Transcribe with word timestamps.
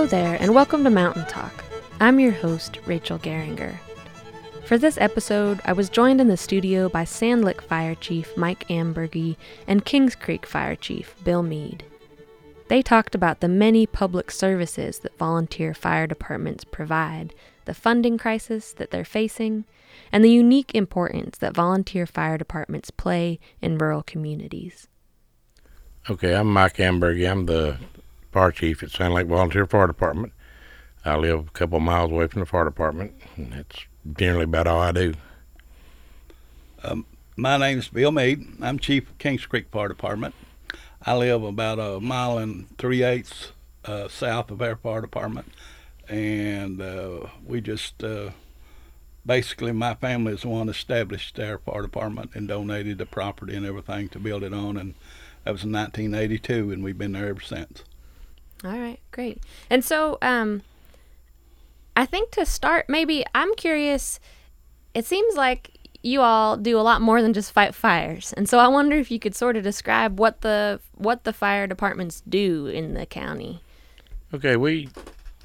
Hello 0.00 0.08
there, 0.08 0.38
and 0.40 0.54
welcome 0.54 0.82
to 0.84 0.88
Mountain 0.88 1.26
Talk. 1.26 1.62
I'm 2.00 2.18
your 2.18 2.32
host, 2.32 2.78
Rachel 2.86 3.18
Geringer. 3.18 3.78
For 4.64 4.78
this 4.78 4.96
episode, 4.96 5.60
I 5.66 5.74
was 5.74 5.90
joined 5.90 6.22
in 6.22 6.28
the 6.28 6.38
studio 6.38 6.88
by 6.88 7.04
Sand 7.04 7.44
Lick 7.44 7.60
Fire 7.60 7.94
Chief 7.94 8.34
Mike 8.34 8.66
Amburgey 8.68 9.36
and 9.66 9.84
Kings 9.84 10.14
Creek 10.14 10.46
Fire 10.46 10.74
Chief 10.74 11.14
Bill 11.22 11.42
Mead. 11.42 11.84
They 12.68 12.80
talked 12.80 13.14
about 13.14 13.40
the 13.40 13.48
many 13.48 13.86
public 13.86 14.30
services 14.30 15.00
that 15.00 15.18
volunteer 15.18 15.74
fire 15.74 16.06
departments 16.06 16.64
provide, 16.64 17.34
the 17.66 17.74
funding 17.74 18.16
crisis 18.16 18.72
that 18.72 18.90
they're 18.90 19.04
facing, 19.04 19.66
and 20.10 20.24
the 20.24 20.30
unique 20.30 20.74
importance 20.74 21.36
that 21.36 21.54
volunteer 21.54 22.06
fire 22.06 22.38
departments 22.38 22.90
play 22.90 23.38
in 23.60 23.76
rural 23.76 24.02
communities. 24.02 24.88
Okay, 26.08 26.34
I'm 26.34 26.50
Mike 26.50 26.78
Amburgey. 26.78 27.30
I'm 27.30 27.44
the 27.44 27.76
fire 28.30 28.52
chief 28.52 28.82
at 28.82 28.90
Sand 28.90 29.14
Lick 29.14 29.26
Volunteer 29.26 29.66
Fire 29.66 29.86
Department. 29.86 30.32
I 31.04 31.16
live 31.16 31.48
a 31.48 31.50
couple 31.50 31.80
miles 31.80 32.10
away 32.10 32.26
from 32.26 32.40
the 32.40 32.46
fire 32.46 32.64
department, 32.64 33.14
and 33.36 33.52
that's 33.52 33.86
generally 34.16 34.44
about 34.44 34.66
all 34.66 34.80
I 34.80 34.92
do. 34.92 35.14
Um, 36.82 37.06
my 37.36 37.56
name 37.56 37.78
is 37.78 37.88
Bill 37.88 38.12
Mead. 38.12 38.46
I'm 38.60 38.78
chief 38.78 39.08
of 39.08 39.18
Kings 39.18 39.46
Creek 39.46 39.66
Fire 39.70 39.88
Department. 39.88 40.34
I 41.04 41.16
live 41.16 41.42
about 41.42 41.78
a 41.78 42.00
mile 42.00 42.38
and 42.38 42.66
three 42.76 43.02
eighths 43.02 43.52
uh, 43.84 44.08
south 44.08 44.50
of 44.50 44.60
our 44.60 44.76
fire 44.76 45.00
department, 45.00 45.50
and 46.08 46.82
uh, 46.82 47.26
we 47.46 47.62
just 47.62 48.04
uh, 48.04 48.30
basically 49.24 49.72
my 49.72 49.94
family 49.94 50.34
is 50.34 50.42
the 50.42 50.48
one 50.48 50.68
established 50.68 51.38
our 51.38 51.58
fire 51.58 51.82
department 51.82 52.32
and 52.34 52.48
donated 52.48 52.98
the 52.98 53.06
property 53.06 53.56
and 53.56 53.64
everything 53.64 54.10
to 54.10 54.18
build 54.18 54.42
it 54.42 54.52
on, 54.52 54.76
and 54.76 54.94
that 55.44 55.52
was 55.52 55.64
in 55.64 55.72
1982, 55.72 56.70
and 56.70 56.84
we've 56.84 56.98
been 56.98 57.12
there 57.12 57.28
ever 57.28 57.40
since. 57.40 57.82
All 58.64 58.78
right, 58.78 59.00
great. 59.10 59.42
And 59.70 59.84
so, 59.84 60.18
um, 60.20 60.62
I 61.96 62.06
think 62.06 62.30
to 62.32 62.44
start, 62.46 62.86
maybe 62.88 63.24
I'm 63.34 63.54
curious. 63.54 64.20
It 64.94 65.04
seems 65.06 65.34
like 65.34 65.78
you 66.02 66.20
all 66.20 66.56
do 66.56 66.78
a 66.78 66.82
lot 66.82 67.00
more 67.00 67.22
than 67.22 67.32
just 67.32 67.52
fight 67.52 67.74
fires, 67.74 68.32
and 68.36 68.48
so 68.48 68.58
I 68.58 68.68
wonder 68.68 68.96
if 68.96 69.10
you 69.10 69.18
could 69.18 69.34
sort 69.34 69.56
of 69.56 69.62
describe 69.62 70.18
what 70.18 70.40
the 70.40 70.80
what 70.94 71.24
the 71.24 71.32
fire 71.32 71.66
departments 71.66 72.22
do 72.28 72.66
in 72.66 72.94
the 72.94 73.06
county. 73.06 73.62
Okay, 74.32 74.56
we 74.56 74.88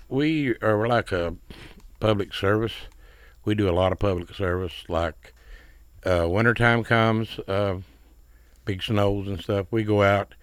we 0.09 0.55
are 0.61 0.87
like 0.87 1.11
a 1.11 1.35
public 1.99 2.33
service. 2.33 2.73
We 3.43 3.55
do 3.55 3.69
a 3.69 3.71
lot 3.73 3.91
of 3.91 3.99
public 3.99 4.33
service. 4.33 4.83
Like 4.87 5.33
uh, 6.05 6.27
wintertime 6.29 6.83
comes, 6.83 7.39
uh, 7.47 7.77
big 8.65 8.83
snows 8.83 9.27
and 9.27 9.41
stuff. 9.41 9.67
We 9.71 9.83
go 9.83 10.03
out. 10.03 10.35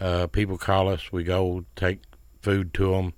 Uh, 0.00 0.26
people 0.26 0.58
call 0.58 0.88
us. 0.88 1.12
We 1.12 1.22
go 1.22 1.64
take 1.76 2.00
food 2.42 2.74
to 2.74 2.90
them. 2.90 3.14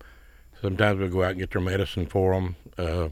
Sometimes 0.60 1.00
we 1.00 1.08
go 1.08 1.22
out 1.22 1.32
and 1.32 1.40
get 1.40 1.50
their 1.50 1.60
medicine 1.60 2.06
for 2.06 2.34
them. 2.34 2.56
Uh, 2.78 3.08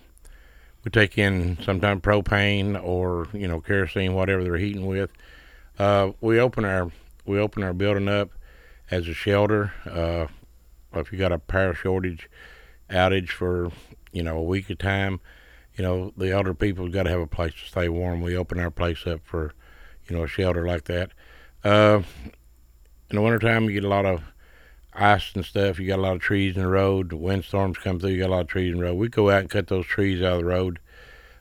we 0.84 0.90
take 0.90 1.18
in 1.18 1.58
sometimes 1.62 2.02
propane 2.02 2.82
or 2.82 3.28
you 3.32 3.48
know 3.48 3.60
kerosene, 3.60 4.14
whatever 4.14 4.42
they're 4.42 4.56
heating 4.56 4.86
with. 4.86 5.10
Uh, 5.78 6.12
we 6.20 6.38
open 6.38 6.64
our 6.64 6.90
we 7.24 7.38
open 7.38 7.62
our 7.62 7.72
building 7.72 8.08
up 8.08 8.30
as 8.90 9.08
a 9.08 9.14
shelter. 9.14 9.72
Uh, 9.86 10.26
if 10.94 11.12
you 11.12 11.18
got 11.18 11.32
a 11.32 11.38
power 11.38 11.74
shortage, 11.74 12.28
outage 12.90 13.30
for 13.30 13.70
you 14.12 14.22
know 14.22 14.38
a 14.38 14.42
week 14.42 14.70
of 14.70 14.78
time, 14.78 15.20
you 15.76 15.84
know 15.84 16.12
the 16.16 16.30
elder 16.30 16.54
people 16.54 16.88
got 16.88 17.04
to 17.04 17.10
have 17.10 17.20
a 17.20 17.26
place 17.26 17.54
to 17.54 17.66
stay 17.68 17.88
warm. 17.88 18.20
We 18.20 18.36
open 18.36 18.58
our 18.58 18.70
place 18.70 19.06
up 19.06 19.20
for 19.24 19.54
you 20.08 20.16
know 20.16 20.24
a 20.24 20.28
shelter 20.28 20.66
like 20.66 20.84
that. 20.84 21.10
Uh, 21.64 22.02
in 23.10 23.16
the 23.16 23.22
wintertime, 23.22 23.64
you 23.64 23.72
get 23.72 23.84
a 23.84 23.88
lot 23.88 24.06
of 24.06 24.22
ice 24.94 25.32
and 25.34 25.44
stuff. 25.44 25.78
You 25.78 25.86
got 25.86 25.98
a 25.98 26.02
lot 26.02 26.16
of 26.16 26.20
trees 26.20 26.56
in 26.56 26.62
the 26.62 26.68
road. 26.68 27.12
Windstorms 27.12 27.78
come 27.78 27.98
through. 27.98 28.10
You 28.10 28.18
got 28.18 28.30
a 28.30 28.32
lot 28.32 28.40
of 28.42 28.46
trees 28.48 28.72
in 28.72 28.78
the 28.78 28.84
road. 28.84 28.94
We 28.94 29.08
go 29.08 29.30
out 29.30 29.40
and 29.40 29.50
cut 29.50 29.68
those 29.68 29.86
trees 29.86 30.22
out 30.22 30.34
of 30.34 30.38
the 30.40 30.44
road. 30.46 30.78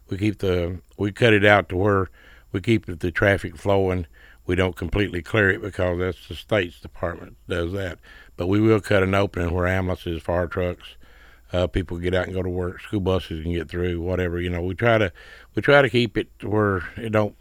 We 0.10 0.18
keep 0.18 0.40
the 0.40 0.80
we 0.98 1.12
cut 1.12 1.34
it 1.34 1.46
out 1.46 1.70
to 1.70 1.78
where 1.78 2.10
we 2.52 2.62
keep 2.62 2.86
the 2.86 3.12
traffic 3.12 3.58
flowing. 3.58 4.08
We 4.46 4.56
don't 4.56 4.76
completely 4.76 5.22
clear 5.22 5.50
it 5.50 5.62
because 5.62 6.00
that's 6.00 6.28
the 6.28 6.36
state's 6.36 6.80
department 6.80 7.38
does 7.48 7.72
that. 7.74 8.00
But 8.36 8.48
we 8.48 8.60
will 8.60 8.82
cut 8.82 9.04
an 9.04 9.14
opening 9.14 9.54
where 9.54 9.68
ambulances, 9.68 10.22
fire 10.22 10.48
trucks, 10.48 10.96
uh, 11.54 11.68
people 11.68 11.98
get 11.98 12.14
out 12.14 12.26
and 12.26 12.34
go 12.34 12.42
to 12.42 12.50
work. 12.50 12.82
School 12.82 13.00
buses 13.00 13.44
can 13.44 13.54
get 13.54 13.70
through. 13.70 14.02
Whatever 14.02 14.42
you 14.42 14.50
know, 14.50 14.62
we 14.62 14.74
try 14.74 14.98
to 14.98 15.12
we 15.56 15.62
try 15.62 15.82
to 15.82 15.90
keep 15.90 16.18
it 16.18 16.30
where 16.42 16.84
it 16.98 17.12
don't. 17.12 17.36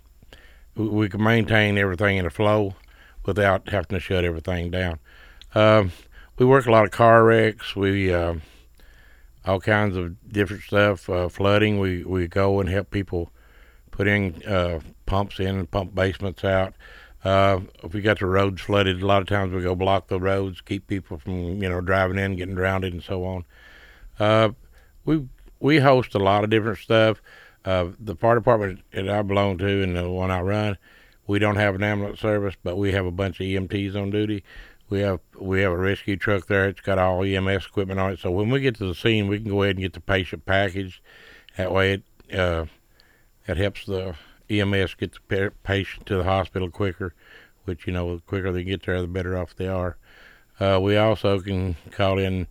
We 0.76 1.08
can 1.08 1.22
maintain 1.22 1.78
everything 1.78 2.16
in 2.16 2.26
a 2.26 2.30
flow 2.30 2.74
without 3.26 3.68
having 3.68 3.90
to 3.90 4.00
shut 4.00 4.24
everything 4.24 4.70
down. 4.70 4.98
Um, 5.54 5.92
we 6.38 6.46
work 6.46 6.66
a 6.66 6.70
lot 6.70 6.84
of 6.84 6.90
car 6.90 7.24
wrecks. 7.24 7.74
We 7.76 8.12
uh, 8.12 8.36
all 9.44 9.60
kinds 9.60 9.96
of 9.96 10.32
different 10.32 10.62
stuff. 10.62 11.08
Uh, 11.08 11.28
flooding. 11.28 11.78
We 11.78 12.04
we 12.04 12.28
go 12.28 12.60
and 12.60 12.68
help 12.68 12.90
people 12.90 13.30
put 13.90 14.06
in 14.06 14.42
uh, 14.44 14.80
pumps 15.06 15.40
in 15.40 15.56
and 15.56 15.70
pump 15.70 15.94
basements 15.94 16.44
out. 16.44 16.74
Uh, 17.22 17.60
if 17.82 17.92
we 17.92 18.00
got 18.00 18.18
the 18.18 18.26
roads 18.26 18.62
flooded, 18.62 19.02
a 19.02 19.06
lot 19.06 19.20
of 19.20 19.28
times 19.28 19.52
we 19.52 19.60
go 19.60 19.74
block 19.74 20.08
the 20.08 20.18
roads, 20.18 20.62
keep 20.62 20.86
people 20.86 21.18
from 21.18 21.62
you 21.62 21.68
know 21.68 21.80
driving 21.80 22.18
in, 22.18 22.36
getting 22.36 22.54
drowned, 22.54 22.84
and 22.84 23.02
so 23.02 23.24
on. 23.24 23.44
Uh, 24.18 24.50
we 25.04 25.26
we 25.58 25.78
host 25.78 26.14
a 26.14 26.18
lot 26.18 26.44
of 26.44 26.50
different 26.50 26.78
stuff. 26.78 27.20
Uh, 27.64 27.88
the 27.98 28.16
fire 28.16 28.36
department 28.36 28.80
that 28.92 29.08
I 29.08 29.20
belong 29.20 29.58
to 29.58 29.82
and 29.82 29.94
the 29.94 30.08
one 30.08 30.30
I 30.30 30.40
run, 30.40 30.78
we 31.26 31.38
don't 31.38 31.56
have 31.56 31.74
an 31.74 31.82
ambulance 31.82 32.20
service, 32.20 32.54
but 32.62 32.76
we 32.78 32.92
have 32.92 33.04
a 33.04 33.10
bunch 33.10 33.38
of 33.38 33.44
EMTs 33.44 33.94
on 33.94 34.10
duty. 34.10 34.42
We 34.90 35.00
have 35.00 35.20
we 35.38 35.62
have 35.62 35.72
a 35.72 35.76
rescue 35.76 36.16
truck 36.16 36.46
there. 36.46 36.68
It's 36.68 36.80
got 36.80 36.98
all 36.98 37.24
EMS 37.24 37.66
equipment 37.66 38.00
on 38.00 38.12
it. 38.12 38.18
So 38.18 38.30
when 38.32 38.50
we 38.50 38.60
get 38.60 38.74
to 38.76 38.86
the 38.86 38.94
scene, 38.94 39.28
we 39.28 39.38
can 39.38 39.48
go 39.48 39.62
ahead 39.62 39.76
and 39.76 39.84
get 39.84 39.92
the 39.92 40.00
patient 40.00 40.44
packaged. 40.44 41.00
That 41.56 41.72
way, 41.72 42.02
it 42.28 42.38
uh, 42.38 42.66
that 43.46 43.56
helps 43.56 43.86
the 43.86 44.16
EMS 44.50 44.94
get 44.94 45.16
the 45.28 45.52
patient 45.62 46.06
to 46.06 46.16
the 46.16 46.24
hospital 46.24 46.68
quicker. 46.70 47.14
Which 47.64 47.86
you 47.86 47.92
know, 47.92 48.16
the 48.16 48.22
quicker 48.22 48.50
they 48.50 48.64
get 48.64 48.84
there, 48.84 49.00
the 49.00 49.06
better 49.06 49.38
off 49.38 49.54
they 49.54 49.68
are. 49.68 49.96
Uh, 50.58 50.80
we 50.82 50.96
also 50.96 51.38
can 51.40 51.76
call 51.92 52.18
in 52.18 52.48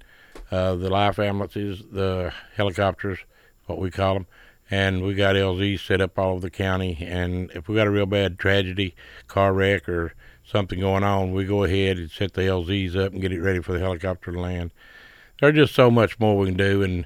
uh, 0.50 0.75
the 0.75 0.89
life 0.89 1.19
ambulances, 1.19 1.83
the 1.91 2.33
helicopters, 2.56 3.19
what 3.66 3.79
we 3.79 3.91
call 3.91 4.16
them, 4.16 4.27
and 4.71 5.03
we 5.03 5.13
got 5.13 5.35
LZ 5.35 5.79
set 5.79 6.01
up 6.01 6.17
all 6.17 6.31
over 6.31 6.39
the 6.39 6.50
county. 6.50 6.97
And 7.01 7.51
if 7.51 7.67
we 7.67 7.75
got 7.75 7.88
a 7.88 7.91
real 7.91 8.06
bad 8.06 8.39
tragedy, 8.39 8.95
car 9.27 9.53
wreck, 9.53 9.88
or 9.89 10.13
something 10.50 10.80
going 10.80 11.04
on, 11.04 11.32
we 11.32 11.46
go 11.46 11.64
ahead 11.64 11.98
and 11.98 12.10
set 12.10 12.34
the 12.34 12.42
LZs 12.42 12.96
up 12.96 13.14
and 13.14 13.22
get 13.22 13.32
it 13.32 13.42
ready 13.42 13.62
for 13.62 13.74
the 13.74 13.80
helicopter 13.80 14.32
to 14.32 14.40
land. 14.40 14.72
There's 15.40 15.56
just 15.56 15.76
so 15.76 15.90
much 15.92 16.20
more 16.20 16.38
we 16.38 16.48
can 16.48 16.58
do, 16.58 16.84
and 16.84 17.06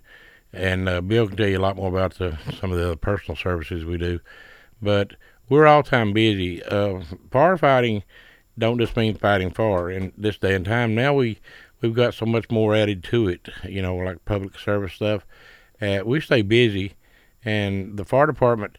and 0.52 0.88
uh, 0.88 1.02
Bill 1.02 1.28
can 1.28 1.38
tell 1.38 1.48
you 1.48 1.58
a 1.58 1.59
lot 1.59 1.76
more 1.76 1.90
about 1.90 2.16
the, 2.20 2.38
some 2.59 2.72
of 2.72 2.78
the 2.78 2.86
other 2.86 2.96
personal 2.96 3.36
services 3.36 3.86
we 3.86 3.98
do. 3.98 4.20
But 4.81 5.16
we're 5.50 5.66
all 5.66 5.84
time 5.84 6.14
busy. 6.14 6.64
Uh, 6.64 7.02
firefighting 7.30 8.04
don't 8.58 8.78
just 8.80 8.96
mean 8.96 9.16
fighting 9.16 9.52
fire. 9.52 9.90
In 9.90 10.14
this 10.18 10.38
day 10.38 10.54
and 10.56 10.66
time, 10.66 10.96
now 10.96 11.14
we 11.14 11.40
we've 11.81 11.96
got 11.96 12.14
so 12.14 12.25
much 12.25 12.50
more 12.50 12.75
added 12.75 13.04
to 13.06 13.28
it. 13.28 13.50
You 13.68 13.81
know, 13.81 13.96
like 13.96 14.25
public 14.25 14.58
service 14.58 14.94
stuff. 14.94 15.25
Uh, 15.81 16.00
we 16.06 16.22
stay 16.22 16.42
busy, 16.42 16.94
and 17.44 17.98
the 17.98 18.06
fire 18.06 18.28
department 18.28 18.78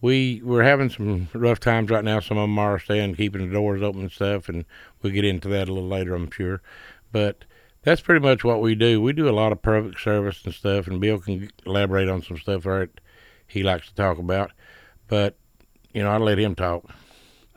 we 0.00 0.40
we're 0.44 0.62
having 0.62 0.90
some 0.90 1.28
rough 1.32 1.60
times 1.60 1.90
right 1.90 2.04
now. 2.04 2.20
Some 2.20 2.38
of 2.38 2.44
them 2.44 2.58
are 2.58 2.78
staying, 2.78 3.16
keeping 3.16 3.48
the 3.48 3.52
doors 3.52 3.82
open 3.82 4.02
and 4.02 4.12
stuff, 4.12 4.48
and 4.48 4.64
we'll 5.02 5.12
get 5.12 5.24
into 5.24 5.48
that 5.48 5.68
a 5.68 5.72
little 5.72 5.88
later, 5.88 6.14
I'm 6.14 6.30
sure. 6.30 6.62
But 7.10 7.44
that's 7.82 8.00
pretty 8.00 8.24
much 8.24 8.44
what 8.44 8.60
we 8.60 8.74
do. 8.74 9.00
We 9.00 9.12
do 9.12 9.28
a 9.28 9.30
lot 9.30 9.52
of 9.52 9.62
public 9.62 9.98
service 9.98 10.42
and 10.44 10.54
stuff, 10.54 10.86
and 10.86 11.00
Bill 11.00 11.18
can 11.18 11.50
elaborate 11.66 12.08
on 12.08 12.22
some 12.22 12.38
stuff 12.38 12.64
that 12.64 12.90
he 13.46 13.62
likes 13.62 13.88
to 13.88 13.94
talk 13.94 14.18
about. 14.18 14.52
But 15.08 15.36
you 15.92 16.02
know, 16.02 16.10
I'll 16.10 16.20
let 16.20 16.38
him 16.38 16.54
talk. 16.54 16.84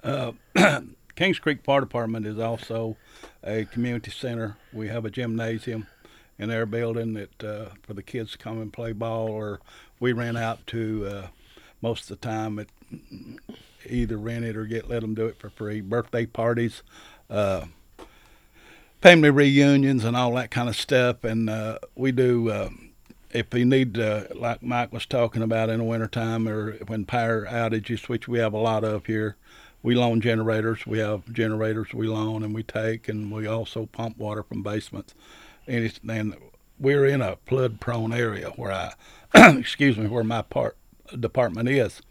Uh, 0.04 0.32
Kings 1.16 1.38
Creek 1.38 1.64
Fire 1.64 1.82
Department 1.82 2.26
is 2.26 2.40
also 2.40 2.98
a 3.44 3.66
community 3.66 4.10
center. 4.10 4.58
We 4.74 4.88
have 4.88 5.06
a 5.06 5.12
gymnasium 5.12 5.88
in 6.40 6.50
our 6.50 6.66
building 6.66 7.14
that 7.14 7.44
uh, 7.44 7.66
for 7.84 7.94
the 7.94 8.02
kids 8.02 8.32
to 8.32 8.38
come 8.40 8.60
and 8.60 8.74
play 8.74 8.94
ball, 8.94 9.28
or 9.28 9.60
we 10.00 10.14
rent 10.14 10.38
out 10.38 10.66
to 10.68 11.06
uh, 11.06 11.28
most 11.82 12.10
of 12.10 12.20
the 12.20 12.28
time 12.28 12.60
it 12.60 12.70
either 13.90 14.18
rent 14.18 14.46
it 14.46 14.56
or 14.56 14.66
get 14.66 14.90
let 14.90 15.02
them 15.02 15.14
do 15.14 15.26
it 15.26 15.38
for 15.38 15.50
free. 15.50 15.82
Birthday 15.82 16.26
parties, 16.26 16.84
uh, 17.30 17.66
family 19.02 19.30
reunions, 19.30 20.04
and 20.04 20.16
all 20.16 20.34
that 20.36 20.52
kind 20.52 20.70
of 20.70 20.76
stuff. 20.76 21.24
And 21.24 21.50
uh, 21.50 21.80
we 21.96 22.12
do. 22.12 22.50
Uh, 22.50 22.70
if 23.34 23.54
you 23.54 23.64
need, 23.64 23.98
uh, 23.98 24.26
like 24.36 24.62
Mike 24.62 24.92
was 24.92 25.06
talking 25.06 25.42
about 25.42 25.70
in 25.70 25.78
the 25.78 25.86
wintertime 25.86 26.50
or 26.50 26.74
when 26.88 27.06
power 27.06 27.46
outages, 27.46 28.10
which 28.10 28.28
we 28.28 28.40
have 28.40 28.52
a 28.52 28.58
lot 28.58 28.84
of 28.84 29.06
here, 29.06 29.38
we 29.82 29.96
loan 29.96 30.22
generators. 30.22 30.86
We 30.86 31.00
have 31.00 31.32
generators 31.32 31.94
we 31.94 32.08
loan 32.08 32.44
and 32.44 32.54
we 32.54 32.64
take, 32.64 33.08
and 33.08 33.32
we 33.32 33.48
also 33.48 33.86
pump 33.86 34.18
water 34.18 34.44
from 34.44 34.64
basements. 34.64 35.14
And, 35.66 35.98
and 36.10 36.36
we're 36.78 37.06
in 37.06 37.22
a 37.22 37.38
flood-prone 37.46 38.14
area 38.14 38.50
where 38.58 38.72
I, 38.72 38.94
excuse 39.58 39.98
me, 39.98 40.08
where 40.08 40.24
my 40.24 40.42
part 40.42 40.76
department 41.20 41.70
is, 41.70 42.02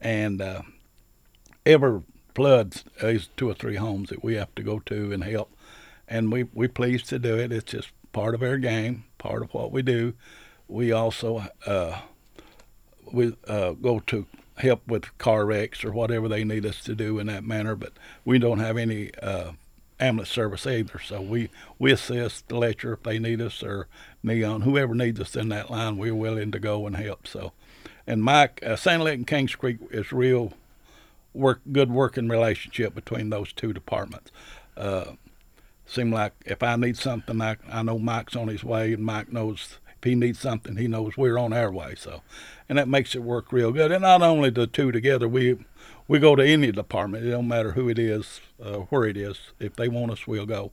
and 0.00 0.40
uh, 0.40 0.62
every 1.64 2.02
flood 2.34 2.82
is 3.00 3.28
two 3.36 3.48
or 3.48 3.54
three 3.54 3.76
homes 3.76 4.10
that 4.10 4.24
we 4.24 4.34
have 4.34 4.54
to 4.54 4.62
go 4.62 4.80
to 4.80 5.12
and 5.12 5.24
help, 5.24 5.54
and 6.08 6.32
we 6.32 6.44
we 6.54 6.68
pleased 6.68 7.08
to 7.10 7.18
do 7.18 7.38
it. 7.38 7.52
It's 7.52 7.72
just 7.72 7.90
part 8.12 8.34
of 8.34 8.42
our 8.42 8.58
game, 8.58 9.04
part 9.18 9.42
of 9.42 9.52
what 9.54 9.72
we 9.72 9.82
do. 9.82 10.14
We 10.68 10.92
also 10.92 11.46
uh, 11.66 12.00
we 13.12 13.36
uh, 13.46 13.72
go 13.72 14.00
to 14.00 14.26
help 14.56 14.86
with 14.86 15.16
car 15.18 15.44
wrecks 15.44 15.84
or 15.84 15.92
whatever 15.92 16.28
they 16.28 16.44
need 16.44 16.64
us 16.64 16.82
to 16.84 16.94
do 16.94 17.18
in 17.18 17.26
that 17.26 17.44
manner, 17.44 17.74
but 17.74 17.92
we 18.24 18.38
don't 18.38 18.60
have 18.60 18.76
any 18.76 19.12
uh, 19.16 19.52
ambulance 19.98 20.30
service 20.30 20.66
either. 20.66 20.98
So 20.98 21.20
we, 21.20 21.50
we 21.78 21.92
assist 21.92 22.48
the 22.48 22.56
Letcher 22.56 22.94
if 22.94 23.02
they 23.02 23.18
need 23.18 23.40
us 23.40 23.62
or 23.62 23.88
Neon, 24.22 24.62
whoever 24.62 24.94
needs 24.94 25.20
us 25.20 25.36
in 25.36 25.48
that 25.50 25.70
line, 25.70 25.96
we're 25.96 26.14
willing 26.14 26.52
to 26.52 26.58
go 26.58 26.86
and 26.86 26.96
help. 26.96 27.26
So, 27.26 27.52
and 28.06 28.22
Mike, 28.22 28.62
uh, 28.64 28.76
Sand 28.76 29.04
Lick 29.04 29.14
and 29.14 29.26
Kings 29.26 29.54
Creek 29.54 29.78
is 29.90 30.12
real 30.12 30.52
work, 31.32 31.60
good 31.72 31.90
working 31.90 32.28
relationship 32.28 32.94
between 32.94 33.30
those 33.30 33.52
two 33.52 33.72
departments. 33.72 34.30
Uh, 34.76 35.12
seem 35.86 36.12
like 36.12 36.32
if 36.46 36.62
I 36.62 36.76
need 36.76 36.96
something, 36.96 37.40
I, 37.40 37.56
I 37.70 37.82
know 37.82 37.98
Mike's 37.98 38.36
on 38.36 38.48
his 38.48 38.64
way, 38.64 38.92
and 38.92 39.04
Mike 39.04 39.32
knows 39.32 39.78
if 39.88 40.04
he 40.04 40.14
needs 40.14 40.38
something, 40.38 40.76
he 40.76 40.88
knows 40.88 41.16
we're 41.16 41.38
on 41.38 41.52
our 41.52 41.72
way. 41.72 41.94
So, 41.96 42.22
and 42.68 42.78
that 42.78 42.88
makes 42.88 43.14
it 43.14 43.22
work 43.22 43.52
real 43.52 43.72
good. 43.72 43.90
And 43.90 44.02
not 44.02 44.22
only 44.22 44.50
the 44.50 44.66
two 44.66 44.92
together, 44.92 45.28
we 45.28 45.58
we 46.06 46.18
go 46.18 46.36
to 46.36 46.46
any 46.46 46.72
department. 46.72 47.24
It 47.24 47.30
don't 47.30 47.48
matter 47.48 47.72
who 47.72 47.88
it 47.88 47.98
is, 47.98 48.40
uh, 48.62 48.80
where 48.90 49.04
it 49.04 49.16
is. 49.16 49.38
If 49.58 49.76
they 49.76 49.88
want 49.88 50.12
us, 50.12 50.26
we'll 50.26 50.46
go. 50.46 50.72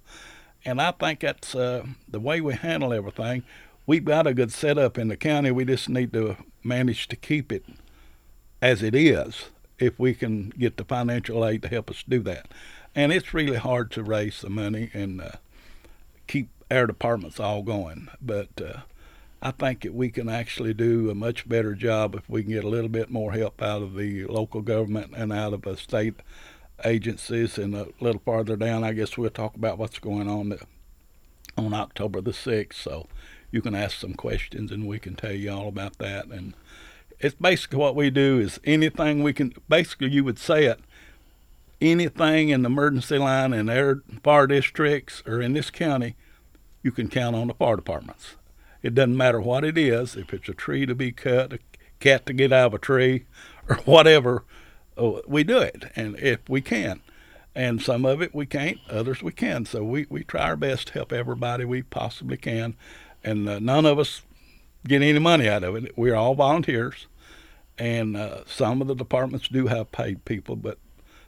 And 0.66 0.82
I 0.82 0.92
think 0.92 1.22
that's 1.22 1.56
uh, 1.56 1.86
the 2.08 2.20
way 2.20 2.42
we 2.42 2.54
handle 2.54 2.94
everything. 2.94 3.44
We've 3.88 4.06
got 4.06 4.28
a 4.28 4.34
good 4.34 4.52
setup 4.52 4.98
in 4.98 5.08
the 5.08 5.18
county. 5.18 5.50
We 5.50 5.66
just 5.66 5.90
need 5.90 6.14
to 6.14 6.38
manage 6.64 7.08
to 7.08 7.16
keep 7.16 7.52
it 7.52 7.66
as 8.62 8.84
it 8.84 8.96
is 8.96 9.46
if 9.80 10.00
we 10.00 10.14
can 10.14 10.50
get 10.50 10.78
the 10.78 10.86
financial 10.86 11.46
aid 11.46 11.64
to 11.64 11.68
help 11.68 11.90
us 11.90 12.04
do 12.08 12.20
that. 12.22 12.48
And 12.94 13.12
it's 13.12 13.34
really 13.34 13.58
hard 13.58 13.92
to 13.92 14.04
raise 14.04 14.42
the 14.42 14.50
money 14.50 14.92
and 14.94 15.22
uh, 15.22 15.32
keep 16.28 16.50
our 16.70 16.86
departments 16.86 17.40
all 17.40 17.64
going. 17.64 18.10
But 18.22 18.50
uh, 18.62 18.80
I 19.42 19.52
think 19.52 19.82
that 19.82 19.94
we 19.94 20.10
can 20.10 20.30
actually 20.30 20.74
do 20.74 21.10
a 21.10 21.16
much 21.16 21.50
better 21.50 21.74
job 21.74 22.16
if 22.16 22.30
we 22.30 22.44
can 22.44 22.52
get 22.52 22.64
a 22.64 22.70
little 22.70 22.90
bit 22.90 23.10
more 23.10 23.32
help 23.32 23.62
out 23.62 23.82
of 23.82 23.96
the 23.96 24.26
local 24.26 24.62
government 24.62 25.14
and 25.16 25.34
out 25.34 25.54
of 25.54 25.64
the 25.64 25.76
state 25.78 26.16
agencies. 26.86 27.58
And 27.58 27.74
a 27.74 27.88
little 28.00 28.22
farther 28.24 28.56
down, 28.56 28.84
I 28.84 28.94
guess 28.94 29.18
we'll 29.18 29.30
talk 29.32 29.56
about 29.56 29.78
what's 29.78 30.00
going 30.00 30.30
on 30.30 30.58
on 31.58 31.74
October 31.74 32.22
the 32.22 32.32
6th. 32.32 32.74
So 32.74 33.08
you 33.52 33.62
can 33.62 33.76
ask 33.76 34.00
some 34.00 34.14
questions 34.14 34.72
and 34.72 34.88
we 34.88 35.00
can 35.00 35.16
tell 35.16 35.34
you 35.34 35.52
all 35.52 35.68
about 35.68 35.98
that. 35.98 36.28
And 36.28 36.54
it's 37.20 37.36
basically 37.36 37.80
what 37.80 37.96
we 37.96 38.10
do 38.10 38.40
is 38.40 38.60
anything 38.64 39.22
we 39.22 39.34
can, 39.34 39.54
basically, 39.70 40.10
you 40.10 40.24
would 40.24 40.40
say 40.40 40.66
it, 40.66 40.80
anything 41.82 42.50
in 42.50 42.62
the 42.62 42.68
emergency 42.68 43.18
line 43.18 43.54
in 43.54 43.70
our 43.70 44.02
fire 44.24 44.48
districts 44.48 45.22
or 45.26 45.42
in 45.42 45.54
this 45.54 45.70
county, 45.70 46.16
you 46.84 46.92
can 46.92 47.10
count 47.10 47.36
on 47.36 47.48
the 47.48 47.54
fire 47.54 47.76
departments. 47.76 48.36
It 48.82 48.96
doesn't 48.96 49.18
matter 49.18 49.40
what 49.40 49.64
it 49.64 49.78
is, 49.78 50.16
if 50.16 50.34
it's 50.34 50.50
a 50.50 50.54
tree 50.54 50.86
to 50.86 50.96
be 50.96 51.12
cut, 51.12 51.54
a 51.54 51.60
cat 52.00 52.26
to 52.26 52.34
get 52.34 52.52
out 52.52 52.68
of 52.68 52.74
a 52.76 52.80
tree, 52.80 53.26
or 53.70 53.76
whatever, 53.86 54.44
oh, 54.98 55.22
we 55.28 55.44
do 55.44 55.60
it, 55.60 55.92
and 55.96 56.18
if 56.18 56.40
we 56.50 56.62
can. 56.62 57.02
And 57.54 57.82
some 57.82 58.06
of 58.06 58.22
it 58.22 58.34
we 58.34 58.46
can't, 58.46 58.80
others 58.90 59.22
we 59.22 59.34
can. 59.34 59.66
So 59.66 59.84
we, 59.84 60.08
we 60.10 60.24
try 60.24 60.44
our 60.44 60.56
best 60.56 60.88
to 60.88 60.94
help 60.94 61.12
everybody 61.12 61.66
we 61.66 61.82
possibly 61.82 62.38
can. 62.38 62.76
And 63.24 63.48
uh, 63.48 63.60
none 63.60 63.86
of 63.86 64.00
us 64.00 64.22
get 64.88 65.02
any 65.02 65.20
money 65.20 65.48
out 65.48 65.64
of 65.64 65.76
it. 65.76 65.98
We're 65.98 66.16
all 66.16 66.36
volunteers. 66.36 67.08
And 67.78 68.18
uh, 68.18 68.46
some 68.46 68.82
of 68.82 68.88
the 68.88 68.96
departments 68.96 69.48
do 69.48 69.68
have 69.68 69.92
paid 69.92 70.26
people, 70.26 70.56
but 70.56 70.78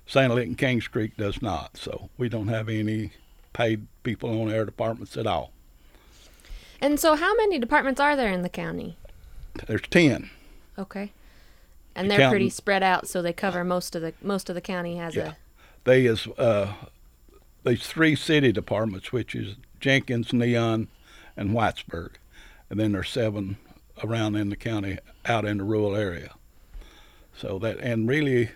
Sand 0.06 0.34
Lick 0.36 0.48
and 0.48 0.58
Kings 0.58 0.88
Creek 0.88 1.18
does 1.18 1.42
not. 1.42 1.78
So 1.78 2.10
we 2.18 2.30
don't 2.30 2.48
have 2.48 2.70
any 2.70 3.12
paid 3.54 3.88
people 4.04 4.42
on 4.42 4.54
our 4.54 4.66
departments 4.66 5.18
at 5.18 5.26
all. 5.26 5.52
And 6.82 7.00
so, 7.00 7.16
how 7.16 7.34
many 7.36 7.60
departments 7.60 8.02
are 8.02 8.16
there 8.16 8.32
in 8.32 8.42
the 8.42 8.50
county? 8.50 8.98
There's 9.68 9.82
ten. 9.84 10.30
Okay. 10.78 11.12
And 11.96 12.10
they're 12.10 12.30
pretty 12.30 12.50
spread 12.50 12.84
out, 12.84 13.08
so 13.08 13.22
they 13.22 13.34
cover 13.34 13.64
most 13.64 13.96
of 13.96 14.02
the 14.02 14.14
most 14.22 14.50
of 14.50 14.56
the 14.56 14.62
county 14.62 14.98
has 14.98 15.16
yeah. 15.16 15.30
a. 15.30 15.34
They 15.86 16.06
is 16.06 16.28
uh, 16.38 16.74
there's 17.64 17.88
three 17.88 18.16
city 18.16 18.52
departments, 18.52 19.12
which 19.12 19.36
is 19.36 19.56
Jenkins, 19.80 20.34
Neon, 20.34 20.88
and 21.36 21.52
Whitesburg, 21.52 22.12
and 22.70 22.80
then 22.80 22.92
there's 22.92 23.10
seven 23.10 23.58
around 24.04 24.36
in 24.36 24.50
the 24.50 24.56
county 24.56 24.98
out 25.26 25.46
in 25.46 25.58
the 25.58 25.64
rural 25.64 25.96
area. 25.96 26.32
So 27.36 27.60
that 27.60 27.78
and 27.80 28.08
really, 28.08 28.52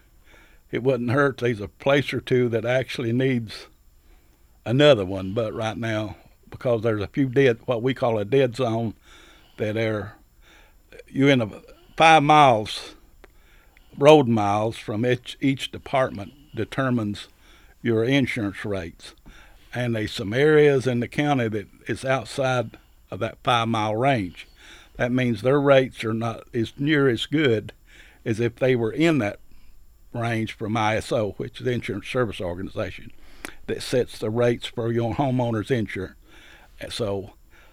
it 0.71 0.83
wouldn't 0.83 1.11
hurt. 1.11 1.37
There's 1.37 1.61
a 1.61 1.67
place 1.67 2.13
or 2.13 2.21
two 2.21 2.49
that 2.49 2.65
actually 2.65 3.13
needs 3.13 3.67
another 4.65 5.05
one, 5.05 5.33
but 5.33 5.53
right 5.53 5.77
now 5.77 6.17
because 6.49 6.81
there's 6.81 7.01
a 7.01 7.07
few 7.07 7.27
dead, 7.27 7.59
what 7.65 7.81
we 7.81 7.93
call 7.93 8.17
a 8.17 8.25
dead 8.25 8.55
zone, 8.55 8.93
that 9.57 9.77
are 9.77 10.15
you're 11.07 11.29
in 11.29 11.41
a 11.41 11.49
five 11.95 12.23
miles, 12.23 12.95
road 13.97 14.27
miles 14.27 14.77
from 14.77 15.05
each 15.05 15.37
each 15.41 15.71
department 15.71 16.33
determines 16.55 17.27
your 17.81 18.03
insurance 18.03 18.63
rates, 18.65 19.13
and 19.73 19.95
there's 19.95 20.13
some 20.13 20.33
areas 20.33 20.87
in 20.87 20.99
the 20.99 21.07
county 21.07 21.47
that 21.49 21.67
is 21.87 22.05
outside 22.05 22.77
of 23.11 23.19
that 23.19 23.37
five 23.43 23.67
mile 23.67 23.95
range. 23.95 24.47
That 24.95 25.11
means 25.11 25.41
their 25.41 25.61
rates 25.61 26.03
are 26.03 26.13
not 26.13 26.43
as 26.53 26.73
near 26.77 27.07
as 27.07 27.25
good 27.25 27.73
as 28.25 28.39
if 28.39 28.55
they 28.55 28.75
were 28.75 28.91
in 28.91 29.19
that 29.19 29.39
range 30.13 30.53
from 30.53 30.73
ISO, 30.73 31.35
which 31.37 31.59
is 31.59 31.65
the 31.65 31.71
Insurance 31.71 32.07
Service 32.07 32.41
Organization, 32.41 33.11
that 33.67 33.83
sets 33.83 34.17
the 34.17 34.29
rates 34.29 34.65
for 34.65 34.91
your 34.91 35.15
homeowner's 35.15 35.71
insurance. 35.71 36.15
So 36.89 37.31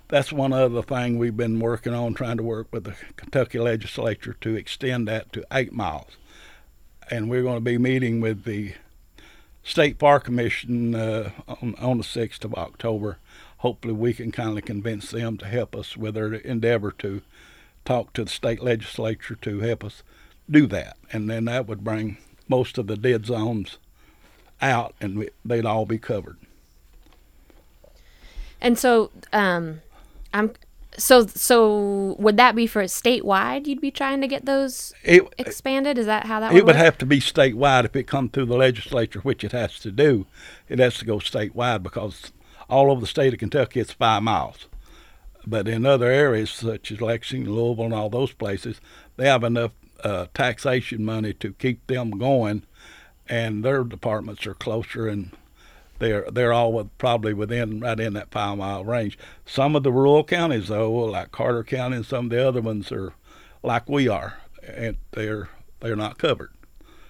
that's 0.09 0.33
one 0.33 0.53
other 0.53 0.83
thing 0.83 1.19
we've 1.19 1.37
been 1.37 1.61
working 1.61 1.95
on, 1.95 2.15
trying 2.15 2.37
to 2.37 2.43
work 2.43 2.69
with 2.71 2.85
the 2.85 2.95
Kentucky 3.17 3.59
legislature 3.59 4.37
to 4.43 4.55
extend 4.55 5.09
that 5.09 5.33
to 5.33 5.45
eight 5.53 5.73
miles. 5.73 6.17
And 7.11 7.29
we're 7.29 7.43
going 7.43 7.57
to 7.57 7.61
be 7.61 7.79
meeting 7.79 8.21
with 8.21 8.45
the 8.45 8.75
State 9.65 9.99
Fire 9.99 10.21
Commission 10.21 10.95
uh, 10.95 11.31
on, 11.49 11.75
on 11.79 11.99
the 11.99 12.05
6th 12.05 12.45
of 12.45 12.55
October. 12.55 13.19
Hopefully, 13.59 13.95
we 13.95 14.13
can 14.13 14.31
kind 14.31 14.59
of 14.59 14.65
convince 14.65 15.11
them 15.11 15.39
to 15.39 15.47
help 15.47 15.75
us 15.75 15.97
with 15.97 16.15
their 16.15 16.35
endeavor 16.35 16.93
to 16.93 17.23
talk 17.87 18.13
to 18.13 18.25
the 18.25 18.31
state 18.31 18.63
legislature 18.63 19.35
to 19.37 19.61
help 19.61 19.83
us 19.83 20.03
do 20.51 20.67
that. 20.67 20.99
And 21.13 21.31
then 21.31 21.47
that 21.47 21.67
would 21.67 21.83
bring 21.83 22.19
most 22.47 22.77
of 22.77 22.87
the 22.87 22.97
dead 22.97 23.25
zones 23.25 23.79
out 24.61 24.95
and 25.01 25.29
they'd 25.45 25.67
all 25.67 25.87
be 25.87 25.99
covered. 25.99 26.37
And 28.61 28.79
so, 28.79 29.11
um, 29.33 29.81
I'm 30.33 30.53
so 30.99 31.27
so. 31.27 32.17
Would 32.19 32.37
that 32.37 32.55
be 32.55 32.67
for 32.67 32.83
statewide? 32.85 33.67
You'd 33.67 33.81
be 33.81 33.91
trying 33.91 34.21
to 34.21 34.27
get 34.27 34.45
those 34.47 34.93
it, 35.03 35.23
expanded. 35.39 35.99
Is 35.99 36.07
that 36.07 36.27
how 36.27 36.41
that? 36.41 36.53
Would 36.53 36.59
it 36.59 36.67
would 36.67 36.77
work? 36.77 36.85
have 36.85 36.99
to 36.99 37.07
be 37.07 37.21
statewide 37.21 37.85
if 37.85 37.97
it 37.97 38.07
comes 38.07 38.31
through 38.33 38.47
the 38.47 38.57
legislature, 38.57 39.21
which 39.21 39.45
it 39.45 39.53
has 39.53 39.79
to 39.81 39.91
do. 39.91 40.27
It 40.69 40.79
has 40.79 40.99
to 40.99 41.05
go 41.05 41.19
statewide 41.19 41.83
because 41.83 42.33
all 42.69 42.91
over 42.91 43.01
the 43.01 43.07
state 43.07 43.33
of 43.33 43.39
Kentucky 43.39 43.81
it's 43.81 43.93
five 43.93 44.23
miles. 44.23 44.67
But 45.47 45.69
in 45.69 45.85
other 45.85 46.11
areas 46.11 46.51
such 46.51 46.91
as 46.91 47.01
Lexington, 47.01 47.55
Louisville, 47.55 47.85
and 47.87 47.95
all 47.95 48.09
those 48.09 48.33
places, 48.33 48.81
they 49.17 49.27
have 49.27 49.45
enough 49.45 49.73
uh, 50.03 50.27
taxation 50.33 51.05
money 51.05 51.35
to 51.35 51.53
keep 51.53 51.87
them 51.87 52.13
going, 52.13 52.65
and 53.29 53.65
their 53.65 53.85
departments 53.85 54.47
are 54.47 54.55
closer 54.55 55.07
and 55.07 55.33
they're 55.99 56.29
they're 56.31 56.53
all 56.53 56.91
probably 56.99 57.35
within 57.35 57.81
right 57.81 57.99
in 57.99 58.15
that 58.15 58.31
five 58.31 58.59
mile 58.59 58.85
range. 58.85 59.19
Some 59.47 59.77
of 59.77 59.83
the 59.83 59.93
rural 59.93 60.25
counties, 60.25 60.69
though, 60.69 60.93
like 60.93 61.33
Carter 61.33 61.65
County 61.65 61.97
and 61.97 62.07
some 62.07 62.27
of 62.27 62.31
the 62.31 62.47
other 62.47 62.61
ones, 62.61 62.91
are 62.91 63.15
like 63.63 63.89
we 63.89 64.09
are, 64.09 64.39
and 64.67 64.97
they're 65.13 65.49
they're 65.81 65.97
not 65.97 66.19
covered. 66.19 66.53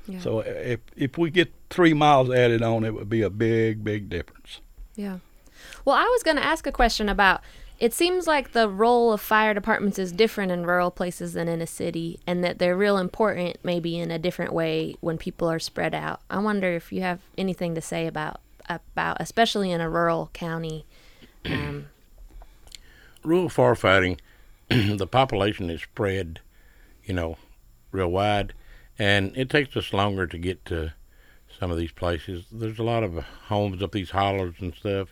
Yeah. 0.06 0.20
So 0.20 0.40
if 0.40 0.80
if 0.96 1.16
we 1.16 1.30
get 1.30 1.52
three 1.70 1.94
miles 1.94 2.30
added 2.30 2.62
on, 2.62 2.84
it 2.84 2.94
would 2.94 3.08
be 3.08 3.22
a 3.22 3.30
big 3.30 3.82
big 3.84 4.08
difference. 4.08 4.60
Yeah. 4.94 5.18
Well, 5.84 5.96
I 5.96 6.04
was 6.04 6.22
going 6.22 6.36
to 6.36 6.44
ask 6.44 6.66
a 6.66 6.72
question 6.72 7.08
about. 7.08 7.40
It 7.80 7.92
seems 7.92 8.28
like 8.28 8.52
the 8.52 8.68
role 8.68 9.12
of 9.12 9.20
fire 9.20 9.52
departments 9.52 9.98
is 9.98 10.12
different 10.12 10.52
in 10.52 10.64
rural 10.64 10.92
places 10.92 11.32
than 11.32 11.48
in 11.48 11.60
a 11.60 11.66
city, 11.66 12.20
and 12.24 12.44
that 12.44 12.60
they're 12.60 12.76
real 12.76 12.98
important 12.98 13.56
maybe 13.64 13.98
in 13.98 14.12
a 14.12 14.18
different 14.18 14.52
way 14.52 14.94
when 15.00 15.18
people 15.18 15.50
are 15.50 15.58
spread 15.58 15.92
out. 15.92 16.20
I 16.30 16.38
wonder 16.38 16.68
if 16.68 16.92
you 16.92 17.00
have 17.00 17.20
anything 17.36 17.74
to 17.74 17.80
say 17.80 18.06
about 18.06 18.40
about, 18.68 19.16
especially 19.20 19.70
in 19.70 19.80
a 19.80 19.90
rural 19.90 20.30
county. 20.32 20.84
Um, 21.44 21.86
rural 23.24 23.48
firefighting, 23.48 24.18
the 24.68 25.06
population 25.06 25.70
is 25.70 25.82
spread, 25.82 26.40
you 27.04 27.14
know, 27.14 27.36
real 27.92 28.10
wide, 28.10 28.54
and 28.98 29.36
it 29.36 29.50
takes 29.50 29.76
us 29.76 29.92
longer 29.92 30.26
to 30.26 30.38
get 30.38 30.64
to 30.66 30.92
some 31.58 31.70
of 31.70 31.78
these 31.78 31.92
places. 31.92 32.46
There's 32.50 32.78
a 32.78 32.84
lot 32.84 33.02
of 33.02 33.24
homes 33.48 33.82
up 33.82 33.92
these 33.92 34.10
hollows 34.10 34.54
and 34.60 34.74
stuff, 34.74 35.08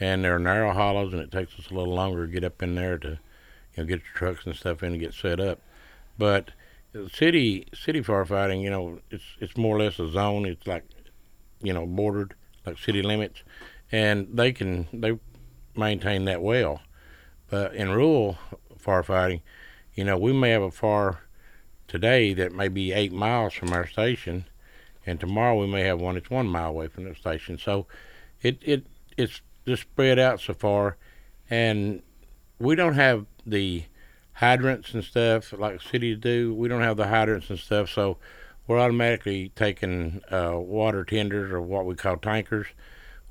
and 0.00 0.24
they're 0.24 0.38
narrow 0.38 0.72
hollows, 0.72 1.12
and 1.12 1.22
it 1.22 1.30
takes 1.30 1.58
us 1.58 1.70
a 1.70 1.74
little 1.74 1.94
longer 1.94 2.26
to 2.26 2.32
get 2.32 2.44
up 2.44 2.62
in 2.62 2.74
there 2.74 2.98
to, 2.98 3.08
you 3.08 3.18
know, 3.76 3.84
get 3.84 4.00
your 4.00 4.14
trucks 4.14 4.46
and 4.46 4.56
stuff 4.56 4.82
in 4.82 4.92
and 4.92 5.00
get 5.00 5.14
set 5.14 5.40
up. 5.40 5.60
But 6.18 6.52
city 7.12 7.66
city 7.74 8.00
firefighting, 8.00 8.62
you 8.62 8.70
know, 8.70 9.00
it's 9.10 9.24
it's 9.40 9.56
more 9.56 9.76
or 9.76 9.80
less 9.80 9.98
a 9.98 10.10
zone. 10.10 10.46
It's 10.46 10.66
like, 10.66 10.84
you 11.62 11.72
know, 11.72 11.86
bordered 11.86 12.34
like 12.66 12.78
city 12.78 13.02
limits, 13.02 13.42
and 13.92 14.28
they 14.32 14.52
can 14.52 14.88
they 14.92 15.18
maintain 15.76 16.24
that 16.24 16.42
well. 16.42 16.80
But 17.50 17.74
in 17.74 17.90
rural 17.90 18.38
firefighting, 18.78 19.42
you 19.94 20.04
know, 20.04 20.18
we 20.18 20.32
may 20.32 20.50
have 20.50 20.62
a 20.62 20.70
fire 20.70 21.20
today 21.88 22.34
that 22.34 22.52
may 22.52 22.68
be 22.68 22.92
eight 22.92 23.12
miles 23.12 23.54
from 23.54 23.72
our 23.72 23.86
station, 23.86 24.46
and 25.06 25.20
tomorrow 25.20 25.58
we 25.58 25.66
may 25.66 25.82
have 25.82 26.00
one 26.00 26.14
that's 26.14 26.30
one 26.30 26.48
mile 26.48 26.70
away 26.70 26.88
from 26.88 27.04
the 27.04 27.14
station. 27.14 27.58
So 27.58 27.86
it 28.42 28.58
it 28.62 28.86
it's 29.16 29.40
just 29.66 29.82
spread 29.82 30.18
out 30.18 30.40
so 30.40 30.54
far, 30.54 30.96
and 31.48 32.02
we 32.58 32.74
don't 32.74 32.94
have 32.94 33.26
the 33.46 33.84
hydrants 34.34 34.94
and 34.94 35.04
stuff 35.04 35.52
like 35.52 35.80
cities 35.80 36.18
do. 36.18 36.54
We 36.54 36.68
don't 36.68 36.82
have 36.82 36.96
the 36.96 37.06
hydrants 37.08 37.50
and 37.50 37.58
stuff, 37.58 37.90
so 37.90 38.18
we're 38.66 38.78
automatically 38.78 39.52
taking 39.54 40.22
uh, 40.30 40.58
water 40.58 41.04
tenders 41.04 41.52
or 41.52 41.60
what 41.60 41.86
we 41.86 41.94
call 41.94 42.16
tankers. 42.16 42.66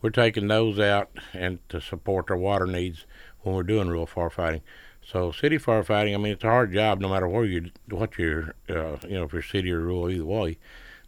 We're 0.01 0.09
taking 0.09 0.47
those 0.47 0.79
out 0.79 1.09
and 1.33 1.59
to 1.69 1.81
support 1.81 2.29
our 2.29 2.37
water 2.37 2.67
needs 2.67 3.05
when 3.41 3.55
we're 3.55 3.63
doing 3.63 3.87
rural 3.87 4.07
firefighting. 4.07 4.61
So 5.05 5.31
city 5.31 5.57
firefighting, 5.57 6.13
I 6.13 6.17
mean, 6.17 6.33
it's 6.33 6.43
a 6.43 6.49
hard 6.49 6.73
job 6.73 6.99
no 6.99 7.09
matter 7.09 7.27
where 7.27 7.45
you 7.45 7.71
what 7.89 8.17
you're, 8.17 8.55
uh, 8.69 8.97
you 9.07 9.15
know, 9.15 9.23
if 9.23 9.33
you're 9.33 9.41
city 9.41 9.71
or 9.71 9.79
rural, 9.79 10.09
either 10.09 10.25
way. 10.25 10.57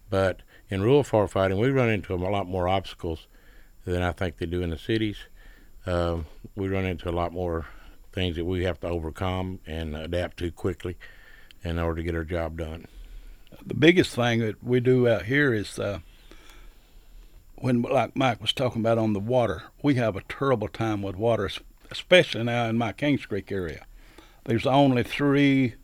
But 0.10 0.42
in 0.70 0.82
rural 0.82 1.04
firefighting, 1.04 1.60
we 1.60 1.70
run 1.70 1.90
into 1.90 2.14
a 2.14 2.16
lot 2.16 2.48
more 2.48 2.68
obstacles 2.68 3.28
than 3.86 4.02
I 4.02 4.12
think 4.12 4.38
they 4.38 4.46
do 4.46 4.62
in 4.62 4.72
the 4.72 4.78
cities. 4.78 5.18
Uh, 5.86 6.20
we 6.56 6.68
run 6.68 6.86
into 6.86 7.10
a 7.10 7.12
lot 7.12 7.32
more 7.32 7.68
things 8.12 8.36
that 8.38 8.46
we 8.46 8.64
have 8.64 8.80
to 8.80 8.88
overcome 8.88 9.60
and 9.66 9.96
adapt 9.96 10.38
to 10.38 10.52
quickly 10.52 10.98
in 11.64 11.80
order 11.80 11.98
to 11.98 12.04
get 12.04 12.16
our 12.16 12.24
job 12.24 12.58
done. 12.58 12.88
The 13.66 13.74
biggest 13.74 14.16
thing 14.16 14.40
that 14.42 14.64
we 14.64 14.80
do 14.80 15.08
out 15.08 15.24
here 15.24 15.54
is 15.54 15.80
uh, 15.80 16.00
when, 17.56 17.82
like 17.82 18.16
Mike 18.16 18.40
was 18.40 18.54
talking 18.54 18.82
about 18.82 19.00
on 19.00 19.14
the 19.14 19.20
water, 19.20 19.64
we 19.82 19.96
have 19.96 20.16
a 20.16 20.22
terrible 20.30 20.68
time 20.68 21.02
with 21.02 21.16
water, 21.16 21.50
especially 21.90 22.44
now 22.44 22.66
in 22.66 22.78
my 22.78 22.92
Kings 22.92 23.26
Creek 23.26 23.52
area. 23.52 23.86
There's 24.44 24.68
only 24.68 25.02
three 25.02 25.76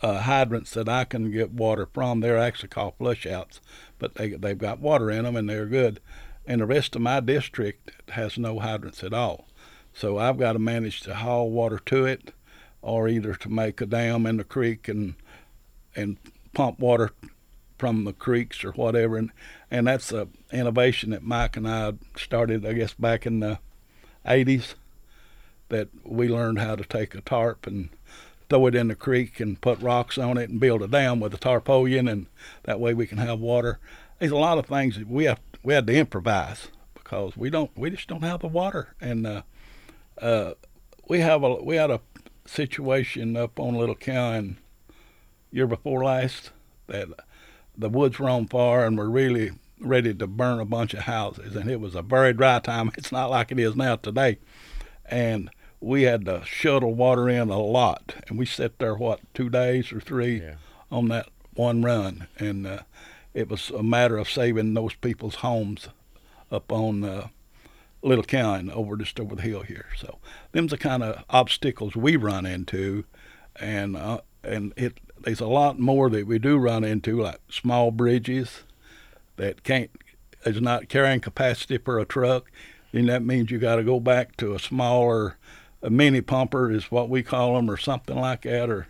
uh, 0.00 0.20
hydrants 0.22 0.72
that 0.72 0.88
I 0.88 1.04
can 1.04 1.30
get 1.30 1.52
water 1.52 1.86
from. 1.92 2.20
They're 2.20 2.38
actually 2.38 2.70
called 2.70 2.98
flushouts, 2.98 3.60
but 3.98 4.14
they 4.14 4.30
they've 4.30 4.56
got 4.56 4.80
water 4.80 5.10
in 5.10 5.24
them 5.24 5.36
and 5.36 5.50
they're 5.50 5.66
good. 5.66 6.00
And 6.46 6.60
the 6.60 6.66
rest 6.66 6.96
of 6.96 7.02
my 7.02 7.20
district 7.20 7.92
has 8.10 8.38
no 8.38 8.58
hydrants 8.58 9.04
at 9.04 9.12
all. 9.12 9.46
So 9.92 10.18
I've 10.18 10.38
got 10.38 10.54
to 10.54 10.58
manage 10.58 11.02
to 11.02 11.14
haul 11.14 11.50
water 11.50 11.78
to 11.86 12.06
it, 12.06 12.32
or 12.80 13.06
either 13.06 13.34
to 13.34 13.48
make 13.50 13.80
a 13.80 13.86
dam 13.86 14.26
in 14.26 14.38
the 14.38 14.44
creek 14.44 14.88
and 14.88 15.14
and 15.94 16.16
pump 16.52 16.78
water 16.78 17.10
from 17.78 18.04
the 18.04 18.12
creeks 18.12 18.64
or 18.64 18.72
whatever. 18.72 19.16
And 19.16 19.30
and 19.70 19.86
that's 19.86 20.12
a 20.12 20.28
innovation 20.52 21.10
that 21.10 21.22
Mike 21.22 21.56
and 21.56 21.68
I 21.68 21.94
started, 22.16 22.64
I 22.64 22.74
guess, 22.74 22.94
back 22.94 23.26
in 23.26 23.40
the 23.40 23.58
80s. 24.26 24.74
That 25.68 25.88
we 26.04 26.28
learned 26.28 26.58
how 26.58 26.76
to 26.76 26.84
take 26.84 27.14
a 27.14 27.22
tarp 27.22 27.66
and 27.66 27.88
throw 28.50 28.66
it 28.66 28.74
in 28.74 28.88
the 28.88 28.94
creek 28.94 29.40
and 29.40 29.58
put 29.58 29.80
rocks 29.80 30.18
on 30.18 30.36
it 30.36 30.50
and 30.50 30.60
build 30.60 30.82
a 30.82 30.86
dam 30.86 31.18
with 31.18 31.32
a 31.32 31.38
tarpaulin, 31.38 32.06
and 32.06 32.26
that 32.64 32.78
way 32.78 32.92
we 32.92 33.06
can 33.06 33.16
have 33.16 33.40
water. 33.40 33.78
There's 34.18 34.32
a 34.32 34.36
lot 34.36 34.58
of 34.58 34.66
things 34.66 34.98
that 34.98 35.08
we 35.08 35.24
have 35.24 35.40
we 35.62 35.74
had 35.74 35.86
to 35.86 35.94
improvise 35.94 36.68
because 36.94 37.36
we 37.36 37.50
don't 37.50 37.70
we 37.76 37.90
just 37.90 38.08
don't 38.08 38.22
have 38.22 38.40
the 38.40 38.48
water 38.48 38.94
and 39.00 39.26
uh, 39.26 39.42
uh, 40.20 40.54
we 41.08 41.20
have 41.20 41.42
a 41.42 41.54
we 41.56 41.76
had 41.76 41.90
a 41.90 42.00
situation 42.46 43.36
up 43.36 43.58
on 43.58 43.74
Little 43.74 43.94
Colly 43.94 44.56
year 45.52 45.66
before 45.66 46.04
last 46.04 46.50
that 46.88 47.08
the 47.76 47.88
woods 47.88 48.18
were 48.18 48.28
on 48.28 48.46
fire 48.46 48.84
and 48.84 48.98
we're 48.98 49.08
really 49.08 49.52
ready 49.78 50.14
to 50.14 50.26
burn 50.26 50.60
a 50.60 50.64
bunch 50.64 50.94
of 50.94 51.00
houses 51.00 51.54
and 51.54 51.70
it 51.70 51.80
was 51.80 51.94
a 51.94 52.02
very 52.02 52.32
dry 52.32 52.58
time. 52.58 52.90
It's 52.96 53.12
not 53.12 53.30
like 53.30 53.52
it 53.52 53.58
is 53.58 53.76
now 53.76 53.96
today, 53.96 54.38
and 55.06 55.50
we 55.80 56.02
had 56.02 56.24
to 56.26 56.44
shuttle 56.44 56.94
water 56.94 57.28
in 57.28 57.50
a 57.50 57.60
lot 57.60 58.14
and 58.28 58.38
we 58.38 58.46
sat 58.46 58.78
there 58.78 58.94
what 58.94 59.20
two 59.34 59.50
days 59.50 59.92
or 59.92 60.00
three 60.00 60.40
yeah. 60.40 60.54
on 60.90 61.08
that 61.08 61.26
one 61.54 61.82
run 61.82 62.28
and 62.38 62.66
uh, 62.66 62.78
it 63.34 63.48
was 63.48 63.70
a 63.70 63.82
matter 63.82 64.16
of 64.16 64.30
saving 64.30 64.74
those 64.74 64.94
people's 64.94 65.36
homes 65.36 65.88
up 66.50 66.70
on 66.70 67.02
uh, 67.02 67.28
Little 68.02 68.24
Colly 68.24 68.70
over 68.70 68.96
just 68.96 69.18
over 69.20 69.36
the 69.36 69.42
hill 69.42 69.62
here. 69.62 69.86
So 69.96 70.18
them's 70.52 70.72
the 70.72 70.78
kind 70.78 71.02
of 71.02 71.24
obstacles 71.30 71.96
we 71.96 72.16
run 72.16 72.46
into, 72.46 73.04
and 73.56 73.96
uh, 73.96 74.20
and 74.42 74.72
it 74.76 74.98
there's 75.24 75.40
a 75.40 75.46
lot 75.46 75.78
more 75.78 76.10
that 76.10 76.26
we 76.26 76.38
do 76.38 76.58
run 76.58 76.84
into, 76.84 77.20
like 77.20 77.40
small 77.48 77.90
bridges 77.90 78.62
that 79.36 79.62
can't 79.62 79.90
is 80.44 80.60
not 80.60 80.88
carrying 80.88 81.20
capacity 81.20 81.78
for 81.78 81.98
a 81.98 82.04
truck. 82.04 82.50
Then 82.92 83.06
that 83.06 83.24
means 83.24 83.50
you 83.50 83.58
got 83.58 83.76
to 83.76 83.84
go 83.84 84.00
back 84.00 84.36
to 84.38 84.54
a 84.54 84.58
smaller, 84.58 85.38
a 85.82 85.90
mini 85.90 86.20
pumper 86.20 86.70
is 86.70 86.90
what 86.90 87.08
we 87.08 87.22
call 87.22 87.54
them, 87.54 87.70
or 87.70 87.76
something 87.76 88.16
like 88.16 88.42
that, 88.42 88.68
or 88.68 88.88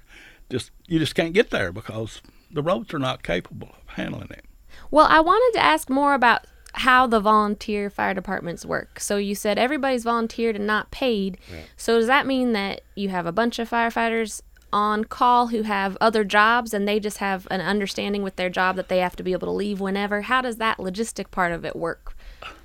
just 0.50 0.70
you 0.86 0.98
just 0.98 1.14
can't 1.14 1.32
get 1.34 1.50
there 1.50 1.72
because 1.72 2.20
the 2.50 2.62
roads 2.62 2.92
are 2.92 2.98
not 2.98 3.22
capable 3.22 3.68
of 3.68 3.94
handling 3.94 4.30
it. 4.30 4.44
Well, 4.90 5.06
I 5.08 5.20
wanted 5.20 5.58
to 5.58 5.64
ask 5.64 5.88
more 5.88 6.14
about 6.14 6.46
how 6.74 7.06
the 7.06 7.20
volunteer 7.20 7.90
fire 7.90 8.14
departments 8.14 8.64
work. 8.64 8.98
So 8.98 9.16
you 9.16 9.34
said 9.34 9.58
everybody's 9.58 10.04
volunteered 10.04 10.56
and 10.56 10.66
not 10.66 10.90
paid. 10.90 11.38
Yeah. 11.50 11.60
So 11.76 11.98
does 11.98 12.06
that 12.06 12.26
mean 12.26 12.52
that 12.52 12.80
you 12.94 13.10
have 13.10 13.26
a 13.26 13.32
bunch 13.32 13.58
of 13.58 13.68
firefighters 13.68 14.40
on 14.72 15.04
call 15.04 15.48
who 15.48 15.62
have 15.62 15.96
other 16.00 16.24
jobs 16.24 16.72
and 16.72 16.86
they 16.86 16.98
just 17.00 17.18
have 17.18 17.46
an 17.50 17.60
understanding 17.60 18.22
with 18.22 18.36
their 18.36 18.50
job 18.50 18.76
that 18.76 18.88
they 18.88 18.98
have 18.98 19.16
to 19.16 19.22
be 19.22 19.32
able 19.32 19.46
to 19.48 19.52
leave 19.52 19.80
whenever? 19.80 20.22
How 20.22 20.40
does 20.40 20.56
that 20.56 20.78
logistic 20.78 21.30
part 21.30 21.52
of 21.52 21.64
it 21.64 21.76
work? 21.76 22.16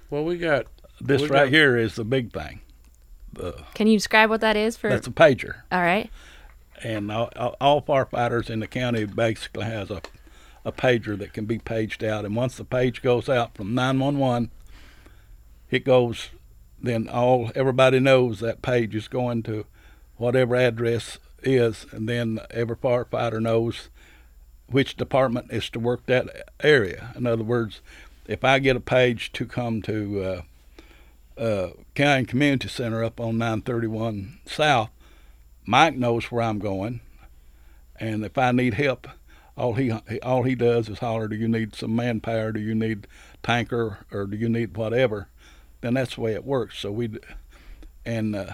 Well, 0.09 0.23
we 0.23 0.37
got 0.37 0.67
this 1.01 1.21
we 1.21 1.27
right 1.27 1.45
got, 1.45 1.49
here 1.49 1.77
is 1.77 1.95
the 1.95 2.05
big 2.05 2.31
thing. 2.31 2.61
The, 3.33 3.61
Can 3.73 3.87
you 3.87 3.97
describe 3.97 4.29
what 4.29 4.41
that 4.41 4.55
is 4.55 4.77
for? 4.77 4.89
That's 4.89 5.07
a 5.07 5.11
pager. 5.11 5.61
All 5.71 5.81
right. 5.81 6.09
And 6.83 7.11
all, 7.11 7.29
all 7.59 7.81
firefighters 7.81 8.49
in 8.49 8.59
the 8.59 8.67
county 8.67 9.05
basically 9.05 9.65
has 9.65 9.89
a 9.89 10.01
a 10.67 10.71
pager 10.73 11.17
that 11.17 11.31
can 11.31 11.45
be 11.45 11.57
paged 11.57 12.03
out. 12.03 12.25
And 12.25 12.35
once 12.35 12.57
the 12.57 12.65
page 12.65 13.01
goes 13.01 13.29
out 13.29 13.55
from 13.55 13.73
911, 13.73 14.51
it 15.71 15.85
goes, 15.85 16.29
then 16.81 17.07
all 17.07 17.51
everybody 17.55 18.01
knows 18.01 18.41
that 18.41 18.61
page 18.61 18.93
is 18.93 19.07
going 19.07 19.43
to 19.43 19.65
whatever 20.17 20.57
address 20.57 21.19
is, 21.43 21.85
and 21.91 22.07
then 22.07 22.39
every 22.51 22.75
firefighter 22.75 23.41
knows 23.41 23.89
which 24.67 24.97
department 24.97 25.51
is 25.51 25.69
to 25.69 25.79
work 25.79 26.05
that 26.05 26.49
area. 26.61 27.13
In 27.15 27.25
other 27.25 27.43
words, 27.43 27.81
if 28.27 28.43
I 28.43 28.59
get 28.59 28.75
a 28.75 28.81
page 28.81 29.31
to 29.33 29.45
come 29.45 29.81
to 29.83 30.43
uh, 31.37 31.41
uh, 31.41 31.69
County 31.95 32.25
Community 32.25 32.67
Center 32.67 33.03
up 33.03 33.19
on 33.19 33.37
931 33.37 34.39
South, 34.45 34.89
Mike 35.65 35.95
knows 35.95 36.31
where 36.31 36.43
I'm 36.43 36.59
going, 36.59 37.01
and 37.99 38.25
if 38.25 38.37
I 38.37 38.51
need 38.51 38.75
help 38.75 39.07
all 39.57 39.73
he 39.73 39.91
all 40.21 40.43
he 40.43 40.55
does 40.55 40.87
is 40.87 40.99
holler, 40.99 41.27
"Do 41.27 41.35
you 41.35 41.47
need 41.47 41.75
some 41.75 41.95
manpower? 41.95 42.51
Do 42.51 42.59
you 42.59 42.75
need 42.75 43.07
tanker, 43.41 44.05
or 44.11 44.27
do 44.27 44.37
you 44.37 44.49
need 44.49 44.77
whatever?" 44.77 45.29
Then 45.81 45.95
that's 45.95 46.15
the 46.15 46.21
way 46.21 46.33
it 46.33 46.45
works. 46.45 46.79
So 46.79 46.91
we, 46.91 47.09
and 48.05 48.35
uh, 48.35 48.53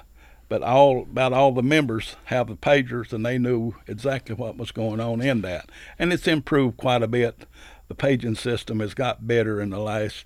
but 0.53 0.61
all 0.61 1.01
about 1.01 1.33
all 1.33 1.51
the 1.51 1.63
members 1.63 2.15
have 2.25 2.45
the 2.45 2.55
pagers, 2.55 3.11
and 3.11 3.25
they 3.25 3.39
knew 3.39 3.73
exactly 3.87 4.35
what 4.35 4.55
was 4.55 4.71
going 4.71 4.99
on 4.99 5.19
in 5.19 5.41
that, 5.41 5.67
and 5.97 6.13
it's 6.13 6.27
improved 6.27 6.77
quite 6.77 7.01
a 7.01 7.07
bit. 7.07 7.47
The 7.87 7.95
paging 7.95 8.35
system 8.35 8.79
has 8.79 8.93
got 8.93 9.25
better 9.25 9.59
in 9.59 9.71
the 9.71 9.79
last 9.79 10.25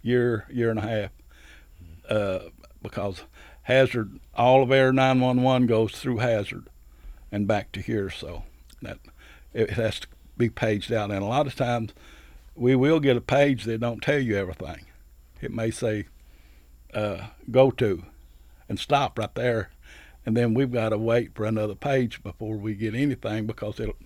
year, 0.00 0.46
year 0.48 0.70
and 0.70 0.78
a 0.78 0.82
half, 0.82 1.10
uh, 2.08 2.50
because 2.84 3.24
Hazard, 3.62 4.20
all 4.36 4.62
of 4.62 4.70
Air 4.70 4.92
911 4.92 5.66
goes 5.66 5.90
through 5.90 6.18
Hazard, 6.18 6.68
and 7.32 7.48
back 7.48 7.72
to 7.72 7.80
here. 7.80 8.10
So 8.10 8.44
that 8.80 9.00
it 9.52 9.70
has 9.70 9.98
to 9.98 10.06
be 10.38 10.50
paged 10.50 10.92
out. 10.92 11.10
And 11.10 11.20
a 11.20 11.26
lot 11.26 11.48
of 11.48 11.56
times 11.56 11.92
we 12.54 12.76
will 12.76 13.00
get 13.00 13.16
a 13.16 13.20
page 13.20 13.64
that 13.64 13.80
don't 13.80 14.04
tell 14.04 14.20
you 14.20 14.36
everything. 14.36 14.86
It 15.40 15.52
may 15.52 15.72
say 15.72 16.06
uh, 16.94 17.26
go 17.50 17.72
to 17.72 18.04
and 18.68 18.78
stop 18.78 19.18
right 19.18 19.34
there. 19.34 19.70
And 20.26 20.36
then 20.36 20.54
we've 20.54 20.72
got 20.72 20.90
to 20.90 20.98
wait 20.98 21.34
for 21.34 21.44
another 21.44 21.74
page 21.74 22.22
before 22.22 22.56
we 22.56 22.74
get 22.74 22.94
anything 22.94 23.46
because 23.46 23.78
it'll, 23.78 23.96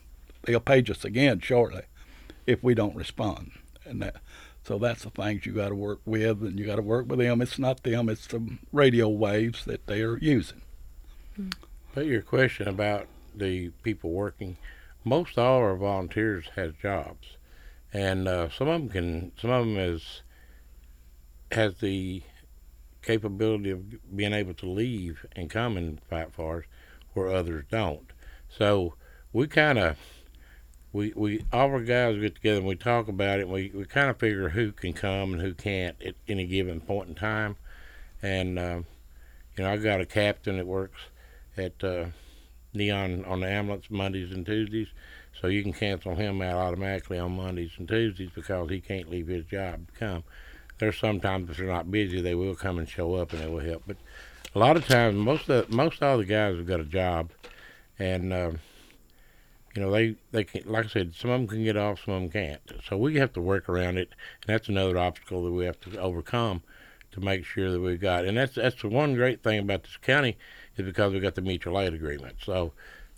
they'll 0.42 0.60
page 0.60 0.90
us 0.90 1.04
again 1.04 1.40
shortly 1.40 1.82
if 2.46 2.62
we 2.62 2.74
don't 2.74 2.96
respond. 2.96 3.52
And 3.84 4.02
that, 4.02 4.16
so 4.64 4.78
that's 4.78 5.04
the 5.04 5.10
things 5.10 5.46
you 5.46 5.52
got 5.52 5.68
to 5.68 5.74
work 5.74 6.00
with, 6.04 6.42
and 6.42 6.58
you 6.58 6.66
got 6.66 6.76
to 6.76 6.82
work 6.82 7.08
with 7.08 7.20
them. 7.20 7.40
It's 7.40 7.58
not 7.58 7.82
them; 7.84 8.08
it's 8.08 8.26
the 8.26 8.58
radio 8.72 9.08
waves 9.08 9.64
that 9.64 9.86
they 9.86 10.02
are 10.02 10.18
using. 10.18 10.60
But 11.94 12.06
your 12.06 12.22
question 12.22 12.68
about 12.68 13.06
the 13.34 13.70
people 13.82 14.10
working, 14.10 14.56
most 15.04 15.38
all 15.38 15.58
our 15.58 15.76
volunteers 15.76 16.46
has 16.56 16.74
jobs, 16.82 17.36
and 17.92 18.28
uh, 18.28 18.50
some 18.50 18.68
of 18.68 18.80
them 18.80 18.88
can. 18.90 19.32
Some 19.40 19.50
of 19.50 19.64
them 19.64 19.78
is 19.78 20.22
has 21.52 21.76
the 21.76 22.22
capability 23.08 23.70
of 23.70 24.14
being 24.14 24.34
able 24.34 24.52
to 24.52 24.66
leave 24.66 25.24
and 25.34 25.48
come 25.48 25.78
and 25.78 25.98
fight 26.10 26.30
for 26.30 26.58
us 26.58 26.64
where 27.14 27.30
others 27.30 27.64
don't. 27.70 28.12
So 28.50 28.94
we 29.32 29.46
kind 29.46 29.78
of 29.78 29.96
we 30.92 31.14
we 31.16 31.42
all 31.50 31.70
our 31.70 31.80
guys 31.80 32.20
get 32.20 32.34
together 32.34 32.58
and 32.58 32.66
we 32.66 32.76
talk 32.76 33.08
about 33.08 33.38
it. 33.38 33.42
And 33.42 33.52
we 33.52 33.72
we 33.74 33.86
kind 33.86 34.10
of 34.10 34.18
figure 34.18 34.50
who 34.50 34.72
can 34.72 34.92
come 34.92 35.32
and 35.32 35.40
who 35.40 35.54
can't 35.54 35.96
at 36.02 36.16
any 36.28 36.46
given 36.46 36.82
point 36.82 37.08
in 37.08 37.14
time. 37.14 37.56
And 38.20 38.58
uh, 38.58 38.80
you 39.56 39.64
know, 39.64 39.72
I've 39.72 39.82
got 39.82 40.02
a 40.02 40.06
captain 40.06 40.58
that 40.58 40.66
works 40.66 41.00
at 41.56 41.82
uh, 41.82 42.06
Neon 42.74 43.24
on 43.24 43.40
the 43.40 43.48
ambulance 43.48 43.86
Mondays 43.88 44.32
and 44.32 44.44
Tuesdays, 44.44 44.88
so 45.40 45.46
you 45.46 45.62
can 45.62 45.72
cancel 45.72 46.14
him 46.14 46.42
out 46.42 46.58
automatically 46.58 47.18
on 47.18 47.36
Mondays 47.36 47.72
and 47.78 47.88
Tuesdays 47.88 48.30
because 48.34 48.68
he 48.68 48.82
can't 48.82 49.08
leave 49.08 49.28
his 49.28 49.46
job 49.46 49.86
to 49.88 49.98
come. 49.98 50.24
There's 50.78 50.98
sometimes 50.98 51.50
if 51.50 51.56
they're 51.56 51.66
not 51.66 51.90
busy, 51.90 52.20
they 52.20 52.34
will 52.34 52.54
come 52.54 52.78
and 52.78 52.88
show 52.88 53.14
up 53.14 53.32
and 53.32 53.42
it 53.42 53.50
will 53.50 53.60
help. 53.60 53.82
But 53.86 53.96
a 54.54 54.58
lot 54.58 54.76
of 54.76 54.86
times, 54.86 55.16
most 55.16 55.48
of 55.48 55.68
the, 55.68 55.76
most 55.76 56.02
all 56.02 56.18
the 56.18 56.24
guys 56.24 56.56
have 56.56 56.66
got 56.66 56.80
a 56.80 56.84
job, 56.84 57.30
and 57.98 58.32
uh, 58.32 58.52
you 59.74 59.82
know 59.82 59.90
they 59.90 60.16
they 60.32 60.44
can 60.44 60.62
like 60.66 60.86
I 60.86 60.88
said, 60.88 61.14
some 61.14 61.30
of 61.30 61.40
them 61.40 61.48
can 61.48 61.64
get 61.64 61.76
off, 61.76 62.04
some 62.04 62.14
of 62.14 62.22
them 62.22 62.30
can't. 62.30 62.82
So 62.88 62.96
we 62.96 63.16
have 63.16 63.32
to 63.34 63.40
work 63.40 63.68
around 63.68 63.98
it, 63.98 64.10
and 64.42 64.54
that's 64.54 64.68
another 64.68 64.98
obstacle 64.98 65.44
that 65.44 65.52
we 65.52 65.64
have 65.64 65.80
to 65.80 65.98
overcome 65.98 66.62
to 67.12 67.20
make 67.20 67.44
sure 67.44 67.70
that 67.70 67.80
we've 67.80 68.00
got. 68.00 68.24
And 68.24 68.36
that's 68.36 68.54
that's 68.54 68.80
the 68.80 68.88
one 68.88 69.14
great 69.14 69.42
thing 69.42 69.58
about 69.58 69.82
this 69.82 69.96
county 69.96 70.36
is 70.76 70.84
because 70.84 71.12
we 71.12 71.20
got 71.20 71.34
the 71.34 71.42
mutual 71.42 71.78
aid 71.78 71.94
agreement. 71.94 72.36
So 72.44 72.72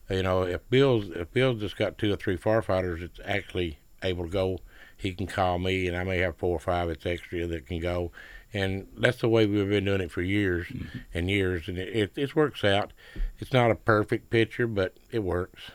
you 0.09 0.23
know 0.23 0.43
if 0.43 0.69
Bill's 0.69 1.11
if 1.11 1.33
Bill's 1.33 1.61
just 1.61 1.76
got 1.76 1.99
two 1.99 2.12
or 2.12 2.17
three 2.17 2.37
firefighters 2.37 3.02
it's 3.02 3.21
actually 3.25 3.79
able 4.02 4.25
to 4.25 4.31
go, 4.31 4.59
he 5.00 5.12
can 5.14 5.26
call 5.26 5.59
me, 5.59 5.87
and 5.87 5.97
I 5.97 6.04
may 6.04 6.19
have 6.19 6.37
four 6.37 6.57
or 6.57 6.61
five 6.61 6.88
that's 6.88 7.07
extra 7.07 7.47
that 7.47 7.66
can 7.66 7.80
go. 7.80 8.12
And 8.52 8.88
that's 8.97 9.21
the 9.21 9.28
way 9.28 9.47
we've 9.47 9.69
been 9.69 9.85
doing 9.85 10.00
it 10.00 10.11
for 10.11 10.23
years 10.23 10.66
mm-hmm. 10.66 10.99
and 11.14 11.30
years, 11.30 11.69
and 11.69 11.78
it, 11.78 11.88
it, 11.95 12.12
it 12.16 12.35
works 12.35 12.64
out. 12.64 12.92
It's 13.38 13.52
not 13.52 13.71
a 13.71 13.76
perfect 13.76 14.28
picture, 14.28 14.66
but 14.66 14.97
it 15.12 15.21
works 15.21 15.71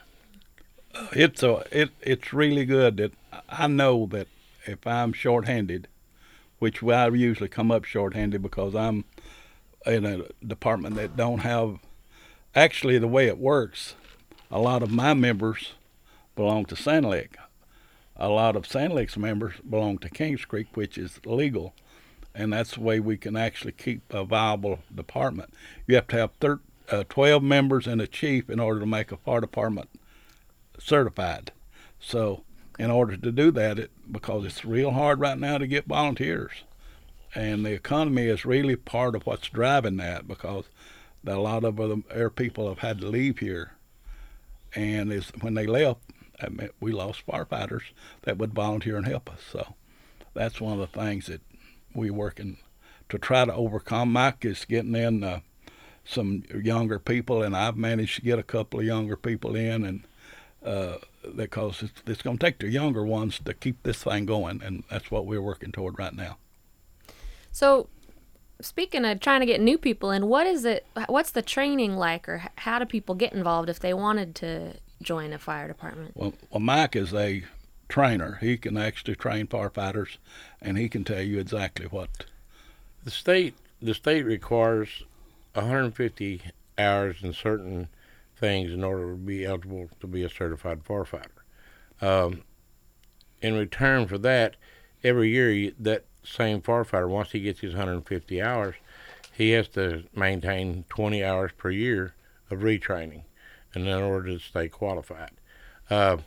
it's 1.12 1.42
a 1.42 1.64
it 1.70 1.90
it's 2.00 2.32
really 2.32 2.64
good 2.64 2.96
that 2.96 3.12
I 3.48 3.66
know 3.66 4.06
that 4.06 4.28
if 4.64 4.86
I'm 4.86 5.12
shorthanded, 5.12 5.88
which 6.58 6.82
I 6.82 7.08
usually 7.08 7.48
come 7.48 7.70
up 7.70 7.84
shorthanded 7.84 8.42
because 8.42 8.74
I'm 8.74 9.04
in 9.84 10.04
a 10.04 10.22
department 10.44 10.96
that 10.96 11.16
don't 11.16 11.40
have. 11.40 11.78
Actually, 12.54 12.98
the 12.98 13.06
way 13.06 13.26
it 13.26 13.36
works, 13.36 13.96
a 14.50 14.58
lot 14.58 14.82
of 14.82 14.90
my 14.90 15.12
members 15.12 15.74
belong 16.34 16.64
to 16.66 16.76
Sand 16.76 17.06
Lick. 17.06 17.36
A 18.18 18.28
lot 18.28 18.56
of 18.56 18.66
Sand 18.66 18.94
Lick's 18.94 19.16
members 19.16 19.54
belong 19.68 19.98
to 19.98 20.08
Kings 20.08 20.44
Creek, 20.44 20.68
which 20.74 20.96
is 20.96 21.20
legal, 21.26 21.74
and 22.34 22.52
that's 22.52 22.74
the 22.74 22.80
way 22.80 22.98
we 22.98 23.18
can 23.18 23.36
actually 23.36 23.72
keep 23.72 24.02
a 24.12 24.24
viable 24.24 24.78
department. 24.94 25.52
You 25.86 25.96
have 25.96 26.06
to 26.08 26.16
have 26.16 26.30
thir- 26.40 26.60
uh, 26.90 27.04
12 27.08 27.42
members 27.42 27.86
and 27.86 28.00
a 28.00 28.06
chief 28.06 28.48
in 28.48 28.58
order 28.58 28.80
to 28.80 28.86
make 28.86 29.12
a 29.12 29.18
fire 29.18 29.42
department 29.42 29.90
certified. 30.78 31.52
So, 32.00 32.44
in 32.78 32.90
order 32.90 33.18
to 33.18 33.32
do 33.32 33.50
that, 33.50 33.78
it, 33.78 33.90
because 34.10 34.46
it's 34.46 34.64
real 34.64 34.92
hard 34.92 35.20
right 35.20 35.38
now 35.38 35.58
to 35.58 35.66
get 35.66 35.86
volunteers, 35.86 36.64
and 37.34 37.66
the 37.66 37.72
economy 37.72 38.28
is 38.28 38.46
really 38.46 38.76
part 38.76 39.14
of 39.14 39.26
what's 39.26 39.50
driving 39.50 39.98
that 39.98 40.26
because 40.26 40.64
a 41.26 41.34
lot 41.34 41.64
of 41.64 41.78
other 41.78 41.96
air 42.10 42.30
people 42.30 42.68
have 42.68 42.78
had 42.78 43.00
to 43.00 43.08
leave 43.08 43.40
here, 43.40 43.72
and 44.74 45.12
when 45.40 45.54
they 45.54 45.66
left, 45.66 46.00
I 46.40 46.48
mean, 46.48 46.70
we 46.80 46.92
lost 46.92 47.26
firefighters 47.26 47.82
that 48.22 48.38
would 48.38 48.52
volunteer 48.52 48.96
and 48.96 49.06
help 49.06 49.30
us. 49.30 49.40
So, 49.50 49.74
that's 50.34 50.60
one 50.60 50.74
of 50.74 50.78
the 50.78 51.00
things 51.00 51.26
that 51.26 51.40
we're 51.94 52.12
working 52.12 52.58
to 53.08 53.18
try 53.18 53.44
to 53.44 53.54
overcome. 53.54 54.12
Mike 54.12 54.44
is 54.44 54.64
getting 54.64 54.94
in 54.94 55.24
uh, 55.24 55.40
some 56.04 56.44
younger 56.62 56.98
people, 56.98 57.42
and 57.42 57.56
I've 57.56 57.76
managed 57.76 58.16
to 58.16 58.22
get 58.22 58.38
a 58.38 58.44
couple 58.44 58.80
of 58.80 58.86
younger 58.86 59.16
people 59.16 59.56
in, 59.56 59.84
and 59.84 60.04
uh, 60.64 60.98
because 61.34 61.82
it's, 61.82 62.02
it's 62.06 62.22
going 62.22 62.38
to 62.38 62.46
take 62.46 62.58
the 62.58 62.68
younger 62.68 63.04
ones 63.04 63.40
to 63.44 63.54
keep 63.54 63.82
this 63.82 64.02
thing 64.02 64.26
going, 64.26 64.62
and 64.62 64.84
that's 64.90 65.10
what 65.10 65.26
we're 65.26 65.42
working 65.42 65.72
toward 65.72 65.98
right 65.98 66.14
now. 66.14 66.36
So, 67.52 67.88
speaking 68.60 69.04
of 69.04 69.20
trying 69.20 69.40
to 69.40 69.46
get 69.46 69.60
new 69.60 69.78
people 69.78 70.10
in, 70.10 70.26
what 70.26 70.46
is 70.46 70.64
it? 70.64 70.86
What's 71.08 71.30
the 71.30 71.42
training 71.42 71.96
like, 71.96 72.28
or 72.28 72.44
how 72.56 72.78
do 72.78 72.84
people 72.84 73.14
get 73.14 73.32
involved 73.32 73.68
if 73.68 73.80
they 73.80 73.94
wanted 73.94 74.34
to 74.36 74.74
join 75.02 75.32
a 75.32 75.38
fire 75.38 75.68
department? 75.68 76.12
Well, 76.14 76.34
well 76.50 76.60
Mike 76.60 76.96
is 76.96 77.12
a 77.14 77.44
trainer. 77.88 78.38
He 78.40 78.56
can 78.56 78.76
actually 78.76 79.16
train 79.16 79.46
firefighters, 79.46 80.16
and 80.60 80.78
he 80.78 80.88
can 80.88 81.04
tell 81.04 81.22
you 81.22 81.38
exactly 81.38 81.86
what. 81.86 82.26
The 83.04 83.10
state 83.10 83.54
the 83.80 83.94
state 83.94 84.24
requires 84.24 85.04
150 85.52 86.42
hours 86.78 87.16
in 87.22 87.32
certain 87.32 87.88
things 88.36 88.70
in 88.70 88.84
order 88.84 89.12
to 89.12 89.16
be 89.16 89.44
eligible 89.44 89.88
to 90.00 90.06
be 90.06 90.22
a 90.22 90.30
certified 90.30 90.84
firefighter. 90.84 91.30
Um, 92.00 92.42
in 93.40 93.54
return 93.54 94.06
for 94.06 94.18
that, 94.18 94.56
every 95.04 95.30
year 95.30 95.52
you, 95.52 95.74
that 95.78 96.04
same 96.22 96.60
firefighter, 96.60 97.08
once 97.08 97.32
he 97.32 97.40
gets 97.40 97.60
his 97.60 97.72
150 97.72 98.42
hours, 98.42 98.74
he 99.32 99.50
has 99.50 99.68
to 99.68 100.04
maintain 100.14 100.84
20 100.88 101.22
hours 101.22 101.52
per 101.56 101.70
year 101.70 102.14
of 102.50 102.60
retraining, 102.60 103.22
and 103.22 103.25
in 103.84 103.88
order 103.88 104.30
to 104.30 104.38
stay 104.38 104.68
qualified. 104.68 105.32
Uh, 105.90 106.18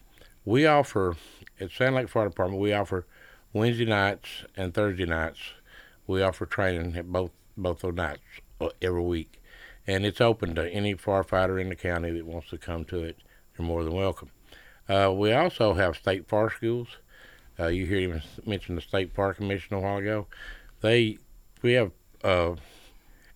we 0.45 0.65
offer 0.65 1.15
at 1.59 1.71
Sand 1.71 1.95
Lick 1.95 2.09
Fire 2.09 2.29
Department. 2.29 2.62
We 2.62 2.73
offer 2.73 3.05
Wednesday 3.53 3.85
nights 3.85 4.45
and 4.55 4.73
Thursday 4.73 5.05
nights. 5.05 5.39
We 6.07 6.21
offer 6.21 6.45
training 6.45 6.95
at 6.95 7.12
both 7.12 7.31
both 7.57 7.79
those 7.79 7.95
nights 7.95 8.21
uh, 8.62 8.69
every 8.81 9.01
week 9.01 9.39
and 9.89 10.05
it's 10.05 10.21
open 10.21 10.53
to 10.53 10.69
any 10.69 10.93
firefighter 10.93 11.59
in 11.59 11.69
the 11.69 11.75
county 11.75 12.12
that 12.12 12.23
wants 12.23 12.51
to 12.51 12.59
come 12.59 12.85
to 12.85 13.03
it. 13.03 13.17
You're 13.57 13.65
more 13.65 13.83
than 13.83 13.93
welcome. 13.93 14.29
Uh, 14.88 15.12
we 15.15 15.33
also 15.33 15.73
have 15.73 15.95
state 15.95 16.27
fire 16.27 16.51
schools. 16.51 16.89
Uh, 17.59 17.67
you 17.67 17.88
hear 17.88 18.01
him 18.01 18.21
mention 18.45 18.75
the 18.75 18.81
state 18.81 19.15
fire 19.15 19.33
commission 19.33 19.75
a 19.75 19.79
while 19.79 19.97
ago. 19.97 20.27
They 20.81 21.17
we 21.63 21.73
have 21.73 21.91
uh, 22.23 22.55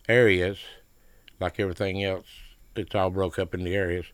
areas 0.08 0.58
like 1.40 1.58
everything 1.58 2.04
else. 2.04 2.28
It's 2.76 2.94
all 2.94 3.10
broke 3.10 3.38
up 3.38 3.54
into 3.54 3.70
areas, 3.70 4.06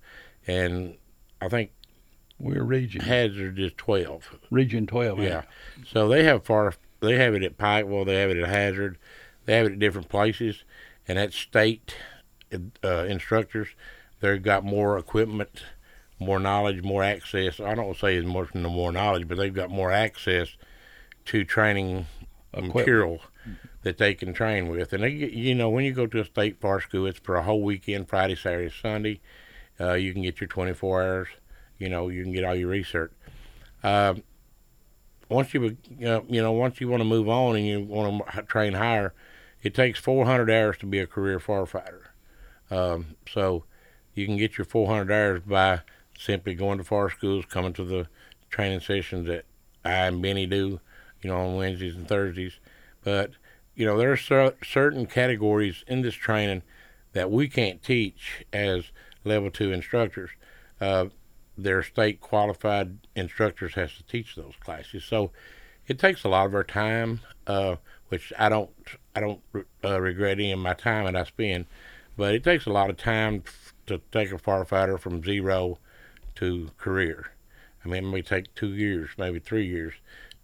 and 0.47 0.97
I 1.41 1.49
think 1.49 1.73
we're 2.39 2.63
region 2.63 3.03
hazard 3.03 3.59
is 3.59 3.73
twelve. 3.77 4.39
Region 4.51 4.87
twelve. 4.87 5.19
Yeah. 5.19 5.29
yeah. 5.29 5.43
So 5.87 6.09
they 6.09 6.25
have 6.25 6.45
far. 6.45 6.75
They 7.01 7.17
have 7.17 7.35
it 7.35 7.43
at 7.43 7.59
Pikeville. 7.59 8.07
They 8.07 8.21
have 8.21 8.31
it 8.31 8.39
at 8.39 8.49
Hazard. 8.49 8.99
They 9.47 9.57
have 9.57 9.67
it 9.67 9.73
at 9.73 9.79
different 9.79 10.09
places, 10.09 10.65
and 11.09 11.19
that 11.19 11.33
state 11.33 11.95
uh, 12.85 13.05
instructors. 13.09 13.69
They've 14.21 14.43
got 14.43 14.65
more 14.65 14.99
equipment, 14.99 15.63
more 16.19 16.39
knowledge, 16.39 16.83
more 16.83 17.03
access. 17.03 17.59
I 17.59 17.75
don't 17.75 17.97
say 17.97 18.17
as 18.17 18.25
much 18.25 18.55
no 18.55 18.69
more 18.69 18.93
knowledge, 18.93 19.27
but 19.27 19.39
they've 19.39 19.55
got 19.55 19.71
more 19.71 19.91
access 19.91 20.49
to 21.27 21.45
training 21.45 22.07
equipment. 22.53 22.75
material 22.75 23.21
that 23.83 23.99
they 23.99 24.15
can 24.15 24.33
train 24.33 24.69
with. 24.69 24.93
And 24.93 25.03
they, 25.03 25.11
you 25.11 25.55
know, 25.55 25.71
when 25.71 25.85
you 25.85 25.93
go 25.93 26.07
to 26.07 26.21
a 26.21 26.25
state 26.25 26.61
fire 26.61 26.81
school, 26.81 27.07
it's 27.07 27.19
for 27.21 27.37
a 27.37 27.43
whole 27.43 27.63
weekend, 27.63 28.09
Friday, 28.09 28.37
Saturday, 28.37 28.71
Sunday. 28.71 29.21
Uh, 29.81 29.95
you 29.95 30.13
can 30.13 30.23
get 30.23 30.41
your 30.41 30.49
24 30.49 31.03
hours. 31.03 31.29
You 31.79 31.89
know, 31.89 32.09
you 32.09 32.23
can 32.23 32.33
get 32.33 32.45
all 32.45 32.55
your 32.55 32.69
research. 32.69 33.13
Uh, 33.83 34.15
once 35.31 35.55
you, 35.55 35.77
uh, 36.05 36.21
you 36.29 36.43
know, 36.43 36.53
once 36.53 36.81
you 36.81 36.89
want 36.89 37.01
to 37.01 37.07
move 37.07 37.29
on 37.29 37.57
and 37.57 37.67
you 37.67 37.81
want 37.81 38.23
to 38.35 38.43
train 38.43 38.75
higher, 38.75 39.15
it 39.63 39.75
takes 39.75 39.99
400 39.99 40.51
hours 40.51 40.77
to 40.79 40.87
be 40.87 40.99
a 40.99 41.07
career 41.07 41.39
firefighter. 41.39 42.09
Um, 42.71 43.17
so 43.31 43.65
you 44.15 44.27
can 44.27 44.37
get 44.37 44.59
your 44.59 44.65
400 44.65 45.13
hours 45.13 45.41
by 45.47 45.81
simply 46.19 46.55
going 46.55 46.79
to 46.79 46.85
fire 46.85 47.09
schools, 47.09 47.47
coming 47.47 47.73
to 47.75 47.85
the 47.85 48.07
training 48.51 48.81
sessions 48.81 49.27
that 49.27 49.45
I 49.85 50.07
and 50.07 50.21
Benny 50.21 50.47
do, 50.47 50.81
you 51.23 51.31
know, 51.31 51.39
on 51.39 51.57
Wednesdays 51.57 51.97
and 51.97 52.07
Thursdays. 52.07 52.59
But 53.03 53.33
you 53.81 53.87
know, 53.87 53.97
there 53.97 54.13
are 54.13 54.17
cer- 54.17 54.57
certain 54.63 55.07
categories 55.07 55.85
in 55.87 56.03
this 56.03 56.15
training 56.15 56.63
that 57.13 57.31
we 57.31 57.49
can't 57.49 57.83
teach 57.83 58.45
as 58.53 58.93
level 59.25 59.51
two 59.51 59.73
instructors. 59.73 60.31
Uh, 60.81 61.07
their 61.57 61.83
state 61.83 62.21
qualified 62.21 62.99
instructors 63.17 63.75
has 63.75 63.95
to 63.95 64.03
teach 64.05 64.37
those 64.37 64.55
classes. 64.61 65.05
So 65.05 65.31
it 65.87 65.99
takes 65.99 66.25
a 66.25 66.29
lot 66.29 66.47
of 66.47 66.55
our 66.55 66.65
time, 66.65 67.21
uh, 67.47 67.77
which 68.09 68.33
I 68.39 68.49
don't 68.49 68.71
I 69.17 69.21
don't 69.21 69.41
uh, 69.83 70.01
regret 70.01 70.39
any 70.39 70.53
of 70.53 70.59
my 70.59 70.75
time 70.75 71.07
that 71.07 71.17
I 71.17 71.25
spend 71.25 71.67
but 72.21 72.35
it 72.35 72.45
takes 72.45 72.67
a 72.67 72.71
lot 72.71 72.91
of 72.91 72.99
time 72.99 73.43
to 73.87 73.99
take 74.13 74.31
a 74.31 74.37
firefighter 74.37 75.01
from 75.01 75.25
zero 75.25 75.79
to 76.35 76.71
career. 76.77 77.33
I 77.83 77.89
mean, 77.89 78.05
it 78.05 78.11
may 78.11 78.21
take 78.21 78.55
two 78.55 78.75
years, 78.75 79.09
maybe 79.17 79.39
three 79.39 79.67
years, 79.67 79.95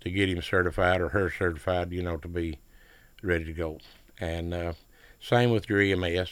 to 0.00 0.10
get 0.10 0.30
him 0.30 0.40
certified 0.40 1.02
or 1.02 1.10
her 1.10 1.30
certified, 1.30 1.92
you 1.92 2.02
know, 2.02 2.16
to 2.16 2.28
be 2.28 2.58
ready 3.26 3.44
to 3.44 3.52
go. 3.52 3.78
And 4.20 4.54
uh, 4.54 4.72
same 5.20 5.50
with 5.50 5.68
your 5.68 5.80
EMS. 5.80 6.30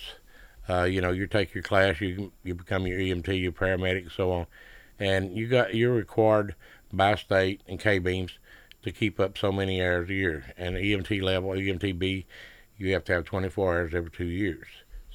Uh, 0.69 0.85
you 0.85 1.01
know, 1.01 1.11
you 1.11 1.27
take 1.27 1.55
your 1.55 1.63
class, 1.63 2.01
you 2.01 2.33
you 2.43 2.55
become 2.55 2.87
your 2.87 2.99
EMT, 2.99 3.43
your 3.43 3.53
paramedic, 3.53 4.11
so 4.11 4.33
on, 4.33 4.47
and 4.99 5.37
you 5.37 5.47
got 5.47 5.75
you're 5.75 5.93
required 5.93 6.55
by 6.93 7.15
state 7.17 7.61
and 7.69 7.79
KBEMS 7.79 8.33
to 8.83 8.93
keep 8.93 9.21
up 9.21 9.37
so 9.37 9.53
many 9.53 9.83
hours 9.83 10.09
a 10.09 10.15
year. 10.15 10.55
And 10.57 10.77
EMT 10.77 11.23
level, 11.23 11.51
EMT 11.51 11.99
B, 11.99 12.27
you 12.79 12.93
have 12.93 13.05
to 13.05 13.13
have 13.13 13.25
24 13.25 13.75
hours 13.75 13.95
every 13.95 14.11
two 14.11 14.27
years. 14.27 14.67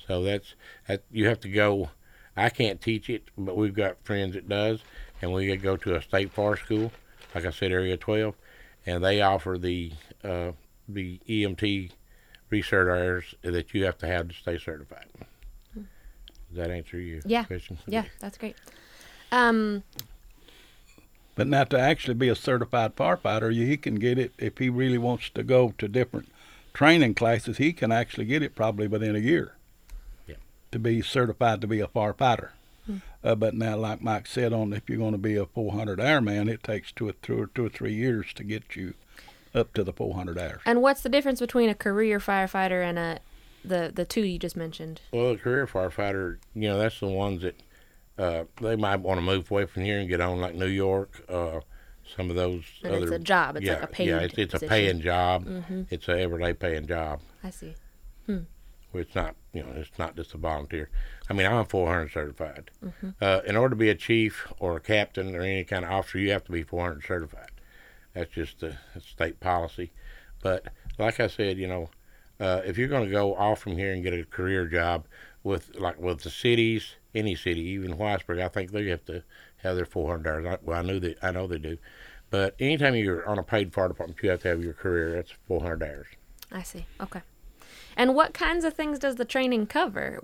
So 0.08 0.24
that's 0.24 0.54
that 0.88 1.04
you 1.12 1.28
have 1.28 1.40
to 1.42 1.50
go. 1.50 1.90
I 2.36 2.50
can't 2.50 2.80
teach 2.80 3.10
it, 3.10 3.30
but 3.38 3.58
we've 3.58 3.74
got 3.74 4.04
friends 4.04 4.36
that 4.36 4.48
does, 4.48 4.82
and 5.22 5.34
we 5.34 5.56
go 5.58 5.76
to 5.78 5.96
a 5.96 6.02
state 6.02 6.32
fire 6.32 6.56
school, 6.56 6.92
like 7.36 7.46
I 7.46 7.52
said, 7.52 7.72
Area 7.72 7.98
12, 7.98 8.34
and 8.86 9.04
they 9.04 9.22
offer 9.22 9.58
the 9.58 9.92
uh, 10.24 10.52
the 10.94 11.20
EMT 11.28 11.92
recert 12.50 12.90
hours 12.90 13.36
that 13.44 13.74
you 13.74 13.86
have 13.86 13.98
to 14.00 14.08
have 14.08 14.30
to 14.30 14.34
stay 14.36 14.58
certified. 14.58 15.06
Does 15.76 15.86
that 16.58 16.72
answer 16.72 17.00
your 17.00 17.22
Yeah. 17.26 17.44
question? 17.44 17.78
Yeah, 17.88 18.06
that's 18.20 18.38
great. 18.38 18.56
Um, 19.32 19.84
But 21.36 21.48
now 21.48 21.64
to 21.64 21.80
actually 21.80 22.16
be 22.16 22.28
a 22.28 22.36
certified 22.36 22.98
firefighter, 22.98 23.54
you- 23.56 23.66
he 23.66 23.78
can 23.78 23.96
get 23.96 24.18
it 24.20 24.34
if 24.38 24.58
he 24.58 24.68
really 24.68 24.98
wants 24.98 25.30
to 25.30 25.42
go 25.42 25.74
to 25.78 25.88
different 25.88 26.30
training 26.74 27.14
classes. 27.14 27.58
He 27.58 27.72
can 27.72 27.94
actually 27.94 28.26
get 28.26 28.44
it 28.44 28.56
probably 28.56 28.88
within 28.88 29.16
a 29.16 29.20
year. 29.20 29.54
Yeah. 30.28 30.36
To 30.74 30.80
be 30.80 31.02
certified 31.02 31.62
to 31.62 31.68
be 31.68 31.80
a 31.80 31.88
firefighter. 31.88 32.50
Uh, 33.24 33.36
but 33.36 33.54
now, 33.54 33.78
like 33.78 34.02
Mike 34.02 34.28
said, 34.28 34.52
on 34.52 34.74
if 34.74 34.90
you're 34.90 34.98
going 34.98 35.14
to 35.14 35.18
be 35.18 35.36
a 35.38 35.46
400 35.46 36.02
airman, 36.02 36.50
it 36.50 36.62
takes 36.64 36.92
two 36.92 37.08
or 37.08 37.14
two 37.14 37.40
or 37.44 37.48
two 37.48 37.66
or 37.68 37.70
three 37.70 37.94
years 37.94 38.34
to 38.34 38.44
get 38.44 38.76
you 38.76 38.96
up 39.56 39.74
to 39.74 39.84
the 39.84 39.94
400 39.94 40.38
hours. 40.38 40.62
and 40.66 40.82
what's 40.82 41.02
the 41.02 41.10
difference 41.10 41.40
between 41.40 41.70
a 41.70 41.76
career 41.76 42.20
firefighter 42.20 42.84
and 42.84 43.00
a 43.00 43.20
the 43.66 43.92
the 43.94 44.06
two 44.06 44.22
you 44.22 44.40
just 44.40 44.56
mentioned? 44.56 45.02
Well, 45.12 45.32
a 45.32 45.38
career 45.38 45.68
firefighter, 45.68 46.38
you 46.54 46.70
know, 46.70 46.78
that's 46.78 47.00
the 47.00 47.08
ones 47.08 47.42
that 47.42 47.62
uh, 48.18 48.44
they 48.62 48.76
might 48.76 48.98
want 49.02 49.18
to 49.18 49.22
move 49.22 49.50
away 49.52 49.66
from 49.66 49.84
here 49.84 50.00
and 50.00 50.08
get 50.10 50.22
on, 50.22 50.40
like 50.40 50.56
New 50.56 50.68
York, 50.68 51.24
uh, 51.30 51.60
some 52.16 52.30
of 52.30 52.36
those 52.36 52.64
And 52.84 52.94
other. 52.96 53.04
it's 53.04 53.12
a 53.12 53.20
job. 53.20 53.58
It's 53.58 53.66
yeah, 53.66 53.74
like 53.76 53.84
a 53.84 53.88
paid. 53.88 54.08
yeah, 54.10 54.20
it's, 54.20 54.38
it's 54.38 54.54
a 54.54 54.60
paying 54.60 55.00
job. 55.02 55.46
Mhm. 55.46 55.88
It's 55.90 56.08
a 56.08 56.20
everyday 56.20 56.54
paying 56.54 56.88
job. 56.88 57.20
I 57.44 57.50
see. 57.50 57.76
Where 58.92 59.04
it's 59.04 59.14
not, 59.14 59.36
you 59.54 59.62
know, 59.62 59.70
it's 59.76 59.98
not 60.00 60.16
just 60.16 60.34
a 60.34 60.38
volunteer. 60.38 60.90
I 61.30 61.34
mean, 61.34 61.46
I'm 61.46 61.66
400 61.66 62.12
certified. 62.12 62.72
Mm-hmm. 62.84 63.10
Uh, 63.22 63.42
in 63.46 63.56
order 63.56 63.72
to 63.72 63.76
be 63.76 63.90
a 63.90 63.96
chief 63.96 64.48
or 64.58 64.78
a 64.78 64.80
captain 64.80 65.36
or 65.36 65.42
any 65.42 65.64
kind 65.64 65.86
of 65.86 65.92
officer, 65.92 66.18
you 66.18 66.32
have 66.32 66.44
to 66.46 66.52
be 66.52 66.64
400 66.64 67.04
certified. 67.06 67.49
That's 68.20 68.34
just 68.34 68.60
the 68.60 68.76
that's 68.94 69.08
state 69.08 69.40
policy. 69.40 69.92
But 70.44 70.66
like 70.98 71.22
I 71.22 71.28
said, 71.28 71.58
you 71.58 71.68
know, 71.68 71.90
uh, 72.42 72.62
if 72.66 72.78
you're 72.78 72.90
going 72.90 73.06
to 73.06 73.12
go 73.12 73.34
off 73.34 73.60
from 73.60 73.78
here 73.78 73.94
and 73.94 74.04
get 74.04 74.14
a 74.14 74.26
career 74.26 74.66
job 74.66 75.06
with 75.44 75.74
like 75.80 75.98
with 75.98 76.24
the 76.24 76.30
cities, 76.30 76.96
any 77.16 77.34
city, 77.34 77.62
even 77.62 77.98
Whitesburg, 77.98 78.42
I 78.42 78.50
think 78.50 78.72
they 78.72 78.88
have 78.90 79.06
to 79.06 79.24
have 79.58 79.78
their 79.78 79.86
400 79.86 80.30
hours. 80.30 80.46
I, 80.46 80.66
well, 80.66 80.80
I 80.80 80.82
knew 80.82 81.00
that 81.00 81.18
I 81.24 81.32
know 81.32 81.48
they 81.48 81.60
do. 81.60 81.78
But 82.30 82.56
anytime 82.60 82.96
you're 82.96 83.28
on 83.28 83.40
a 83.40 83.44
paid 83.44 83.74
fire 83.74 83.88
department, 83.88 84.20
you 84.22 84.30
have 84.32 84.42
to 84.42 84.50
have 84.50 84.62
your 84.62 84.74
career. 84.74 85.14
That's 85.14 85.34
400 85.48 85.82
hours. 85.82 86.08
I 86.52 86.64
see. 86.64 86.88
Okay. 87.00 87.22
And 87.96 88.16
what 88.16 88.34
kinds 88.34 88.66
of 88.66 88.74
things 88.74 89.00
does 89.00 89.16
the 89.16 89.26
training 89.26 89.68
cover? 89.68 90.20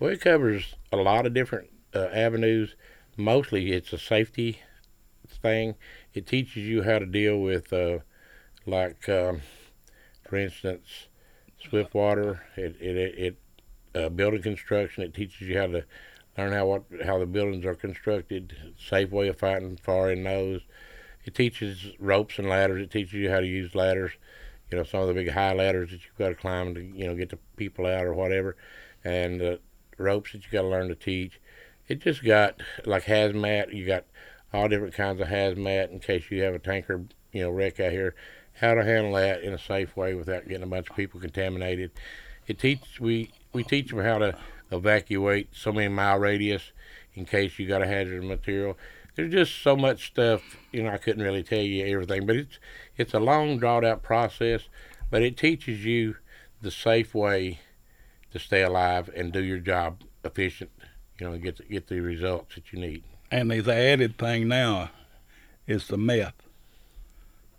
Well, 0.00 0.10
it 0.10 0.22
covers 0.22 0.74
a 0.90 0.96
lot 0.96 1.26
of 1.26 1.34
different 1.34 1.68
uh, 1.94 2.06
avenues. 2.12 2.76
Mostly, 3.18 3.72
it's 3.72 3.92
a 3.92 3.98
safety 3.98 4.60
thing. 5.44 5.74
It 6.14 6.26
teaches 6.26 6.64
you 6.66 6.82
how 6.82 6.98
to 6.98 7.06
deal 7.06 7.38
with, 7.38 7.72
uh, 7.72 7.98
like, 8.66 9.08
um, 9.08 9.42
for 10.28 10.36
instance, 10.36 11.08
swift 11.68 11.94
water. 11.94 12.42
It 12.56 12.76
it 12.80 12.96
it, 12.96 13.14
it 13.18 13.36
uh, 13.94 14.08
building 14.08 14.42
construction. 14.42 15.04
It 15.04 15.14
teaches 15.14 15.42
you 15.42 15.58
how 15.58 15.66
to 15.66 15.84
learn 16.36 16.52
how 16.52 16.66
what 16.66 16.84
how 17.04 17.18
the 17.18 17.26
buildings 17.26 17.64
are 17.64 17.74
constructed. 17.74 18.74
Safe 18.78 19.10
way 19.10 19.28
of 19.28 19.38
fighting 19.38 19.76
fire 19.76 20.10
and 20.10 20.24
nose. 20.24 20.62
It 21.24 21.34
teaches 21.34 21.92
ropes 21.98 22.38
and 22.38 22.48
ladders. 22.48 22.82
It 22.82 22.90
teaches 22.90 23.14
you 23.14 23.30
how 23.30 23.40
to 23.40 23.46
use 23.46 23.74
ladders. 23.74 24.12
You 24.70 24.78
know, 24.78 24.84
some 24.84 25.00
of 25.00 25.08
the 25.08 25.14
big 25.14 25.30
high 25.30 25.52
ladders 25.52 25.90
that 25.90 26.04
you've 26.04 26.18
got 26.18 26.30
to 26.30 26.34
climb 26.34 26.74
to 26.74 26.82
you 26.82 27.06
know 27.06 27.14
get 27.14 27.28
the 27.28 27.38
people 27.56 27.86
out 27.86 28.06
or 28.06 28.14
whatever, 28.14 28.56
and 29.04 29.42
uh, 29.42 29.56
ropes 29.98 30.32
that 30.32 30.44
you 30.44 30.50
got 30.50 30.62
to 30.62 30.68
learn 30.68 30.88
to 30.88 30.94
teach. 30.94 31.38
It 31.86 32.00
just 32.00 32.24
got 32.24 32.62
like 32.86 33.04
hazmat. 33.04 33.74
You 33.74 33.86
got 33.86 34.04
all 34.54 34.68
different 34.68 34.94
kinds 34.94 35.20
of 35.20 35.26
hazmat 35.26 35.90
in 35.90 35.98
case 35.98 36.30
you 36.30 36.42
have 36.42 36.54
a 36.54 36.60
tanker, 36.60 37.04
you 37.32 37.42
know, 37.42 37.50
wreck 37.50 37.80
out 37.80 37.90
here. 37.90 38.14
How 38.60 38.74
to 38.74 38.84
handle 38.84 39.14
that 39.14 39.42
in 39.42 39.52
a 39.52 39.58
safe 39.58 39.96
way 39.96 40.14
without 40.14 40.46
getting 40.46 40.62
a 40.62 40.68
bunch 40.68 40.88
of 40.88 40.94
people 40.94 41.18
contaminated. 41.18 41.90
It 42.46 42.60
teach 42.60 43.00
we 43.00 43.32
we 43.52 43.64
teach 43.64 43.90
them 43.90 43.98
how 43.98 44.18
to 44.18 44.38
evacuate 44.70 45.48
so 45.52 45.72
many 45.72 45.88
mile 45.88 46.18
radius 46.18 46.70
in 47.14 47.24
case 47.24 47.58
you 47.58 47.66
got 47.66 47.82
a 47.82 47.86
hazardous 47.86 48.24
material. 48.24 48.78
There's 49.16 49.32
just 49.32 49.60
so 49.60 49.74
much 49.76 50.06
stuff, 50.06 50.42
you 50.70 50.84
know. 50.84 50.90
I 50.90 50.98
couldn't 50.98 51.22
really 51.22 51.42
tell 51.42 51.60
you 51.60 51.84
everything, 51.86 52.24
but 52.24 52.36
it's 52.36 52.58
it's 52.96 53.14
a 53.14 53.20
long, 53.20 53.58
drawn 53.58 53.84
out 53.84 54.04
process. 54.04 54.62
But 55.10 55.22
it 55.22 55.36
teaches 55.36 55.84
you 55.84 56.16
the 56.62 56.70
safe 56.70 57.12
way 57.12 57.58
to 58.30 58.38
stay 58.38 58.62
alive 58.62 59.10
and 59.16 59.32
do 59.32 59.42
your 59.42 59.58
job 59.58 60.02
efficient, 60.24 60.70
you 61.18 61.28
know, 61.28 61.36
get 61.38 61.68
get 61.68 61.88
the 61.88 61.98
results 61.98 62.54
that 62.54 62.72
you 62.72 62.78
need. 62.78 63.02
And 63.34 63.50
the 63.50 63.74
added 63.74 64.16
thing 64.16 64.46
now 64.46 64.90
is 65.66 65.88
the 65.88 65.96
meth. 65.96 66.40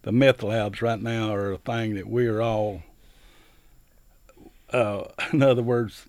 The 0.04 0.14
meth 0.14 0.42
labs 0.42 0.82
right 0.82 1.02
now 1.02 1.34
are 1.34 1.52
a 1.52 1.58
thing 1.58 1.96
that 1.96 2.08
we're 2.08 2.40
all, 2.40 2.84
uh, 4.72 5.04
in 5.34 5.44
other 5.44 5.62
words, 5.62 6.06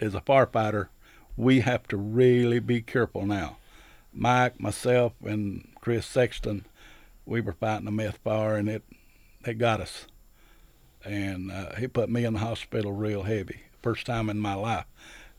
as 0.00 0.14
a 0.14 0.22
firefighter, 0.22 0.88
we 1.36 1.60
have 1.60 1.86
to 1.88 1.98
really 1.98 2.58
be 2.58 2.80
careful 2.80 3.26
now. 3.26 3.58
Mike, 4.14 4.58
myself, 4.58 5.12
and 5.22 5.68
Chris 5.82 6.06
Sexton, 6.06 6.64
we 7.26 7.42
were 7.42 7.52
fighting 7.52 7.88
a 7.88 7.90
meth 7.90 8.16
fire, 8.24 8.56
and 8.56 8.70
it 8.70 8.82
it 9.44 9.58
got 9.58 9.82
us. 9.82 10.06
And 11.04 11.52
uh, 11.52 11.74
he 11.74 11.86
put 11.86 12.08
me 12.08 12.24
in 12.24 12.32
the 12.32 12.38
hospital 12.38 12.92
real 12.92 13.24
heavy, 13.24 13.60
first 13.82 14.06
time 14.06 14.30
in 14.30 14.38
my 14.38 14.54
life. 14.54 14.86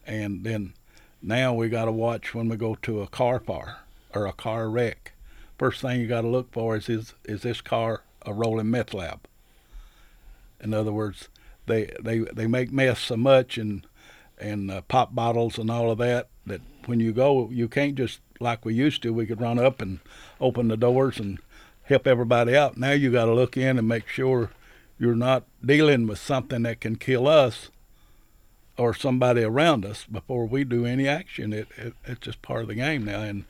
And 0.05 0.43
then 0.43 0.75
now 1.23 1.53
we 1.53 1.69
got 1.69 1.85
to 1.85 1.91
watch 1.91 2.35
when 2.35 2.49
we 2.49 2.57
go 2.57 2.75
to 2.81 3.01
a 3.01 3.07
car 3.07 3.39
fire 3.39 3.77
or 4.13 4.27
a 4.27 4.33
car 4.33 4.69
wreck. 4.69 5.13
First 5.57 5.81
thing 5.81 6.01
you 6.01 6.07
got 6.07 6.21
to 6.21 6.27
look 6.27 6.51
for 6.51 6.75
is, 6.75 6.89
is 6.89 7.13
is 7.23 7.41
this 7.41 7.61
car 7.61 8.03
a 8.25 8.33
rolling 8.33 8.69
meth 8.69 8.93
lab? 8.93 9.21
In 10.59 10.73
other 10.73 10.91
words, 10.91 11.29
they 11.65 11.89
they 12.01 12.19
they 12.19 12.47
make 12.47 12.71
meth 12.71 12.99
so 12.99 13.15
much 13.15 13.57
and 13.57 13.87
and 14.37 14.69
uh, 14.69 14.81
pop 14.81 15.15
bottles 15.15 15.57
and 15.57 15.71
all 15.71 15.89
of 15.89 15.99
that 15.99 16.27
that 16.45 16.61
when 16.87 16.99
you 16.99 17.13
go 17.13 17.49
you 17.51 17.69
can't 17.69 17.95
just 17.95 18.19
like 18.41 18.65
we 18.65 18.73
used 18.73 19.01
to 19.03 19.13
we 19.13 19.25
could 19.25 19.39
run 19.39 19.57
up 19.57 19.81
and 19.81 19.99
open 20.41 20.67
the 20.67 20.75
doors 20.75 21.19
and 21.19 21.39
help 21.83 22.05
everybody 22.05 22.55
out. 22.55 22.75
Now 22.75 22.91
you 22.91 23.11
got 23.11 23.25
to 23.25 23.33
look 23.33 23.55
in 23.55 23.77
and 23.77 23.87
make 23.87 24.07
sure 24.07 24.51
you're 24.99 25.15
not 25.15 25.45
dealing 25.63 26.07
with 26.07 26.19
something 26.19 26.63
that 26.63 26.81
can 26.81 26.97
kill 26.97 27.27
us 27.27 27.69
or 28.77 28.93
somebody 28.93 29.43
around 29.43 29.85
us 29.85 30.05
before 30.05 30.45
we 30.45 30.63
do 30.63 30.85
any 30.85 31.07
action. 31.07 31.53
It, 31.53 31.67
it 31.77 31.93
it's 32.05 32.21
just 32.21 32.41
part 32.41 32.63
of 32.63 32.67
the 32.67 32.75
game 32.75 33.05
now, 33.05 33.21
and 33.21 33.45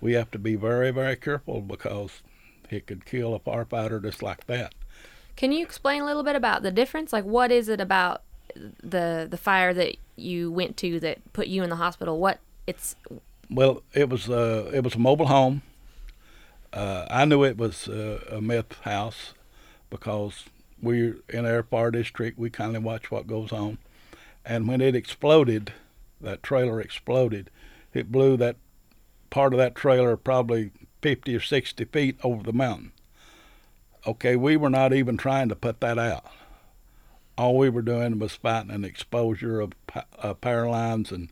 we 0.00 0.14
have 0.14 0.30
to 0.32 0.38
be 0.38 0.56
very 0.56 0.90
very 0.90 1.16
careful 1.16 1.60
because 1.60 2.22
it 2.70 2.86
could 2.86 3.04
kill 3.04 3.34
a 3.34 3.40
firefighter 3.40 4.02
just 4.02 4.22
like 4.22 4.46
that. 4.46 4.74
Can 5.36 5.52
you 5.52 5.64
explain 5.64 6.02
a 6.02 6.04
little 6.04 6.22
bit 6.22 6.36
about 6.36 6.62
the 6.62 6.70
difference? 6.70 7.12
Like, 7.12 7.24
what 7.24 7.50
is 7.50 7.68
it 7.68 7.80
about 7.80 8.22
the 8.54 9.26
the 9.28 9.36
fire 9.36 9.74
that 9.74 9.96
you 10.16 10.50
went 10.50 10.76
to 10.78 11.00
that 11.00 11.32
put 11.32 11.48
you 11.48 11.62
in 11.62 11.70
the 11.70 11.76
hospital? 11.76 12.18
What 12.18 12.38
it's 12.66 12.96
Well, 13.50 13.82
it 13.92 14.08
was 14.08 14.28
uh, 14.28 14.70
it 14.72 14.84
was 14.84 14.94
a 14.94 14.98
mobile 14.98 15.26
home. 15.26 15.62
Uh, 16.72 17.06
I 17.08 17.24
knew 17.24 17.44
it 17.44 17.56
was 17.56 17.88
uh, 17.88 18.24
a 18.30 18.40
meth 18.40 18.80
house 18.80 19.34
because 19.90 20.46
we're 20.82 21.18
in 21.28 21.46
our 21.46 21.62
fire 21.62 21.90
district. 21.90 22.38
We 22.38 22.50
kindly 22.50 22.80
watch 22.80 23.10
what 23.10 23.26
goes 23.26 23.52
on, 23.52 23.78
and 24.44 24.68
when 24.68 24.80
it 24.80 24.94
exploded, 24.94 25.72
that 26.20 26.42
trailer 26.42 26.80
exploded. 26.80 27.50
It 27.92 28.10
blew 28.10 28.36
that 28.36 28.56
part 29.30 29.52
of 29.52 29.58
that 29.58 29.74
trailer 29.74 30.16
probably 30.16 30.70
50 31.02 31.34
or 31.36 31.40
60 31.40 31.84
feet 31.86 32.18
over 32.22 32.42
the 32.42 32.52
mountain. 32.52 32.92
Okay, 34.06 34.36
we 34.36 34.56
were 34.56 34.70
not 34.70 34.92
even 34.92 35.16
trying 35.16 35.48
to 35.48 35.56
put 35.56 35.80
that 35.80 35.98
out. 35.98 36.24
All 37.36 37.56
we 37.56 37.68
were 37.68 37.82
doing 37.82 38.18
was 38.18 38.36
fighting 38.36 38.70
an 38.70 38.84
exposure 38.84 39.60
of 39.60 39.72
uh, 40.18 40.34
power 40.34 40.68
lines 40.68 41.10
and 41.10 41.30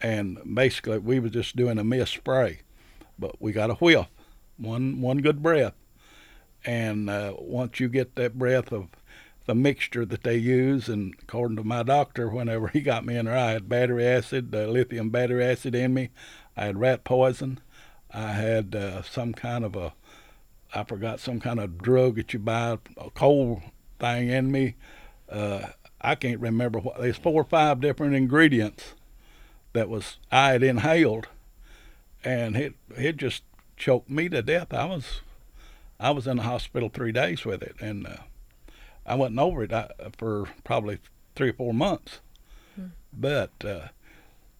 and 0.00 0.38
basically 0.54 0.98
we 0.98 1.18
was 1.18 1.32
just 1.32 1.56
doing 1.56 1.78
a 1.78 1.84
mist 1.84 2.12
spray, 2.12 2.60
but 3.18 3.40
we 3.40 3.52
got 3.52 3.70
a 3.70 3.74
whiff, 3.74 4.06
one 4.56 5.00
one 5.00 5.18
good 5.18 5.42
breath, 5.42 5.74
and 6.64 7.10
uh, 7.10 7.34
once 7.38 7.80
you 7.80 7.88
get 7.88 8.14
that 8.14 8.38
breath 8.38 8.72
of 8.72 8.88
the 9.48 9.54
mixture 9.54 10.04
that 10.04 10.24
they 10.24 10.36
use, 10.36 10.90
and 10.90 11.14
according 11.22 11.56
to 11.56 11.64
my 11.64 11.82
doctor, 11.82 12.28
whenever 12.28 12.68
he 12.68 12.82
got 12.82 13.06
me 13.06 13.16
in 13.16 13.24
there, 13.24 13.36
I 13.36 13.52
had 13.52 13.66
battery 13.66 14.06
acid, 14.06 14.54
uh, 14.54 14.66
lithium 14.66 15.08
battery 15.08 15.42
acid 15.42 15.74
in 15.74 15.94
me, 15.94 16.10
I 16.54 16.66
had 16.66 16.78
rat 16.78 17.02
poison, 17.02 17.58
I 18.12 18.32
had 18.32 18.74
uh, 18.74 19.00
some 19.00 19.32
kind 19.32 19.64
of 19.64 19.74
a, 19.74 19.94
I 20.74 20.84
forgot 20.84 21.18
some 21.18 21.40
kind 21.40 21.58
of 21.60 21.78
drug 21.78 22.16
that 22.16 22.34
you 22.34 22.38
buy, 22.38 22.76
a 22.98 23.10
cold 23.10 23.62
thing 23.98 24.28
in 24.28 24.52
me. 24.52 24.74
Uh, 25.30 25.68
I 25.98 26.14
can't 26.14 26.40
remember 26.40 26.78
what. 26.78 27.00
There's 27.00 27.16
four 27.16 27.40
or 27.40 27.44
five 27.44 27.80
different 27.80 28.14
ingredients 28.14 28.94
that 29.72 29.88
was 29.88 30.18
I 30.30 30.50
had 30.50 30.62
inhaled, 30.62 31.26
and 32.22 32.54
it 32.54 32.74
it 32.94 33.16
just 33.16 33.44
choked 33.78 34.10
me 34.10 34.28
to 34.28 34.42
death. 34.42 34.74
I 34.74 34.84
was 34.84 35.22
I 35.98 36.10
was 36.10 36.26
in 36.26 36.36
the 36.36 36.42
hospital 36.44 36.90
three 36.92 37.12
days 37.12 37.46
with 37.46 37.62
it, 37.62 37.76
and 37.80 38.06
uh, 38.06 38.16
I 39.08 39.14
wasn't 39.14 39.38
over 39.38 39.64
it 39.64 39.72
I, 39.72 39.88
for 40.16 40.46
probably 40.64 40.98
three 41.34 41.50
or 41.50 41.54
four 41.54 41.74
months. 41.74 42.20
Hmm. 42.76 42.86
But 43.12 43.52
uh, 43.64 43.88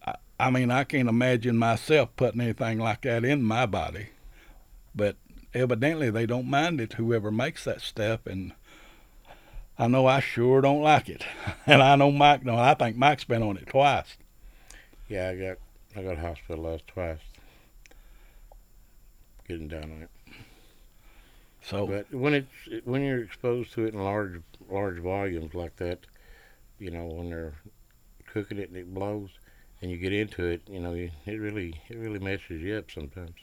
I, 0.05 0.15
I 0.39 0.49
mean, 0.49 0.71
I 0.71 0.83
can't 0.83 1.09
imagine 1.09 1.57
myself 1.57 2.09
putting 2.15 2.41
anything 2.41 2.79
like 2.79 3.01
that 3.01 3.23
in 3.23 3.43
my 3.43 3.65
body. 3.65 4.09
But 4.95 5.15
evidently, 5.53 6.09
they 6.09 6.25
don't 6.25 6.49
mind 6.49 6.81
it. 6.81 6.93
Whoever 6.93 7.31
makes 7.31 7.63
that 7.65 7.81
stuff, 7.81 8.25
and 8.25 8.53
I 9.77 9.87
know 9.87 10.07
I 10.07 10.19
sure 10.19 10.61
don't 10.61 10.81
like 10.81 11.09
it. 11.09 11.25
and 11.65 11.81
I 11.81 11.95
know 11.95 12.11
Mike. 12.11 12.43
No, 12.43 12.57
I 12.57 12.73
think 12.73 12.97
Mike's 12.97 13.23
been 13.23 13.43
on 13.43 13.57
it 13.57 13.67
twice. 13.67 14.17
Yeah, 15.07 15.29
I 15.29 15.35
got 15.35 15.57
I 15.95 16.03
got 16.03 16.17
hospitalized 16.17 16.87
twice. 16.87 17.19
Getting 19.47 19.67
down 19.67 19.83
on 19.83 20.01
it. 20.03 20.09
So, 21.69 21.85
but 21.85 22.11
when 22.11 22.33
it's 22.33 22.85
when 22.85 23.03
you're 23.03 23.21
exposed 23.21 23.73
to 23.73 23.85
it 23.85 23.93
in 23.93 24.03
large 24.03 24.41
large 24.69 24.97
volumes 24.99 25.53
like 25.53 25.75
that, 25.77 25.99
you 26.79 26.89
know, 26.89 27.05
when 27.05 27.29
they're 27.29 27.53
cooking 28.25 28.57
it 28.57 28.69
and 28.69 28.77
it 28.77 28.91
blows, 28.93 29.29
and 29.81 29.91
you 29.91 29.97
get 29.97 30.13
into 30.13 30.45
it, 30.45 30.61
you 30.67 30.79
know, 30.79 30.93
it 30.93 31.11
really 31.25 31.81
it 31.87 31.97
really 31.97 32.19
messes 32.19 32.61
you 32.61 32.75
up 32.75 32.89
sometimes. 32.89 33.35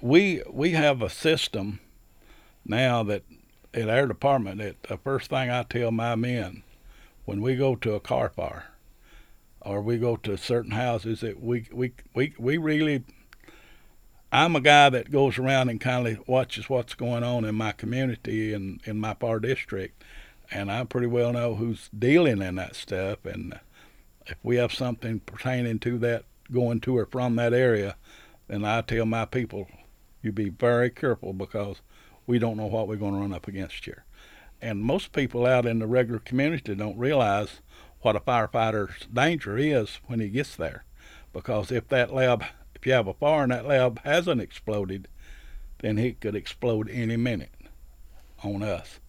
We 0.00 0.42
we 0.50 0.70
have 0.72 1.02
a 1.02 1.10
system 1.10 1.78
now 2.64 3.04
that 3.04 3.22
at 3.72 3.88
our 3.88 4.06
department 4.06 4.58
that 4.58 4.82
the 4.84 4.96
first 4.96 5.30
thing 5.30 5.50
I 5.50 5.62
tell 5.62 5.92
my 5.92 6.16
men 6.16 6.64
when 7.26 7.40
we 7.40 7.54
go 7.54 7.76
to 7.76 7.94
a 7.94 8.00
car 8.00 8.28
fire 8.28 8.70
or 9.60 9.80
we 9.80 9.98
go 9.98 10.16
to 10.16 10.36
certain 10.36 10.72
houses 10.72 11.20
that 11.20 11.40
we 11.40 11.66
we 11.72 11.92
we, 12.12 12.34
we 12.38 12.56
really 12.56 13.04
I'm 14.32 14.54
a 14.54 14.60
guy 14.60 14.90
that 14.90 15.10
goes 15.10 15.38
around 15.38 15.70
and 15.70 15.80
kind 15.80 16.06
of 16.06 16.28
watches 16.28 16.68
what's 16.68 16.94
going 16.94 17.24
on 17.24 17.44
in 17.44 17.56
my 17.56 17.72
community 17.72 18.52
and 18.54 18.80
in 18.84 18.96
my 18.96 19.14
fire 19.14 19.40
district, 19.40 20.04
and 20.52 20.70
I 20.70 20.84
pretty 20.84 21.08
well 21.08 21.32
know 21.32 21.56
who's 21.56 21.88
dealing 21.96 22.40
in 22.40 22.54
that 22.54 22.76
stuff. 22.76 23.24
And 23.24 23.58
if 24.26 24.36
we 24.44 24.54
have 24.56 24.72
something 24.72 25.18
pertaining 25.20 25.80
to 25.80 25.98
that 25.98 26.26
going 26.52 26.80
to 26.82 26.96
or 26.98 27.06
from 27.06 27.34
that 27.36 27.52
area, 27.52 27.96
then 28.46 28.64
I 28.64 28.82
tell 28.82 29.04
my 29.04 29.24
people, 29.24 29.66
you 30.22 30.30
be 30.30 30.48
very 30.48 30.90
careful 30.90 31.32
because 31.32 31.80
we 32.24 32.38
don't 32.38 32.56
know 32.56 32.66
what 32.66 32.86
we're 32.86 32.96
going 32.96 33.14
to 33.14 33.20
run 33.20 33.32
up 33.32 33.48
against 33.48 33.84
here. 33.84 34.04
And 34.62 34.80
most 34.80 35.12
people 35.12 35.44
out 35.44 35.66
in 35.66 35.80
the 35.80 35.88
regular 35.88 36.20
community 36.20 36.76
don't 36.76 36.98
realize 36.98 37.60
what 38.02 38.14
a 38.14 38.20
firefighter's 38.20 39.06
danger 39.12 39.58
is 39.58 39.98
when 40.06 40.20
he 40.20 40.28
gets 40.28 40.54
there, 40.54 40.84
because 41.32 41.72
if 41.72 41.88
that 41.88 42.14
lab 42.14 42.44
if 42.80 42.86
you 42.86 42.92
have 42.94 43.06
a 43.06 43.14
fire 43.14 43.42
and 43.42 43.52
that 43.52 43.66
lab 43.66 44.00
hasn't 44.04 44.40
exploded, 44.40 45.06
then 45.80 45.98
it 45.98 46.20
could 46.20 46.34
explode 46.34 46.88
any 46.90 47.16
minute 47.16 47.52
on 48.42 48.62
us. 48.62 49.00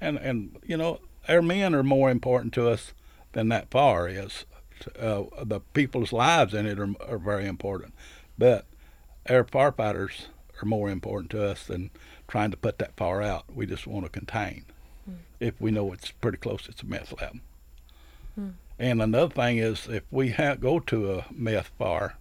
And 0.00 0.16
and 0.18 0.58
you 0.64 0.76
know, 0.76 1.00
our 1.28 1.42
men 1.42 1.74
are 1.74 1.82
more 1.82 2.10
important 2.10 2.54
to 2.54 2.68
us 2.68 2.94
than 3.32 3.48
that 3.50 3.70
fire 3.70 4.08
is. 4.08 4.46
Uh, 4.98 5.24
the 5.42 5.60
people's 5.74 6.12
lives 6.12 6.54
in 6.54 6.64
it 6.64 6.78
are, 6.78 6.94
are 7.06 7.18
very 7.18 7.46
important, 7.46 7.92
but 8.38 8.64
our 9.28 9.44
firefighters 9.44 10.26
are 10.62 10.66
more 10.66 10.88
important 10.88 11.30
to 11.30 11.46
us 11.46 11.66
than 11.66 11.90
trying 12.26 12.50
to 12.50 12.56
put 12.56 12.78
that 12.78 12.96
fire 12.96 13.20
out. 13.20 13.44
We 13.54 13.66
just 13.66 13.86
want 13.86 14.06
to 14.06 14.10
contain, 14.10 14.64
mm. 15.08 15.16
if 15.38 15.60
we 15.60 15.70
know 15.70 15.92
it's 15.92 16.12
pretty 16.12 16.38
close. 16.38 16.66
It's 16.66 16.82
a 16.82 16.86
meth 16.86 17.12
lab. 17.20 17.40
Mm. 18.40 18.52
And 18.78 19.02
another 19.02 19.34
thing 19.34 19.58
is, 19.58 19.86
if 19.88 20.04
we 20.10 20.30
ha- 20.30 20.54
go 20.54 20.80
to 20.80 21.18
a 21.18 21.26
meth 21.30 21.70
fire, 21.78 22.16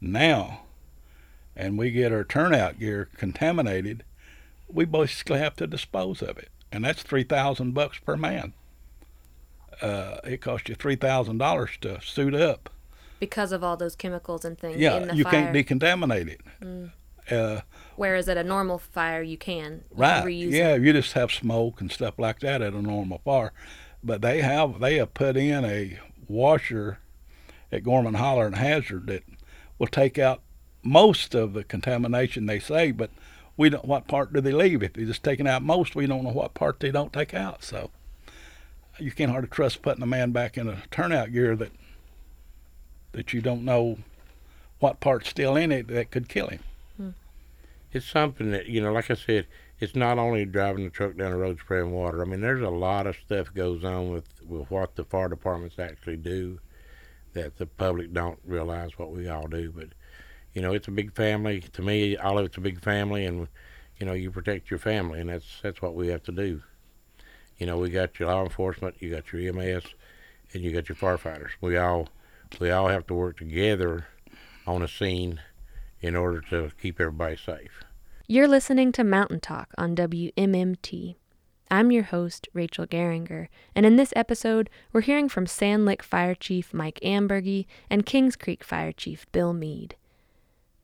now 0.00 0.62
and 1.56 1.76
we 1.76 1.90
get 1.90 2.12
our 2.12 2.24
turnout 2.24 2.78
gear 2.78 3.08
contaminated, 3.16 4.04
we 4.68 4.84
basically 4.84 5.38
have 5.38 5.56
to 5.56 5.66
dispose 5.66 6.22
of 6.22 6.38
it, 6.38 6.48
and 6.72 6.84
that's 6.84 7.02
three 7.02 7.24
thousand 7.24 7.72
bucks 7.72 7.98
per 7.98 8.16
man. 8.16 8.52
Uh, 9.82 10.18
it 10.24 10.40
costs 10.40 10.68
you 10.68 10.74
three 10.74 10.96
thousand 10.96 11.38
dollars 11.38 11.70
to 11.80 12.00
suit 12.00 12.34
up 12.34 12.70
because 13.18 13.52
of 13.52 13.62
all 13.62 13.76
those 13.76 13.96
chemicals 13.96 14.44
and 14.44 14.58
things. 14.58 14.78
Yeah, 14.78 15.12
you 15.12 15.24
fire. 15.24 15.32
can't 15.52 15.54
decontaminate 15.54 16.28
it. 16.28 16.40
Mm. 16.62 16.90
Uh, 17.30 17.60
Whereas 17.96 18.28
at 18.28 18.36
a 18.36 18.42
normal 18.42 18.78
fire, 18.78 19.22
you 19.22 19.36
can 19.36 19.84
right. 19.90 20.26
yeah, 20.26 20.74
it. 20.74 20.82
you 20.82 20.92
just 20.92 21.12
have 21.12 21.30
smoke 21.30 21.80
and 21.80 21.92
stuff 21.92 22.18
like 22.18 22.40
that 22.40 22.62
at 22.62 22.72
a 22.72 22.82
normal 22.82 23.20
fire, 23.24 23.52
but 24.02 24.22
they 24.22 24.40
have 24.40 24.80
they 24.80 24.96
have 24.96 25.14
put 25.14 25.36
in 25.36 25.64
a 25.64 25.98
washer 26.28 26.98
at 27.70 27.84
Gorman 27.84 28.14
Holler 28.14 28.46
and 28.46 28.56
Hazard 28.56 29.06
that 29.08 29.24
will 29.80 29.88
take 29.88 30.18
out 30.18 30.42
most 30.84 31.34
of 31.34 31.54
the 31.54 31.64
contamination 31.64 32.46
they 32.46 32.60
say, 32.60 32.92
but 32.92 33.10
we 33.56 33.68
don't. 33.68 33.84
What 33.84 34.06
part 34.06 34.32
do 34.32 34.40
they 34.40 34.52
leave? 34.52 34.82
If 34.82 34.92
they're 34.92 35.06
just 35.06 35.24
taking 35.24 35.48
out 35.48 35.62
most, 35.62 35.96
we 35.96 36.06
don't 36.06 36.22
know 36.22 36.30
what 36.30 36.54
part 36.54 36.78
they 36.78 36.92
don't 36.92 37.12
take 37.12 37.34
out. 37.34 37.64
So 37.64 37.90
you 38.98 39.10
can't 39.10 39.32
hardly 39.32 39.48
trust 39.48 39.82
putting 39.82 40.02
a 40.02 40.06
man 40.06 40.30
back 40.30 40.56
in 40.56 40.68
a 40.68 40.82
turnout 40.92 41.32
gear 41.32 41.56
that 41.56 41.72
that 43.12 43.32
you 43.32 43.40
don't 43.40 43.64
know 43.64 43.98
what 44.78 45.00
part's 45.00 45.28
still 45.28 45.56
in 45.56 45.72
it 45.72 45.88
that 45.88 46.10
could 46.12 46.28
kill 46.28 46.46
him. 46.46 46.60
Hmm. 46.96 47.10
It's 47.92 48.06
something 48.06 48.52
that 48.52 48.66
you 48.66 48.80
know, 48.80 48.92
like 48.92 49.10
I 49.10 49.14
said, 49.14 49.46
it's 49.80 49.96
not 49.96 50.18
only 50.18 50.44
driving 50.44 50.84
the 50.84 50.90
truck 50.90 51.16
down 51.16 51.32
the 51.32 51.38
road 51.38 51.58
spraying 51.58 51.90
water. 51.90 52.22
I 52.22 52.26
mean, 52.26 52.42
there's 52.42 52.62
a 52.62 52.70
lot 52.70 53.06
of 53.06 53.16
stuff 53.16 53.52
goes 53.52 53.82
on 53.82 54.10
with 54.10 54.26
with 54.46 54.70
what 54.70 54.96
the 54.96 55.04
fire 55.04 55.28
departments 55.28 55.78
actually 55.78 56.18
do 56.18 56.60
that 57.32 57.58
the 57.58 57.66
public 57.66 58.12
don't 58.12 58.38
realize 58.44 58.98
what 58.98 59.12
we 59.12 59.28
all 59.28 59.46
do. 59.46 59.72
But 59.72 59.88
you 60.54 60.62
know, 60.62 60.72
it's 60.72 60.88
a 60.88 60.92
big 60.92 61.14
family. 61.14 61.60
To 61.60 61.82
me, 61.82 62.16
all 62.16 62.38
of 62.38 62.46
it's 62.46 62.56
a 62.56 62.60
big 62.60 62.80
family, 62.82 63.24
and 63.24 63.48
you 63.98 64.06
know, 64.06 64.12
you 64.12 64.30
protect 64.30 64.70
your 64.70 64.78
family, 64.78 65.20
and 65.20 65.30
that's 65.30 65.60
that's 65.62 65.82
what 65.82 65.94
we 65.94 66.08
have 66.08 66.22
to 66.24 66.32
do. 66.32 66.62
You 67.58 67.66
know, 67.66 67.78
we 67.78 67.90
got 67.90 68.18
your 68.18 68.30
law 68.30 68.42
enforcement, 68.42 68.96
you 69.00 69.10
got 69.10 69.32
your 69.32 69.42
EMS, 69.42 69.84
and 70.52 70.62
you 70.62 70.72
got 70.72 70.88
your 70.88 70.96
firefighters. 70.96 71.50
We 71.60 71.76
all 71.76 72.08
we 72.58 72.70
all 72.70 72.88
have 72.88 73.06
to 73.08 73.14
work 73.14 73.38
together 73.38 74.06
on 74.66 74.82
a 74.82 74.88
scene 74.88 75.40
in 76.00 76.16
order 76.16 76.40
to 76.40 76.70
keep 76.80 77.00
everybody 77.00 77.36
safe. 77.36 77.84
You're 78.26 78.48
listening 78.48 78.92
to 78.92 79.04
Mountain 79.04 79.40
Talk 79.40 79.68
on 79.76 79.94
WMMT. 79.94 81.16
I'm 81.70 81.92
your 81.92 82.02
host, 82.02 82.48
Rachel 82.52 82.84
Geringer, 82.84 83.48
and 83.76 83.86
in 83.86 83.94
this 83.94 84.12
episode, 84.16 84.68
we're 84.92 85.02
hearing 85.02 85.28
from 85.28 85.46
Sand 85.46 85.86
Lick 85.86 86.02
Fire 86.02 86.34
Chief 86.34 86.74
Mike 86.74 86.98
Amburgey 87.00 87.66
and 87.88 88.04
Kings 88.04 88.34
Creek 88.34 88.64
Fire 88.64 88.90
Chief 88.90 89.24
Bill 89.30 89.52
Mead. 89.52 89.94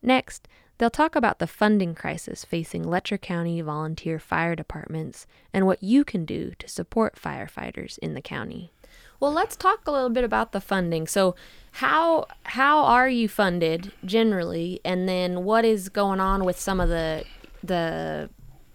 Next, 0.01 0.47
they'll 0.77 0.89
talk 0.89 1.13
about 1.13 1.39
the 1.39 1.47
funding 1.47 1.93
crisis 1.93 2.45
facing 2.45 2.83
Letcher 2.83 3.17
County 3.17 3.59
volunteer 3.59 4.17
fire 4.17 4.55
departments 4.55 5.27
and 5.53 5.65
what 5.65 5.83
you 5.83 6.05
can 6.05 6.23
do 6.23 6.53
to 6.57 6.69
support 6.69 7.19
firefighters 7.21 7.97
in 7.99 8.13
the 8.13 8.21
county. 8.21 8.71
Well, 9.19 9.33
let's 9.33 9.57
talk 9.57 9.87
a 9.87 9.91
little 9.91 10.09
bit 10.09 10.23
about 10.23 10.53
the 10.53 10.61
funding. 10.61 11.05
So, 11.05 11.35
how 11.73 12.27
how 12.43 12.79
are 12.85 13.09
you 13.09 13.27
funded 13.27 13.91
generally, 14.05 14.79
and 14.85 15.09
then 15.09 15.43
what 15.43 15.65
is 15.65 15.89
going 15.89 16.21
on 16.21 16.45
with 16.45 16.57
some 16.57 16.79
of 16.79 16.87
the 16.87 17.25
the 17.61 18.29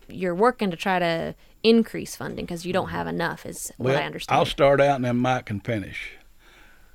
you're 0.08 0.34
working 0.34 0.70
to 0.70 0.76
try 0.76 0.98
to 0.98 1.34
increase 1.62 2.16
funding 2.16 2.44
because 2.44 2.66
you 2.66 2.72
don't 2.72 2.86
mm-hmm. 2.86 2.96
have 2.96 3.06
enough, 3.06 3.46
is 3.46 3.72
well, 3.78 3.94
what 3.94 4.02
I 4.02 4.06
understand. 4.06 4.38
I'll 4.38 4.46
start 4.46 4.80
out 4.80 4.96
and 4.96 5.04
then 5.04 5.16
Mike 5.16 5.46
can 5.46 5.60
finish. 5.60 6.12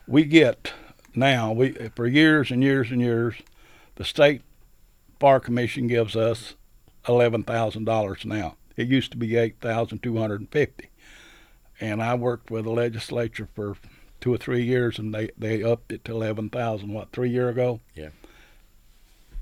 We 0.07 0.23
get 0.23 0.73
now 1.15 1.51
we 1.51 1.71
for 1.95 2.07
years 2.07 2.51
and 2.51 2.63
years 2.63 2.91
and 2.91 3.01
years, 3.01 3.35
the 3.95 4.05
state 4.05 4.41
fire 5.19 5.39
commission 5.39 5.87
gives 5.87 6.15
us 6.15 6.55
eleven 7.07 7.43
thousand 7.43 7.85
dollars 7.85 8.25
now. 8.25 8.55
It 8.75 8.87
used 8.87 9.11
to 9.11 9.17
be 9.17 9.35
eight 9.35 9.59
thousand 9.59 10.03
two 10.03 10.17
hundred 10.17 10.41
and 10.41 10.51
fifty, 10.51 10.89
and 11.81 12.01
I 12.01 12.13
worked 12.15 12.51
with 12.51 12.65
the 12.65 12.71
legislature 12.71 13.49
for 13.55 13.75
two 14.21 14.33
or 14.33 14.37
three 14.37 14.63
years, 14.63 14.99
and 14.99 15.13
they 15.13 15.31
they 15.37 15.63
upped 15.63 15.91
it 15.91 16.05
to 16.05 16.11
eleven 16.13 16.49
thousand. 16.49 16.93
What 16.93 17.11
three 17.11 17.29
year 17.29 17.49
ago? 17.49 17.81
Yeah. 17.95 18.09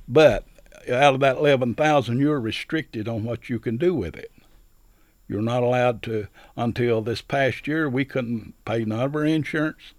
But 0.07 0.45
out 0.89 1.15
of 1.15 1.19
that 1.21 1.37
eleven 1.37 1.73
thousand, 1.73 2.19
you're 2.19 2.39
restricted 2.39 3.07
on 3.07 3.23
what 3.23 3.49
you 3.49 3.59
can 3.59 3.77
do 3.77 3.93
with 3.93 4.15
it. 4.15 4.31
You're 5.27 5.41
not 5.41 5.63
allowed 5.63 6.03
to, 6.03 6.27
until 6.55 7.01
this 7.01 7.21
past 7.21 7.67
year, 7.67 7.89
we 7.89 8.05
couldn't 8.05 8.53
pay 8.63 8.85
none 8.85 8.99
of 8.99 9.15
our 9.15 9.25
insurance. 9.25 9.93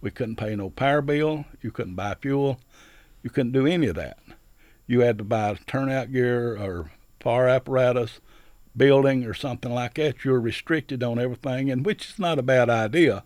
We 0.00 0.10
couldn't 0.10 0.36
pay 0.36 0.54
no 0.54 0.70
power 0.70 1.00
bill. 1.00 1.46
You 1.62 1.70
couldn't 1.70 1.94
buy 1.94 2.16
fuel. 2.20 2.60
You 3.22 3.30
couldn't 3.30 3.52
do 3.52 3.66
any 3.66 3.86
of 3.86 3.96
that. 3.96 4.18
You 4.86 5.00
had 5.00 5.18
to 5.18 5.24
buy 5.24 5.58
turnout 5.66 6.12
gear 6.12 6.56
or 6.56 6.90
fire 7.20 7.48
apparatus, 7.48 8.20
building 8.76 9.24
or 9.24 9.34
something 9.34 9.72
like 9.72 9.94
that. 9.94 10.24
You're 10.24 10.40
restricted 10.40 11.02
on 11.02 11.18
everything, 11.18 11.70
and 11.70 11.84
which 11.84 12.10
is 12.10 12.18
not 12.18 12.38
a 12.38 12.42
bad 12.42 12.70
idea. 12.70 13.24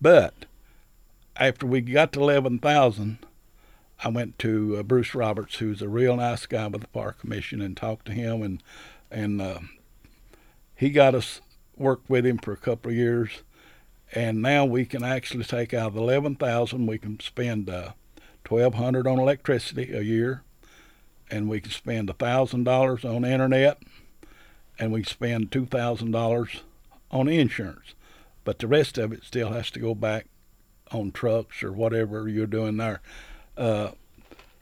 But 0.00 0.46
after 1.36 1.66
we 1.66 1.80
got 1.80 2.12
to 2.12 2.20
11,000, 2.20 3.18
I 4.04 4.08
went 4.08 4.38
to 4.40 4.76
uh, 4.76 4.82
Bruce 4.82 5.14
Roberts, 5.14 5.56
who's 5.56 5.80
a 5.80 5.88
real 5.88 6.16
nice 6.16 6.44
guy 6.44 6.66
with 6.66 6.82
the 6.82 6.86
Fire 6.88 7.12
Commission, 7.12 7.62
and 7.62 7.74
talked 7.74 8.04
to 8.06 8.12
him 8.12 8.42
and 8.42 8.62
and 9.10 9.40
uh, 9.40 9.60
he 10.74 10.90
got 10.90 11.14
us 11.14 11.40
worked 11.76 12.10
with 12.10 12.26
him 12.26 12.36
for 12.36 12.52
a 12.52 12.58
couple 12.58 12.90
of 12.90 12.96
years, 12.96 13.42
and 14.12 14.42
now 14.42 14.66
we 14.66 14.84
can 14.84 15.02
actually 15.02 15.44
take 15.44 15.72
out 15.72 15.88
of 15.88 15.96
eleven 15.96 16.34
thousand. 16.34 16.86
We 16.86 16.98
can 16.98 17.18
spend 17.18 17.70
uh, 17.70 17.92
twelve 18.44 18.74
hundred 18.74 19.06
on 19.06 19.18
electricity 19.18 19.94
a 19.94 20.02
year, 20.02 20.42
and 21.30 21.48
we 21.48 21.62
can 21.62 21.70
spend 21.70 22.16
thousand 22.18 22.64
dollars 22.64 23.06
on 23.06 23.24
internet, 23.24 23.78
and 24.78 24.92
we 24.92 25.02
spend 25.02 25.50
two 25.50 25.64
thousand 25.64 26.10
dollars 26.10 26.62
on 27.10 27.28
insurance, 27.28 27.94
but 28.44 28.58
the 28.58 28.66
rest 28.66 28.98
of 28.98 29.12
it 29.12 29.24
still 29.24 29.52
has 29.52 29.70
to 29.70 29.78
go 29.80 29.94
back 29.94 30.26
on 30.90 31.10
trucks 31.10 31.62
or 31.62 31.72
whatever 31.72 32.28
you're 32.28 32.46
doing 32.46 32.76
there. 32.76 33.00
Uh, 33.56 33.90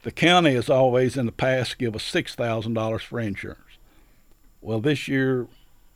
the 0.02 0.10
county 0.10 0.54
has 0.54 0.68
always 0.68 1.16
in 1.16 1.26
the 1.26 1.32
past 1.32 1.78
give 1.78 1.94
us 1.94 2.02
six 2.02 2.34
thousand 2.34 2.74
dollars 2.74 3.02
for 3.02 3.20
insurance. 3.20 3.60
Well, 4.60 4.80
this 4.80 5.08
year, 5.08 5.46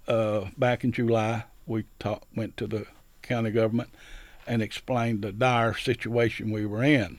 uh, 0.08 0.46
back 0.56 0.84
in 0.84 0.92
July, 0.92 1.44
we 1.66 1.84
talk, 1.98 2.22
went 2.34 2.56
to 2.56 2.66
the 2.66 2.86
county 3.22 3.50
government 3.50 3.90
and 4.46 4.62
explained 4.62 5.22
the 5.22 5.32
dire 5.32 5.74
situation 5.74 6.50
we 6.50 6.64
were 6.64 6.84
in, 6.84 7.18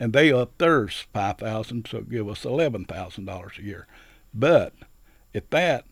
and 0.00 0.12
they 0.12 0.32
upped 0.32 0.58
theirs 0.58 1.06
five 1.12 1.38
thousand, 1.38 1.86
so 1.88 2.00
give 2.00 2.28
us 2.28 2.44
eleven 2.44 2.84
thousand 2.84 3.24
dollars 3.24 3.54
a 3.58 3.62
year. 3.62 3.86
But 4.34 4.74
at 5.34 5.50
that, 5.52 5.84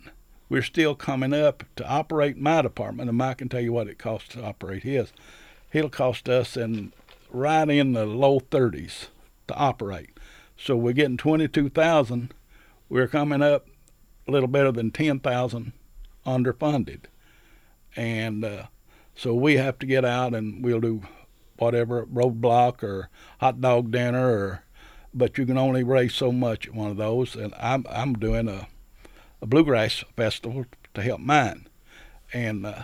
we're 0.49 0.63
still 0.63 0.95
coming 0.95 1.33
up 1.33 1.65
to 1.77 1.89
operate 1.89 2.37
my 2.37 2.61
department, 2.63 3.09
and 3.09 3.17
Mike 3.17 3.39
can 3.39 3.49
tell 3.49 3.61
you 3.61 3.73
what 3.73 3.89
it 3.89 3.99
costs 3.99 4.31
to 4.35 4.45
operate 4.45 4.83
his. 4.83 5.13
It'll 5.73 5.91
cost 5.91 6.29
us 6.29 6.57
in 6.57 6.93
right 7.31 7.69
in 7.69 7.93
the 7.93 8.07
low 8.07 8.41
thirties 8.41 9.09
to 9.49 9.55
operate. 9.55 10.11
So 10.57 10.77
we're 10.77 10.93
getting 10.93 11.17
twenty-two 11.17 11.71
thousand. 11.71 12.35
We're 12.89 13.09
coming 13.09 13.43
up 13.43 13.67
a 14.27 14.31
little 14.31 14.49
better 14.49 14.73
than 14.73 14.91
ten 14.91 15.21
thousand 15.21 15.73
underfunded, 16.27 17.05
and 17.97 18.45
uh, 18.45 18.67
so 19.15 19.35
we 19.35 19.57
have 19.57 19.79
to 19.81 19.87
get 19.87 20.05
out 20.05 20.35
and 20.35 20.65
we'll 20.65 20.81
do 20.81 21.03
whatever 21.59 22.07
roadblock 22.07 22.83
or 22.83 23.09
hot 23.41 23.61
dog 23.61 23.91
dinner 23.91 24.31
or. 24.31 24.61
But 25.17 25.39
you 25.39 25.47
can 25.47 25.57
only 25.57 25.85
raise 25.85 26.13
so 26.13 26.33
much 26.33 26.67
at 26.67 26.75
one 26.75 26.91
of 26.91 26.97
those, 26.97 27.37
and 27.37 27.55
I'm 27.57 27.87
I'm 27.89 28.15
doing 28.15 28.49
a, 28.49 28.67
a 29.41 29.47
bluegrass 29.47 30.03
festival 30.17 30.65
to 30.93 31.03
help 31.03 31.21
mine, 31.21 31.69
and 32.33 32.67
uh, 32.67 32.83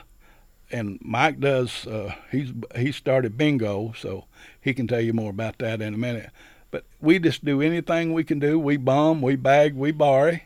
and 0.70 0.98
Mike 1.02 1.40
does. 1.40 1.86
Uh, 1.86 2.14
he's 2.30 2.52
he 2.76 2.92
started 2.92 3.36
bingo, 3.36 3.92
so 3.96 4.26
he 4.60 4.74
can 4.74 4.86
tell 4.86 5.00
you 5.00 5.12
more 5.12 5.30
about 5.30 5.58
that 5.58 5.80
in 5.82 5.94
a 5.94 5.98
minute. 5.98 6.30
But 6.70 6.84
we 7.00 7.18
just 7.18 7.44
do 7.44 7.60
anything 7.60 8.12
we 8.12 8.24
can 8.24 8.38
do. 8.38 8.58
We 8.58 8.76
bomb, 8.76 9.22
we 9.22 9.36
bag, 9.36 9.74
we 9.74 9.90
borrow. 9.90 10.38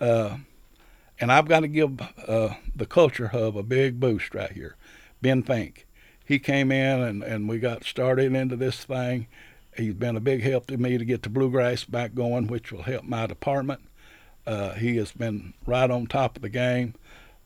Uh, 0.00 0.38
and 1.20 1.32
I've 1.32 1.48
got 1.48 1.60
to 1.60 1.68
give 1.68 2.00
uh, 2.28 2.54
the 2.76 2.86
Culture 2.86 3.28
Hub 3.28 3.56
a 3.56 3.62
big 3.62 3.98
boost 3.98 4.34
right 4.34 4.52
here. 4.52 4.76
Ben 5.20 5.42
Fink. 5.42 5.86
He 6.24 6.38
came 6.38 6.70
in 6.70 7.00
and, 7.00 7.24
and 7.24 7.48
we 7.48 7.58
got 7.58 7.84
started 7.84 8.34
into 8.34 8.54
this 8.54 8.84
thing. 8.84 9.26
He's 9.76 9.94
been 9.94 10.16
a 10.16 10.20
big 10.20 10.42
help 10.42 10.66
to 10.66 10.76
me 10.76 10.98
to 10.98 11.04
get 11.04 11.22
the 11.22 11.28
bluegrass 11.28 11.84
back 11.84 12.14
going, 12.14 12.46
which 12.46 12.70
will 12.70 12.82
help 12.82 13.04
my 13.04 13.26
department. 13.26 13.80
Uh, 14.46 14.74
he 14.74 14.96
has 14.96 15.12
been 15.12 15.54
right 15.66 15.90
on 15.90 16.06
top 16.06 16.36
of 16.36 16.42
the 16.42 16.48
game. 16.48 16.94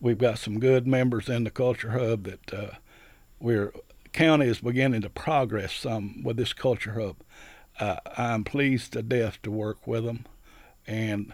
We've 0.02 0.18
got 0.18 0.40
some 0.40 0.58
good 0.58 0.84
members 0.84 1.28
in 1.28 1.44
the 1.44 1.50
Culture 1.50 1.90
Hub 1.90 2.24
that 2.24 2.52
uh, 2.52 2.70
we're 3.38 3.72
county 4.12 4.46
is 4.46 4.58
beginning 4.58 5.02
to 5.02 5.08
progress 5.08 5.72
some 5.72 6.24
with 6.24 6.36
this 6.36 6.52
Culture 6.52 7.00
Hub. 7.00 7.18
Uh, 7.78 8.00
I'm 8.18 8.42
pleased 8.42 8.94
to 8.94 9.02
death 9.02 9.40
to 9.44 9.52
work 9.52 9.86
with 9.86 10.04
them, 10.04 10.26
and 10.88 11.32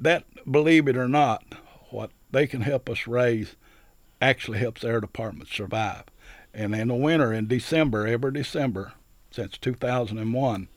that, 0.00 0.24
believe 0.48 0.86
it 0.86 0.96
or 0.96 1.08
not, 1.08 1.42
what 1.90 2.12
they 2.30 2.46
can 2.46 2.60
help 2.60 2.88
us 2.88 3.08
raise 3.08 3.56
actually 4.22 4.58
helps 4.58 4.82
their 4.82 5.00
department 5.00 5.48
survive. 5.48 6.04
And 6.54 6.76
in 6.76 6.86
the 6.86 6.94
winter, 6.94 7.32
in 7.32 7.48
December, 7.48 8.06
every 8.06 8.30
December 8.30 8.92
since 9.32 9.58
2001, 9.58 10.68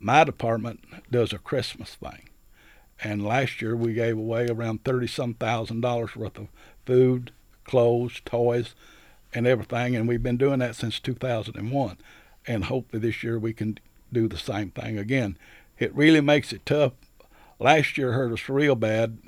my 0.00 0.24
department 0.24 0.80
does 1.12 1.32
a 1.32 1.38
Christmas 1.38 1.94
thing. 1.94 2.28
And 3.02 3.24
last 3.24 3.60
year 3.60 3.76
we 3.76 3.94
gave 3.94 4.16
away 4.16 4.48
around 4.48 4.84
thirty 4.84 5.06
some 5.06 5.34
thousand 5.34 5.80
dollars 5.80 6.14
worth 6.16 6.38
of 6.38 6.48
food, 6.86 7.32
clothes, 7.64 8.20
toys, 8.24 8.74
and 9.34 9.46
everything. 9.46 9.96
And 9.96 10.08
we've 10.08 10.22
been 10.22 10.36
doing 10.36 10.60
that 10.60 10.76
since 10.76 11.00
2001. 11.00 11.98
And 12.46 12.64
hopefully 12.64 13.00
this 13.00 13.22
year 13.22 13.38
we 13.38 13.52
can 13.52 13.78
do 14.12 14.28
the 14.28 14.38
same 14.38 14.70
thing 14.70 14.98
again. 14.98 15.36
It 15.78 15.94
really 15.94 16.20
makes 16.20 16.52
it 16.52 16.66
tough. 16.66 16.92
Last 17.58 17.96
year 17.96 18.12
hurt 18.12 18.32
us 18.32 18.48
real 18.48 18.74
bad, 18.74 19.18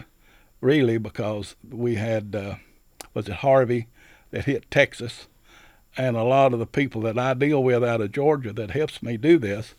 really, 0.61 0.99
because 0.99 1.57
we 1.69 1.97
had. 1.97 2.35
Uh, 2.35 2.55
was 3.15 3.29
it 3.29 3.37
Harvey 3.37 3.87
that 4.33 4.45
hit 4.45 4.71
Texas. 4.71 5.29
And 5.97 6.17
a 6.17 6.25
lot 6.25 6.53
of 6.53 6.59
the 6.59 6.67
people 6.67 7.01
that 7.03 7.17
I 7.17 7.35
deal 7.35 7.63
with 7.63 7.85
out 7.85 8.01
of 8.01 8.11
Georgia 8.11 8.53
that 8.53 8.73
helps 8.73 9.01
me 9.01 9.17
do 9.17 9.39
this, 9.39 9.75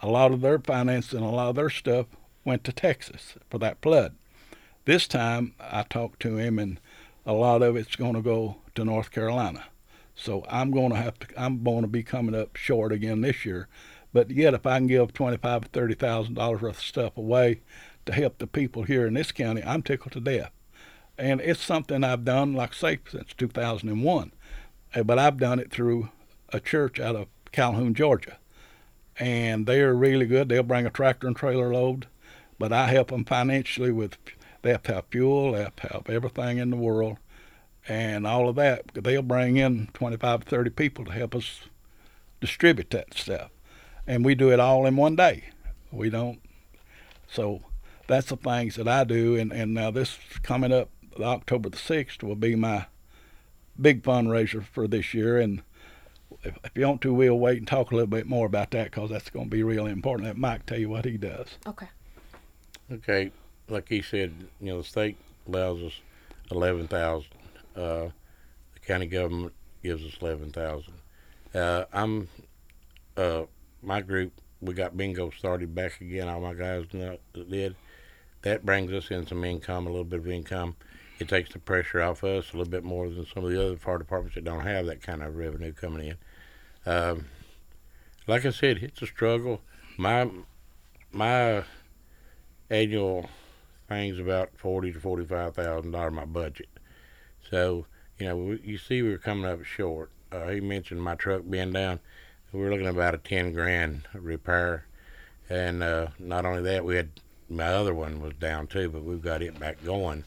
a 0.00 0.08
lot 0.08 0.32
of 0.32 0.40
their 0.40 0.58
finance 0.58 1.12
and 1.12 1.22
a 1.22 1.28
lot 1.28 1.50
of 1.50 1.56
their 1.56 1.68
stuff 1.68 2.06
went 2.44 2.64
to 2.64 2.72
Texas 2.72 3.34
for 3.48 3.58
that 3.58 3.82
flood. 3.82 4.14
This 4.84 5.06
time 5.06 5.54
I 5.60 5.82
talked 5.82 6.20
to 6.20 6.36
him, 6.36 6.58
and 6.58 6.80
a 7.26 7.32
lot 7.32 7.62
of 7.62 7.76
it's 7.76 7.96
going 7.96 8.14
to 8.14 8.22
go 8.22 8.56
to 8.74 8.84
North 8.84 9.10
Carolina. 9.10 9.64
So 10.14 10.44
I'm 10.48 10.70
going 10.70 10.90
to 10.90 10.96
have 10.96 11.18
to. 11.20 11.26
I'm 11.40 11.62
going 11.62 11.82
to 11.82 11.88
be 11.88 12.02
coming 12.02 12.34
up 12.34 12.56
short 12.56 12.92
again 12.92 13.20
this 13.20 13.44
year. 13.44 13.68
But 14.12 14.30
yet, 14.30 14.54
if 14.54 14.66
I 14.66 14.78
can 14.78 14.86
give 14.86 15.12
twenty-five 15.12 15.66
thirty 15.66 15.94
thousand 15.94 16.34
dollars 16.34 16.62
worth 16.62 16.78
of 16.78 16.82
stuff 16.82 17.16
away 17.16 17.60
to 18.06 18.12
help 18.12 18.38
the 18.38 18.46
people 18.46 18.82
here 18.82 19.06
in 19.06 19.14
this 19.14 19.32
county, 19.32 19.62
I'm 19.62 19.82
tickled 19.82 20.12
to 20.12 20.20
death 20.20 20.52
and 21.20 21.40
it's 21.42 21.62
something 21.62 22.02
I've 22.02 22.24
done, 22.24 22.54
like 22.54 22.72
say, 22.72 22.98
since 23.08 23.34
2001. 23.36 24.32
Uh, 24.94 25.02
but 25.02 25.18
I've 25.18 25.36
done 25.36 25.58
it 25.60 25.70
through 25.70 26.08
a 26.48 26.58
church 26.58 26.98
out 26.98 27.14
of 27.14 27.28
Calhoun, 27.52 27.94
Georgia, 27.94 28.38
and 29.18 29.66
they 29.66 29.82
are 29.82 29.94
really 29.94 30.26
good. 30.26 30.48
They'll 30.48 30.62
bring 30.62 30.86
a 30.86 30.90
tractor 30.90 31.26
and 31.26 31.36
trailer 31.36 31.72
load, 31.72 32.06
but 32.60 32.72
I 32.72 32.86
help 32.88 33.08
them 33.08 33.24
financially 33.24 33.90
with. 33.90 34.16
They 34.62 34.70
have 34.70 35.04
fuel, 35.10 35.52
they 35.52 35.62
have 35.62 36.06
everything 36.06 36.58
in 36.58 36.68
the 36.68 36.76
world, 36.76 37.16
and 37.88 38.26
all 38.26 38.46
of 38.46 38.56
that. 38.56 38.92
They'll 38.92 39.22
bring 39.22 39.56
in 39.56 39.88
25, 39.94 40.42
30 40.42 40.70
people 40.70 41.06
to 41.06 41.12
help 41.12 41.34
us 41.34 41.62
distribute 42.42 42.90
that 42.90 43.14
stuff, 43.14 43.50
and 44.06 44.22
we 44.22 44.34
do 44.34 44.52
it 44.52 44.60
all 44.60 44.84
in 44.84 44.96
one 44.96 45.16
day. 45.16 45.44
We 45.90 46.10
don't. 46.10 46.40
So 47.26 47.62
that's 48.06 48.28
the 48.28 48.36
things 48.36 48.76
that 48.76 48.86
I 48.86 49.04
do, 49.04 49.34
and 49.36 49.50
and 49.50 49.72
now 49.72 49.90
this 49.90 50.18
coming 50.42 50.72
up 50.72 50.90
October 51.18 51.70
the 51.70 51.78
6th 51.78 52.22
will 52.22 52.36
be 52.36 52.54
my 52.54 52.86
big 53.80 54.02
fundraiser 54.02 54.62
for 54.62 54.86
this 54.86 55.14
year. 55.14 55.38
And 55.38 55.62
if, 56.42 56.58
if 56.64 56.70
you 56.74 56.86
want 56.86 57.00
to, 57.02 57.14
we'll 57.14 57.38
wait 57.38 57.58
and 57.58 57.66
talk 57.66 57.90
a 57.90 57.94
little 57.94 58.06
bit 58.06 58.26
more 58.26 58.46
about 58.46 58.70
that 58.72 58.90
because 58.90 59.10
that's 59.10 59.30
going 59.30 59.46
to 59.46 59.50
be 59.50 59.62
really 59.62 59.90
important. 59.90 60.26
Let 60.26 60.36
Mike 60.36 60.66
tell 60.66 60.78
you 60.78 60.88
what 60.88 61.04
he 61.04 61.16
does. 61.16 61.48
Okay. 61.66 61.88
Okay. 62.90 63.32
Like 63.68 63.88
he 63.88 64.02
said, 64.02 64.32
you 64.60 64.66
know, 64.68 64.78
the 64.78 64.84
state 64.84 65.16
allows 65.46 65.80
us 65.82 65.92
11000 66.50 67.26
uh, 67.76 67.78
The 67.78 68.10
county 68.84 69.06
government 69.06 69.52
gives 69.82 70.04
us 70.04 70.20
11000 70.20 70.94
uh, 71.52 71.84
I'm, 71.92 72.28
uh, 73.16 73.42
my 73.82 74.00
group, 74.00 74.32
we 74.60 74.72
got 74.72 74.96
bingo 74.96 75.30
started 75.30 75.74
back 75.74 76.00
again. 76.00 76.28
All 76.28 76.40
my 76.40 76.54
guys 76.54 76.86
did. 76.86 77.74
That 78.42 78.64
brings 78.64 78.92
us 78.92 79.10
in 79.10 79.26
some 79.26 79.42
income, 79.42 79.88
a 79.88 79.90
little 79.90 80.04
bit 80.04 80.20
of 80.20 80.28
income 80.28 80.76
it 81.20 81.28
takes 81.28 81.52
the 81.52 81.58
pressure 81.58 82.00
off 82.02 82.24
us 82.24 82.52
a 82.52 82.56
little 82.56 82.70
bit 82.70 82.82
more 82.82 83.08
than 83.08 83.26
some 83.26 83.44
of 83.44 83.50
the 83.50 83.62
other 83.62 83.76
fire 83.76 83.98
departments 83.98 84.34
that 84.34 84.44
don't 84.44 84.66
have 84.66 84.86
that 84.86 85.02
kind 85.02 85.22
of 85.22 85.36
revenue 85.36 85.72
coming 85.72 86.08
in. 86.08 86.90
Um, 86.90 87.26
like 88.26 88.46
I 88.46 88.50
said, 88.50 88.78
it's 88.78 89.02
a 89.02 89.06
struggle. 89.06 89.60
My 89.98 90.30
my 91.12 91.64
annual 92.70 93.28
thing's 93.88 94.18
about 94.18 94.50
forty 94.56 94.92
to 94.92 95.00
forty 95.00 95.24
five 95.24 95.54
thousand 95.54 95.90
dollars 95.90 96.12
my 96.12 96.24
budget. 96.24 96.68
So 97.50 97.86
you 98.18 98.26
know, 98.26 98.36
we, 98.36 98.60
you 98.62 98.78
see, 98.78 99.02
we 99.02 99.12
are 99.12 99.18
coming 99.18 99.44
up 99.44 99.64
short. 99.64 100.10
Uh, 100.30 100.48
he 100.48 100.60
mentioned 100.60 101.02
my 101.02 101.14
truck 101.14 101.42
being 101.48 101.72
down. 101.72 102.00
We 102.52 102.62
are 102.62 102.70
looking 102.70 102.86
at 102.86 102.94
about 102.94 103.14
a 103.14 103.18
ten 103.18 103.52
grand 103.52 104.02
repair, 104.14 104.86
and 105.48 105.82
uh, 105.82 106.08
not 106.18 106.44
only 106.44 106.62
that, 106.62 106.84
we 106.84 106.96
had 106.96 107.10
my 107.48 107.66
other 107.66 107.94
one 107.94 108.20
was 108.20 108.34
down 108.34 108.66
too, 108.66 108.88
but 108.88 109.02
we've 109.02 109.22
got 109.22 109.42
it 109.42 109.58
back 109.58 109.82
going 109.84 110.24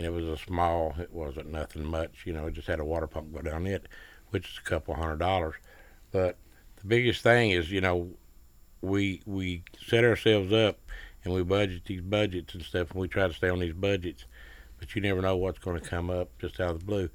and 0.00 0.06
it 0.06 0.12
was 0.12 0.24
a 0.24 0.36
small. 0.42 0.94
It 0.98 1.12
wasn't 1.12 1.52
nothing 1.52 1.84
much, 1.84 2.22
you 2.24 2.32
know. 2.32 2.46
It 2.46 2.54
just 2.54 2.68
had 2.68 2.80
a 2.80 2.84
water 2.84 3.06
pump 3.06 3.34
go 3.34 3.42
down 3.42 3.66
it, 3.66 3.86
which 4.30 4.48
is 4.48 4.58
a 4.58 4.66
couple 4.66 4.94
hundred 4.94 5.18
dollars. 5.18 5.56
But 6.10 6.38
the 6.76 6.86
biggest 6.86 7.22
thing 7.22 7.50
is, 7.50 7.70
you 7.70 7.82
know, 7.82 8.08
we 8.80 9.20
we 9.26 9.62
set 9.86 10.04
ourselves 10.04 10.54
up 10.54 10.78
and 11.24 11.34
we 11.34 11.42
budget 11.42 11.84
these 11.86 12.00
budgets 12.00 12.54
and 12.54 12.62
stuff, 12.62 12.90
and 12.90 13.00
we 13.00 13.08
try 13.08 13.28
to 13.28 13.34
stay 13.34 13.48
on 13.48 13.60
these 13.60 13.74
budgets. 13.74 14.24
But 14.78 14.94
you 14.94 15.02
never 15.02 15.20
know 15.20 15.36
what's 15.36 15.58
going 15.58 15.78
to 15.78 15.86
come 15.86 16.08
up 16.08 16.30
just 16.40 16.60
out 16.60 16.70
of 16.70 16.80
the 16.80 16.86
blue, 16.86 17.10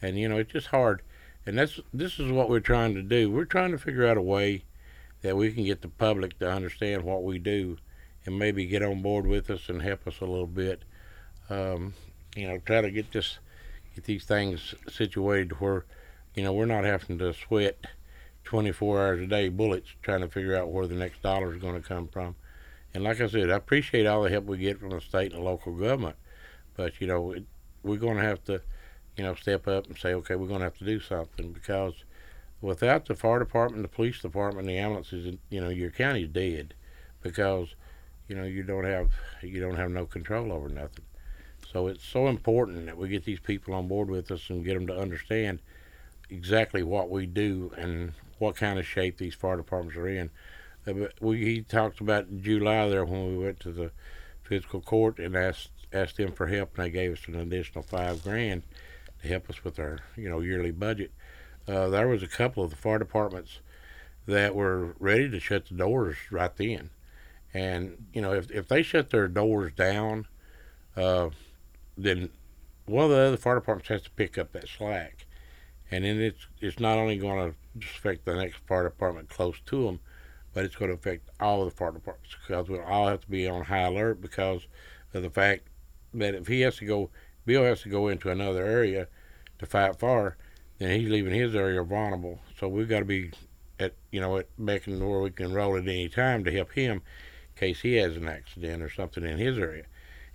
and 0.00 0.18
you 0.18 0.28
know 0.28 0.38
it's 0.38 0.52
just 0.52 0.68
hard. 0.68 1.02
And 1.44 1.58
that's 1.58 1.80
this 1.92 2.18
is 2.18 2.30
what 2.30 2.48
we're 2.48 2.60
trying 2.60 2.94
to 2.94 3.02
do. 3.02 3.30
We're 3.30 3.44
trying 3.44 3.72
to 3.72 3.78
figure 3.78 4.06
out 4.06 4.16
a 4.16 4.22
way 4.22 4.64
that 5.22 5.36
we 5.36 5.52
can 5.52 5.64
get 5.64 5.82
the 5.82 5.88
public 5.88 6.38
to 6.38 6.50
understand 6.50 7.02
what 7.02 7.22
we 7.22 7.38
do, 7.38 7.78
and 8.24 8.38
maybe 8.38 8.66
get 8.66 8.82
on 8.82 9.02
board 9.02 9.26
with 9.26 9.50
us 9.50 9.68
and 9.68 9.82
help 9.82 10.06
us 10.06 10.20
a 10.20 10.26
little 10.26 10.46
bit. 10.46 10.82
Um, 11.50 11.94
you 12.36 12.48
know, 12.48 12.58
try 12.58 12.80
to 12.80 12.90
get 12.90 13.12
this, 13.12 13.38
get 13.94 14.04
these 14.04 14.24
things 14.24 14.74
situated 14.88 15.60
where, 15.60 15.84
you 16.34 16.42
know, 16.42 16.52
we're 16.52 16.66
not 16.66 16.84
having 16.84 17.18
to 17.18 17.34
sweat 17.34 17.86
24 18.44 19.00
hours 19.00 19.20
a 19.20 19.26
day 19.26 19.48
bullets 19.48 19.88
trying 20.02 20.20
to 20.20 20.28
figure 20.28 20.56
out 20.56 20.70
where 20.70 20.86
the 20.86 20.94
next 20.94 21.22
dollar 21.22 21.54
is 21.54 21.60
going 21.60 21.80
to 21.80 21.86
come 21.86 22.08
from. 22.08 22.34
And 22.94 23.04
like 23.04 23.20
I 23.20 23.26
said, 23.26 23.50
I 23.50 23.56
appreciate 23.56 24.06
all 24.06 24.22
the 24.22 24.30
help 24.30 24.44
we 24.44 24.58
get 24.58 24.78
from 24.78 24.90
the 24.90 25.00
state 25.00 25.32
and 25.32 25.40
the 25.40 25.44
local 25.44 25.72
government, 25.72 26.16
but 26.76 27.00
you 27.00 27.06
know, 27.06 27.32
it, 27.32 27.44
we're 27.82 27.96
going 27.96 28.18
to 28.18 28.22
have 28.22 28.44
to 28.44 28.60
you 29.16 29.24
know, 29.24 29.34
step 29.34 29.68
up 29.68 29.86
and 29.86 29.98
say, 29.98 30.14
okay, 30.14 30.34
we're 30.36 30.46
going 30.46 30.60
to 30.60 30.64
have 30.64 30.78
to 30.78 30.84
do 30.84 31.00
something 31.00 31.52
because 31.52 31.94
without 32.60 33.06
the 33.06 33.14
fire 33.14 33.38
department, 33.38 33.82
the 33.82 33.88
police 33.88 34.20
department, 34.20 34.66
the 34.66 34.78
ambulances, 34.78 35.36
you 35.50 35.60
know, 35.60 35.68
your 35.68 35.90
county's 35.90 36.28
dead 36.28 36.74
because 37.22 37.74
you 38.28 38.34
know 38.34 38.44
you 38.44 38.62
don't 38.62 38.84
have 38.84 39.10
you 39.42 39.60
don't 39.60 39.76
have 39.76 39.90
no 39.90 40.06
control 40.06 40.52
over 40.52 40.68
nothing. 40.68 41.04
So 41.70 41.86
it's 41.86 42.04
so 42.04 42.26
important 42.28 42.86
that 42.86 42.96
we 42.96 43.08
get 43.08 43.24
these 43.24 43.40
people 43.40 43.74
on 43.74 43.88
board 43.88 44.10
with 44.10 44.30
us 44.30 44.50
and 44.50 44.64
get 44.64 44.74
them 44.74 44.86
to 44.88 44.98
understand 44.98 45.60
exactly 46.30 46.82
what 46.82 47.10
we 47.10 47.26
do 47.26 47.72
and 47.76 48.12
what 48.38 48.56
kind 48.56 48.78
of 48.78 48.86
shape 48.86 49.18
these 49.18 49.34
fire 49.34 49.56
departments 49.56 49.96
are 49.96 50.08
in. 50.08 50.30
We 51.20 51.44
he 51.44 51.62
talked 51.62 52.00
about 52.00 52.28
in 52.28 52.42
July 52.42 52.88
there 52.88 53.04
when 53.04 53.28
we 53.28 53.44
went 53.44 53.60
to 53.60 53.70
the 53.70 53.92
fiscal 54.42 54.80
court 54.80 55.18
and 55.18 55.36
asked 55.36 55.70
asked 55.92 56.16
them 56.16 56.32
for 56.32 56.46
help, 56.46 56.76
and 56.76 56.86
they 56.86 56.90
gave 56.90 57.12
us 57.12 57.28
an 57.28 57.36
additional 57.36 57.82
five 57.82 58.22
grand 58.22 58.62
to 59.20 59.28
help 59.28 59.48
us 59.48 59.62
with 59.62 59.78
our 59.78 60.00
you 60.16 60.28
know 60.28 60.40
yearly 60.40 60.72
budget. 60.72 61.12
Uh, 61.68 61.88
there 61.88 62.08
was 62.08 62.22
a 62.22 62.28
couple 62.28 62.64
of 62.64 62.70
the 62.70 62.76
fire 62.76 62.98
departments 62.98 63.60
that 64.26 64.54
were 64.54 64.94
ready 64.98 65.30
to 65.30 65.38
shut 65.38 65.66
the 65.66 65.74
doors 65.74 66.16
right 66.30 66.56
then, 66.56 66.90
and 67.54 68.06
you 68.12 68.20
know 68.20 68.32
if 68.32 68.50
if 68.50 68.66
they 68.66 68.82
shut 68.82 69.10
their 69.10 69.28
doors 69.28 69.72
down, 69.74 70.26
uh, 70.96 71.28
then 71.96 72.30
one 72.86 73.04
of 73.04 73.10
the 73.10 73.18
other 73.18 73.36
fire 73.36 73.54
departments 73.56 73.88
has 73.88 74.02
to 74.02 74.10
pick 74.10 74.36
up 74.36 74.52
that 74.52 74.68
slack, 74.68 75.26
and 75.90 76.04
then 76.04 76.20
it's 76.20 76.46
it's 76.60 76.80
not 76.80 76.98
only 76.98 77.16
going 77.16 77.52
to 77.52 77.86
affect 77.86 78.24
the 78.24 78.34
next 78.34 78.56
fire 78.66 78.84
department 78.84 79.28
close 79.28 79.60
to 79.66 79.84
them, 79.84 80.00
but 80.52 80.64
it's 80.64 80.76
going 80.76 80.90
to 80.90 80.96
affect 80.96 81.30
all 81.40 81.64
the 81.64 81.70
fire 81.70 81.92
departments 81.92 82.36
because 82.46 82.68
we'll 82.68 82.82
all 82.82 83.08
have 83.08 83.20
to 83.20 83.30
be 83.30 83.46
on 83.46 83.64
high 83.64 83.82
alert 83.82 84.20
because 84.20 84.66
of 85.14 85.22
the 85.22 85.30
fact 85.30 85.62
that 86.14 86.34
if 86.34 86.46
he 86.46 86.60
has 86.60 86.76
to 86.76 86.84
go, 86.84 87.10
Bill 87.46 87.64
has 87.64 87.82
to 87.82 87.88
go 87.88 88.08
into 88.08 88.30
another 88.30 88.64
area 88.64 89.08
to 89.58 89.66
fight 89.66 89.98
fire, 89.98 90.36
then 90.78 90.98
he's 91.00 91.08
leaving 91.08 91.34
his 91.34 91.54
area 91.54 91.82
vulnerable. 91.82 92.40
So 92.58 92.68
we've 92.68 92.88
got 92.88 93.00
to 93.00 93.04
be 93.04 93.30
at 93.80 93.94
you 94.10 94.20
know 94.20 94.38
at 94.38 94.48
making 94.58 95.00
where 95.06 95.20
we 95.20 95.30
can 95.30 95.52
roll 95.52 95.76
at 95.76 95.82
any 95.82 96.08
time 96.08 96.44
to 96.44 96.52
help 96.52 96.72
him 96.72 97.02
in 97.54 97.58
case 97.58 97.80
he 97.80 97.94
has 97.94 98.16
an 98.16 98.28
accident 98.28 98.82
or 98.82 98.90
something 98.90 99.24
in 99.24 99.38
his 99.38 99.58
area, 99.58 99.84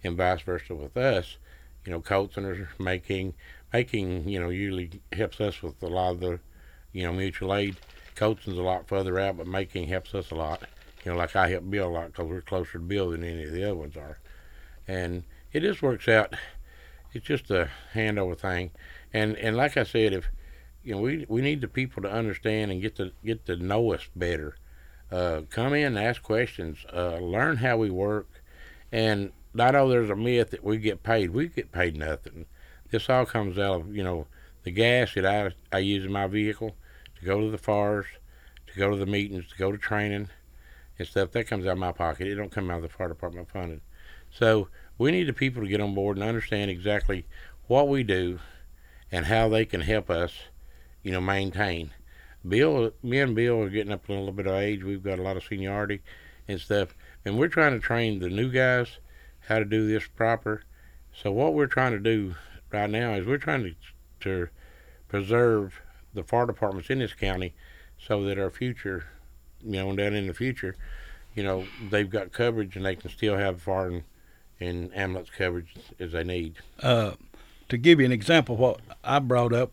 and 0.04 0.18
vice 0.18 0.42
versa 0.42 0.76
with 0.76 0.98
us. 0.98 1.38
You 1.86 1.92
know, 1.92 2.02
Colton 2.02 2.46
are 2.46 2.70
Mayking 2.80 3.34
Mayking 3.74 4.28
you 4.28 4.40
know 4.40 4.50
usually 4.50 5.02
helps 5.14 5.40
us 5.40 5.62
with 5.62 5.82
a 5.84 5.88
lot 5.88 6.12
of 6.12 6.20
the 6.20 6.40
you 6.92 7.04
know 7.04 7.14
mutual 7.14 7.54
aid. 7.54 7.76
Colton's 8.18 8.58
a 8.58 8.64
lot 8.64 8.88
further 8.88 9.20
out, 9.20 9.38
but 9.38 9.46
Mayking 9.46 9.88
helps 9.88 10.16
us 10.16 10.32
a 10.32 10.36
lot. 10.36 10.64
You 11.06 11.12
know, 11.12 11.18
like 11.18 11.36
I 11.36 11.50
help 11.50 11.70
Bill 11.70 11.88
a 11.88 11.90
lot 11.90 12.08
because 12.08 12.28
we're 12.28 12.42
closer 12.42 12.74
to 12.74 12.80
Bill 12.80 13.12
than 13.12 13.24
any 13.24 13.44
of 13.44 13.52
the 13.52 13.64
other 13.64 13.76
ones 13.76 13.96
are, 13.96 14.18
and 14.88 15.24
it 15.54 15.62
just 15.62 15.82
works 15.82 16.08
out. 16.08 16.34
It's 17.14 17.26
just 17.26 17.50
a 17.52 17.70
handover 17.94 18.38
thing, 18.38 18.72
and 19.14 19.38
and 19.38 19.56
like 19.56 19.78
I 19.78 19.84
said, 19.84 20.14
if 20.14 20.28
you 20.84 20.96
know 20.96 21.02
we 21.02 21.26
we 21.30 21.42
need 21.42 21.62
the 21.62 21.68
people 21.68 22.02
to 22.04 22.12
understand 22.12 22.72
and 22.72 22.82
get 22.82 22.96
to 22.96 23.12
get 23.24 23.46
to 23.46 23.56
know 23.56 23.94
us 23.94 24.10
better. 24.16 24.58
Uh, 25.10 25.44
come 25.50 25.74
in, 25.74 25.98
ask 25.98 26.22
questions, 26.22 26.80
uh, 26.92 27.18
learn 27.18 27.58
how 27.58 27.78
we 27.78 27.90
work, 27.90 28.28
and 28.92 29.32
I 29.58 29.72
know 29.72 29.88
there's 29.88 30.10
a 30.10 30.16
myth 30.16 30.50
that 30.50 30.64
we 30.64 30.78
get 30.80 31.04
paid. 31.04 31.30
We 31.30 31.48
get 31.48 31.72
paid 31.72 31.96
nothing. 31.96 32.46
This 32.90 33.10
all 33.10 33.26
comes 33.26 33.58
out 33.58 33.82
of 33.82 33.96
you 33.96 34.04
know 34.04 34.28
the 34.64 34.72
gas 34.72 35.14
that 35.14 35.26
I 35.26 35.52
I 35.72 35.80
use 35.80 36.04
in 36.04 36.12
my 36.12 36.28
vehicle 36.28 36.76
to 37.20 37.26
go 37.26 37.42
to 37.42 37.50
the 37.50 37.58
fires, 37.58 38.06
to 38.68 38.80
go 38.80 38.90
to 38.90 38.98
the 38.98 39.06
meetings, 39.06 39.48
to 39.50 39.58
go 39.58 39.72
to 39.72 39.78
training 39.78 40.30
and 40.98 41.08
stuff. 41.08 41.32
That 41.32 41.48
comes 41.48 41.66
out 41.66 41.74
of 41.74 41.78
my 41.78 41.92
pocket. 41.92 42.28
It 42.28 42.36
don't 42.36 42.52
come 42.52 42.70
out 42.70 42.78
of 42.78 42.84
the 42.84 42.90
fire 42.90 43.10
department 43.10 43.50
funding. 43.50 43.82
So 44.32 44.70
we 44.98 45.12
need 45.12 45.28
the 45.28 45.34
people 45.34 45.64
to 45.64 45.70
get 45.70 45.82
on 45.82 45.96
board 45.96 46.18
and 46.18 46.28
understand 46.28 46.70
exactly 46.70 47.26
what 47.68 47.88
we 47.88 48.04
do 48.04 48.40
and 49.12 49.26
how 49.26 49.50
they 49.50 49.66
can 49.66 49.82
help 49.82 50.10
us, 50.10 50.34
you 51.04 51.12
know, 51.12 51.22
maintain. 51.22 51.92
Bill, 52.48 52.92
me 53.04 53.20
and 53.20 53.36
Bill 53.36 53.62
are 53.62 53.70
getting 53.70 53.92
up 53.92 54.08
a 54.08 54.14
little 54.14 54.32
bit 54.32 54.48
of 54.48 54.56
age. 54.56 54.84
We've 54.84 55.04
got 55.04 55.20
a 55.20 55.24
lot 55.24 55.38
of 55.38 55.44
seniority 55.44 56.02
and 56.48 56.60
stuff, 56.60 56.96
and 57.26 57.38
we're 57.38 57.48
trying 57.48 57.74
to 57.74 57.80
train 57.80 58.20
the 58.20 58.30
new 58.30 58.50
guys 58.50 59.00
how 59.48 59.60
to 59.60 59.66
do 59.66 59.88
this 59.88 60.08
proper. 60.08 60.64
So 61.14 61.32
what 61.32 61.54
we're 61.54 61.68
trying 61.68 61.94
to 61.94 62.00
do 62.00 62.36
right 62.72 62.90
now 62.90 63.14
is 63.14 63.26
we're 63.26 63.38
trying 63.38 63.64
to 63.64 63.76
to 64.20 64.50
preserve 65.08 65.82
the 66.14 66.24
fire 66.24 66.46
departments 66.46 66.90
in 66.90 67.00
this 67.00 67.14
county 67.14 67.54
so 68.00 68.24
that 68.24 68.38
our 68.38 68.50
future, 68.50 69.06
you 69.64 69.72
know, 69.72 69.96
down 69.96 70.14
in 70.14 70.28
the 70.28 70.34
future, 70.34 70.76
you 71.36 71.44
know, 71.44 71.66
they've 71.90 72.10
got 72.10 72.32
coverage 72.32 72.76
and 72.76 72.86
they 72.86 72.96
can 72.96 73.10
still 73.10 73.38
have 73.38 73.62
fire 73.62 73.88
and, 73.88 74.04
and 74.60 74.96
ambulance 74.96 75.30
coverage 75.30 75.76
as 76.00 76.12
they 76.12 76.24
need. 76.24 76.56
Uh, 76.82 77.12
to 77.70 77.78
give 77.78 78.00
you 78.00 78.06
an 78.06 78.12
example 78.12 78.56
what 78.56 78.80
I 79.04 79.20
brought 79.20 79.54
up, 79.54 79.72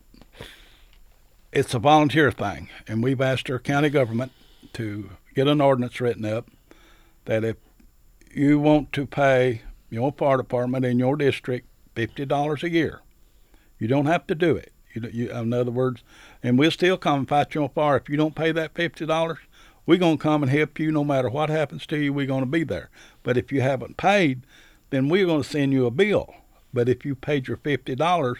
it's 1.51 1.73
a 1.73 1.79
volunteer 1.79 2.31
thing, 2.31 2.69
and 2.87 3.01
we've 3.01 3.21
asked 3.21 3.49
our 3.49 3.59
county 3.59 3.89
government 3.89 4.31
to 4.73 5.11
get 5.33 5.47
an 5.47 5.61
ordinance 5.61 6.01
written 6.01 6.25
up 6.25 6.51
that 7.25 7.43
if 7.43 7.55
you 8.33 8.59
want 8.59 8.91
to 8.93 9.05
pay 9.05 9.61
your 9.89 10.11
fire 10.11 10.37
department 10.37 10.83
in 10.83 10.99
your 10.99 11.15
district 11.15 11.67
fifty 11.95 12.25
dollars 12.25 12.63
a 12.63 12.69
year, 12.69 13.01
you 13.79 13.87
don't 13.87 14.05
have 14.05 14.27
to 14.27 14.35
do 14.35 14.55
it. 14.57 14.73
You, 14.95 15.09
you, 15.11 15.31
in 15.31 15.53
other 15.53 15.71
words, 15.71 16.03
and 16.41 16.57
we'll 16.57 16.71
still 16.71 16.97
come 16.97 17.19
and 17.19 17.29
fight 17.29 17.53
your 17.53 17.69
fire. 17.69 17.97
If 17.97 18.09
you 18.09 18.17
don't 18.17 18.35
pay 18.35 18.51
that 18.53 18.73
fifty 18.73 19.05
dollars, 19.05 19.39
we're 19.85 19.99
gonna 19.99 20.17
come 20.17 20.41
and 20.41 20.51
help 20.51 20.79
you 20.79 20.91
no 20.91 21.03
matter 21.03 21.29
what 21.29 21.49
happens 21.49 21.85
to 21.87 21.97
you. 21.97 22.13
We're 22.13 22.25
gonna 22.25 22.45
be 22.45 22.63
there. 22.63 22.89
But 23.23 23.37
if 23.37 23.51
you 23.51 23.61
haven't 23.61 23.97
paid, 23.97 24.41
then 24.89 25.09
we're 25.09 25.27
gonna 25.27 25.43
send 25.43 25.73
you 25.73 25.85
a 25.85 25.91
bill. 25.91 26.33
But 26.73 26.89
if 26.89 27.05
you 27.05 27.15
paid 27.15 27.47
your 27.47 27.57
fifty 27.57 27.95
dollars, 27.95 28.39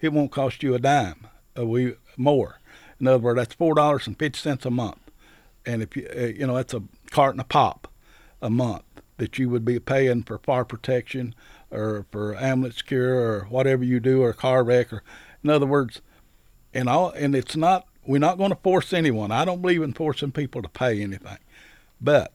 it 0.00 0.12
won't 0.12 0.32
cost 0.32 0.62
you 0.62 0.74
a 0.74 0.78
dime. 0.78 1.26
Uh, 1.56 1.66
we 1.66 1.94
more. 2.16 2.58
In 3.00 3.06
other 3.06 3.18
words, 3.18 3.38
that's 3.38 3.54
four 3.54 3.74
dollars 3.74 4.06
and 4.06 4.18
fifty 4.18 4.38
cents 4.38 4.66
a 4.66 4.70
month. 4.70 4.98
And 5.64 5.82
if 5.82 5.96
you 5.96 6.08
uh, 6.14 6.26
you 6.26 6.46
know 6.46 6.56
that's 6.56 6.74
a 6.74 6.82
carton 7.10 7.40
of 7.40 7.48
pop 7.48 7.88
a 8.40 8.50
month 8.50 8.84
that 9.18 9.38
you 9.38 9.48
would 9.48 9.64
be 9.64 9.78
paying 9.78 10.22
for 10.22 10.38
fire 10.38 10.64
protection 10.64 11.34
or 11.70 12.06
for 12.10 12.36
ambulance 12.36 12.82
cure 12.82 13.14
or 13.14 13.46
whatever 13.48 13.84
you 13.84 14.00
do 14.00 14.22
or 14.22 14.30
a 14.30 14.34
car 14.34 14.64
wreck 14.64 14.92
or 14.92 15.02
in 15.42 15.50
other 15.50 15.66
words 15.66 16.00
and 16.74 16.88
all 16.88 17.10
and 17.10 17.34
it's 17.34 17.56
not 17.56 17.86
we're 18.06 18.18
not 18.18 18.38
going 18.38 18.50
to 18.50 18.58
force 18.62 18.92
anyone 18.92 19.30
i 19.30 19.44
don't 19.44 19.62
believe 19.62 19.82
in 19.82 19.92
forcing 19.92 20.32
people 20.32 20.62
to 20.62 20.68
pay 20.68 21.00
anything 21.02 21.38
but 22.00 22.32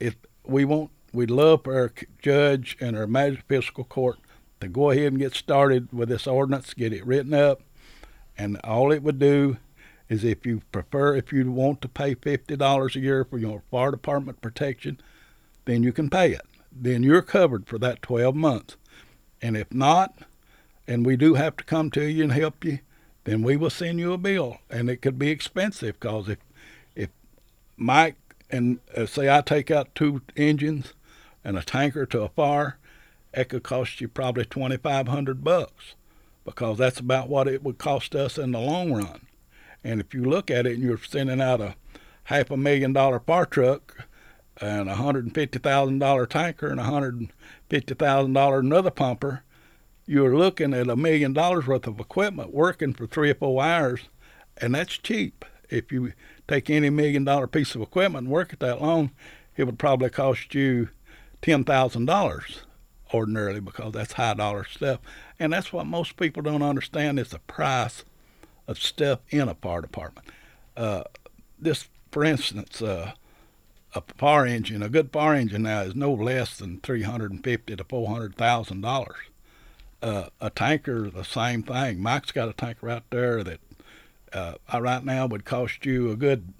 if 0.00 0.16
we 0.44 0.64
want 0.64 0.90
we'd 1.12 1.30
love 1.30 1.62
for 1.64 1.74
our 1.76 1.92
judge 2.20 2.76
and 2.80 2.96
our 2.96 3.06
magistrate 3.06 3.44
fiscal 3.48 3.84
court 3.84 4.18
to 4.60 4.68
go 4.68 4.90
ahead 4.90 5.12
and 5.12 5.18
get 5.18 5.34
started 5.34 5.92
with 5.92 6.08
this 6.08 6.26
ordinance 6.26 6.74
get 6.74 6.92
it 6.92 7.06
written 7.06 7.34
up 7.34 7.60
and 8.36 8.58
all 8.64 8.92
it 8.92 9.02
would 9.02 9.18
do 9.18 9.56
is 10.08 10.24
if 10.24 10.44
you 10.44 10.60
prefer 10.72 11.16
if 11.16 11.32
you 11.32 11.50
want 11.50 11.80
to 11.80 11.88
pay 11.88 12.14
fifty 12.14 12.56
dollars 12.56 12.96
a 12.96 13.00
year 13.00 13.24
for 13.24 13.38
your 13.38 13.62
fire 13.70 13.90
department 13.90 14.40
protection 14.40 14.98
then 15.64 15.82
you 15.82 15.92
can 15.92 16.10
pay 16.10 16.32
it. 16.32 16.46
Then 16.72 17.02
you're 17.02 17.22
covered 17.22 17.66
for 17.66 17.78
that 17.78 18.02
12 18.02 18.34
months. 18.34 18.76
And 19.40 19.56
if 19.56 19.72
not, 19.72 20.18
and 20.86 21.06
we 21.06 21.16
do 21.16 21.34
have 21.34 21.56
to 21.56 21.64
come 21.64 21.90
to 21.92 22.04
you 22.04 22.24
and 22.24 22.32
help 22.32 22.64
you, 22.64 22.80
then 23.24 23.42
we 23.42 23.56
will 23.56 23.70
send 23.70 23.98
you 23.98 24.12
a 24.12 24.18
bill. 24.18 24.58
And 24.70 24.90
it 24.90 24.98
could 24.98 25.18
be 25.18 25.30
expensive 25.30 25.98
because 25.98 26.28
if, 26.28 26.38
if 26.94 27.10
Mike 27.76 28.16
and 28.50 28.80
uh, 28.96 29.06
say 29.06 29.34
I 29.34 29.40
take 29.40 29.70
out 29.70 29.94
two 29.94 30.22
engines 30.36 30.92
and 31.42 31.58
a 31.58 31.62
tanker 31.62 32.06
to 32.06 32.22
a 32.22 32.28
fire, 32.28 32.78
it 33.32 33.48
could 33.48 33.62
cost 33.62 34.00
you 34.00 34.08
probably 34.08 34.44
2,500 34.44 35.42
bucks 35.42 35.94
because 36.44 36.78
that's 36.78 37.00
about 37.00 37.28
what 37.28 37.48
it 37.48 37.62
would 37.62 37.78
cost 37.78 38.14
us 38.14 38.38
in 38.38 38.52
the 38.52 38.60
long 38.60 38.92
run. 38.92 39.26
And 39.82 40.00
if 40.00 40.14
you 40.14 40.24
look 40.24 40.50
at 40.50 40.66
it 40.66 40.74
and 40.74 40.82
you're 40.82 40.98
sending 40.98 41.40
out 41.40 41.60
a 41.60 41.76
half 42.24 42.50
a 42.50 42.56
million 42.56 42.92
dollar 42.92 43.20
fire 43.20 43.44
truck 43.44 44.06
and 44.60 44.88
a 44.88 44.94
hundred 44.94 45.24
and 45.24 45.34
fifty 45.34 45.58
thousand 45.58 45.98
dollar 45.98 46.26
tanker 46.26 46.68
and 46.68 46.80
a 46.80 46.84
hundred 46.84 47.18
and 47.18 47.32
fifty 47.68 47.94
thousand 47.94 48.32
dollar 48.32 48.60
another 48.60 48.90
pumper, 48.90 49.42
you're 50.06 50.36
looking 50.36 50.74
at 50.74 50.88
a 50.88 50.96
million 50.96 51.32
dollars 51.32 51.66
worth 51.66 51.86
of 51.86 52.00
equipment 52.00 52.52
working 52.52 52.92
for 52.92 53.06
three 53.06 53.30
or 53.30 53.34
four 53.34 53.62
hours, 53.62 54.00
and 54.58 54.74
that's 54.74 54.98
cheap. 54.98 55.44
If 55.70 55.90
you 55.90 56.12
take 56.46 56.68
any 56.68 56.90
million 56.90 57.24
dollar 57.24 57.46
piece 57.46 57.74
of 57.74 57.80
equipment 57.80 58.24
and 58.24 58.32
work 58.32 58.52
it 58.52 58.60
that 58.60 58.82
long, 58.82 59.10
it 59.56 59.64
would 59.64 59.78
probably 59.78 60.10
cost 60.10 60.54
you 60.54 60.90
ten 61.42 61.64
thousand 61.64 62.06
dollars 62.06 62.62
ordinarily 63.12 63.60
because 63.60 63.92
that's 63.92 64.14
high 64.14 64.34
dollar 64.34 64.64
stuff. 64.64 65.00
And 65.38 65.52
that's 65.52 65.72
what 65.72 65.86
most 65.86 66.16
people 66.16 66.42
don't 66.42 66.62
understand 66.62 67.18
is 67.18 67.30
the 67.30 67.38
price 67.40 68.04
of 68.66 68.78
stuff 68.78 69.20
in 69.30 69.48
a 69.48 69.54
fire 69.54 69.80
department. 69.80 70.28
Uh, 70.76 71.04
this, 71.58 71.88
for 72.10 72.24
instance, 72.24 72.82
uh, 72.82 73.12
a 73.94 74.02
fire 74.18 74.46
engine, 74.46 74.82
a 74.82 74.88
good 74.88 75.12
fire 75.12 75.34
engine 75.34 75.62
now 75.62 75.82
is 75.82 75.94
no 75.94 76.12
less 76.12 76.58
than 76.58 76.80
three 76.80 77.02
hundred 77.02 77.30
and 77.30 77.44
fifty 77.44 77.76
to 77.76 77.84
four 77.84 78.08
hundred 78.08 78.36
thousand 78.36 78.80
dollars. 78.80 79.16
Uh, 80.04 80.28
a 80.38 80.50
tanker, 80.50 81.08
the 81.08 81.24
same 81.24 81.62
thing. 81.62 82.02
Mike's 82.02 82.30
got 82.30 82.50
a 82.50 82.52
tanker 82.52 82.90
out 82.90 83.04
there 83.08 83.42
that 83.42 83.60
uh, 84.34 84.54
right 84.78 85.02
now 85.02 85.26
would 85.26 85.46
cost 85.46 85.86
you 85.86 86.10
a 86.10 86.16
good 86.16 86.52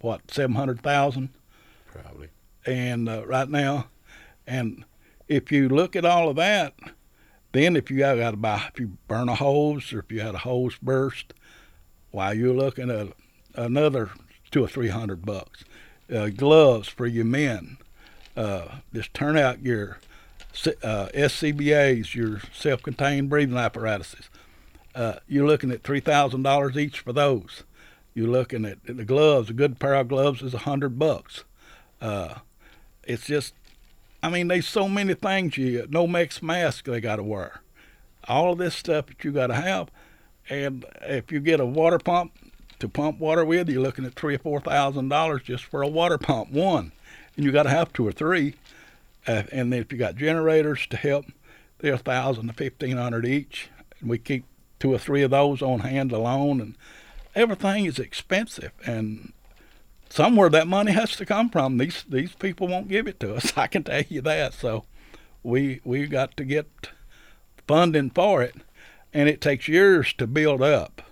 what 0.00 0.30
seven 0.30 0.54
hundred 0.54 0.80
thousand. 0.82 1.30
Probably. 1.90 2.28
And 2.64 3.08
uh, 3.08 3.26
right 3.26 3.48
now, 3.48 3.86
and 4.46 4.84
if 5.26 5.50
you 5.50 5.68
look 5.68 5.96
at 5.96 6.04
all 6.04 6.28
of 6.28 6.36
that, 6.36 6.74
Then 7.52 7.76
if 7.76 7.90
you 7.90 7.98
got 7.98 8.30
to 8.30 8.36
buy, 8.36 8.64
if 8.72 8.80
you 8.80 8.96
burn 9.08 9.28
a 9.28 9.34
hose 9.34 9.92
or 9.92 10.00
if 10.00 10.10
you 10.10 10.20
had 10.20 10.34
a 10.34 10.38
hose 10.38 10.76
burst, 10.82 11.34
why 12.10 12.32
you're 12.32 12.54
looking 12.54 12.90
at 12.90 13.08
another 13.54 14.10
two 14.50 14.64
or 14.64 14.68
three 14.68 14.88
hundred 14.88 15.24
bucks. 15.24 15.64
Uh, 16.12 16.28
gloves 16.28 16.88
for 16.88 17.06
your 17.06 17.24
men, 17.24 17.78
uh, 18.36 18.66
this 18.90 19.08
turnout 19.14 19.62
gear, 19.62 19.98
uh, 20.82 21.08
SCBA's, 21.14 22.14
your 22.14 22.40
self-contained 22.52 23.28
breathing 23.30 23.56
apparatuses. 23.56 24.28
Uh, 24.94 25.14
you're 25.26 25.46
looking 25.46 25.70
at 25.70 25.82
three 25.82 26.00
thousand 26.00 26.42
dollars 26.42 26.76
each 26.76 27.00
for 27.00 27.12
those. 27.12 27.62
You're 28.14 28.28
looking 28.28 28.64
at 28.66 28.78
the 28.84 29.04
gloves. 29.04 29.48
A 29.48 29.54
good 29.54 29.78
pair 29.78 29.94
of 29.94 30.08
gloves 30.08 30.42
is 30.42 30.52
a 30.52 30.58
hundred 30.58 30.98
bucks. 30.98 31.44
Uh, 32.00 32.36
it's 33.04 33.26
just, 33.26 33.54
I 34.22 34.28
mean, 34.28 34.48
there's 34.48 34.68
so 34.68 34.88
many 34.88 35.14
things. 35.14 35.56
You 35.56 35.84
Nomex 35.84 36.42
mask 36.42 36.42
mask 36.42 36.84
they 36.84 37.00
got 37.00 37.16
to 37.16 37.22
wear. 37.22 37.62
All 38.28 38.52
of 38.52 38.58
this 38.58 38.74
stuff 38.74 39.06
that 39.06 39.24
you 39.24 39.32
got 39.32 39.46
to 39.48 39.54
have, 39.54 39.90
and 40.48 40.84
if 41.00 41.32
you 41.32 41.40
get 41.40 41.58
a 41.58 41.66
water 41.66 41.98
pump 41.98 42.32
to 42.78 42.88
pump 42.88 43.18
water 43.18 43.44
with, 43.44 43.68
you're 43.68 43.82
looking 43.82 44.04
at 44.04 44.14
three 44.14 44.34
or 44.34 44.38
four 44.38 44.60
thousand 44.60 45.08
dollars 45.08 45.42
just 45.42 45.64
for 45.64 45.82
a 45.82 45.88
water 45.88 46.18
pump 46.18 46.50
one, 46.50 46.92
and 47.36 47.46
you 47.46 47.50
got 47.50 47.62
to 47.62 47.70
have 47.70 47.92
two 47.92 48.06
or 48.06 48.12
three. 48.12 48.54
Uh, 49.26 49.44
and 49.52 49.72
then 49.72 49.80
if 49.80 49.92
you 49.92 49.98
got 49.98 50.16
generators 50.16 50.86
to 50.88 50.96
help, 50.96 51.26
they're 51.78 51.94
a 51.94 51.98
thousand 51.98 52.48
to 52.48 52.52
fifteen 52.52 52.96
hundred 52.96 53.26
each. 53.26 53.68
And 54.00 54.10
we 54.10 54.18
keep 54.18 54.44
two 54.78 54.92
or 54.92 54.98
three 54.98 55.22
of 55.22 55.30
those 55.30 55.62
on 55.62 55.80
hand 55.80 56.12
alone, 56.12 56.60
and 56.60 56.76
everything 57.34 57.86
is 57.86 57.98
expensive. 57.98 58.72
And 58.84 59.32
somewhere 60.08 60.48
that 60.50 60.66
money 60.66 60.92
has 61.00 61.16
to 61.16 61.26
come 61.26 61.50
from. 61.50 61.78
These 61.78 62.04
these 62.08 62.34
people 62.34 62.68
won't 62.68 62.88
give 62.88 63.06
it 63.06 63.20
to 63.20 63.34
us. 63.34 63.52
I 63.56 63.66
can 63.66 63.84
tell 63.84 64.02
you 64.08 64.20
that. 64.22 64.54
So 64.54 64.84
we 65.42 65.80
we 65.84 66.06
got 66.06 66.36
to 66.36 66.44
get 66.44 66.90
funding 67.66 68.10
for 68.10 68.42
it, 68.42 68.56
and 69.12 69.28
it 69.28 69.40
takes 69.40 69.68
years 69.68 70.12
to 70.14 70.26
build 70.26 70.62
up. 70.62 71.02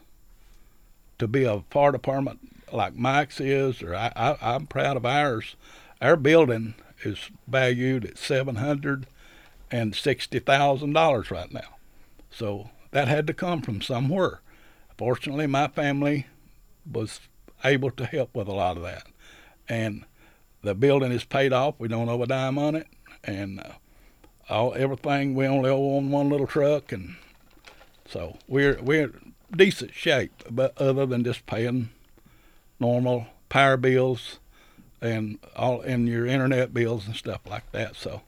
To 1.19 1.29
be 1.29 1.45
a 1.45 1.63
fire 1.71 1.93
department 1.93 2.73
like 2.73 2.95
Mike's 2.95 3.41
is, 3.41 3.83
or 3.83 3.95
I, 3.95 4.13
I 4.17 4.37
I'm 4.41 4.67
proud 4.67 4.97
of 4.97 5.05
ours. 5.05 5.55
Our 6.01 6.17
building 6.17 6.75
is 7.05 7.31
valued 7.47 8.05
at 8.05 8.19
seven 8.19 8.57
hundred 8.57 9.07
and 9.71 9.95
sixty 9.95 10.39
thousand 10.39 10.93
dollars 10.93 11.31
right 11.31 11.53
now. 11.53 11.77
So 12.31 12.71
that 12.91 13.09
had 13.09 13.27
to 13.27 13.35
come 13.35 13.63
from 13.63 13.81
somewhere. 13.81 14.41
Fortunately, 14.99 15.47
my 15.47 15.69
family 15.69 16.27
was 16.91 17.21
able 17.65 17.91
to 17.93 18.07
help 18.07 18.35
with 18.35 18.49
a 18.49 18.53
lot 18.53 18.77
of 18.77 18.83
that, 18.83 19.07
and 19.69 20.05
the 20.63 20.75
building 20.75 21.13
is 21.13 21.25
paid 21.25 21.53
off. 21.53 21.75
We 21.79 21.89
don't 21.89 22.09
owe 22.09 22.23
a 22.23 22.27
dime 22.27 22.59
on 22.59 22.75
it, 22.75 22.87
and 23.25 23.61
uh, 23.61 23.73
all 24.49 24.75
everything 24.77 25.35
we 25.35 25.47
only 25.47 25.71
owe 25.71 25.97
on 25.97 26.11
one 26.11 26.29
little 26.29 26.47
truck, 26.47 26.93
and 26.93 27.17
so 28.09 28.39
we're 28.49 28.81
we're 28.83 29.13
decent 29.55 29.95
shape, 29.95 30.45
but 30.51 30.77
other 30.81 31.07
than 31.07 31.25
just 31.25 31.47
paying 31.47 31.91
normal 32.79 33.27
power 33.49 33.77
bills 33.77 34.39
and 35.01 35.39
all 35.57 35.81
and 35.81 36.09
your 36.09 36.27
internet 36.27 36.75
bills 36.75 37.07
and 37.07 37.17
stuff 37.17 37.41
like 37.47 37.71
that. 37.73 37.97
So 37.97 38.23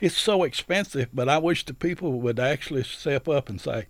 it's 0.00 0.16
so 0.16 0.42
expensive, 0.42 1.08
but 1.12 1.28
I 1.28 1.38
wish 1.38 1.64
the 1.64 1.74
people 1.74 2.20
would 2.20 2.38
actually 2.38 2.84
step 2.84 3.28
up 3.28 3.48
and 3.48 3.60
say, 3.60 3.86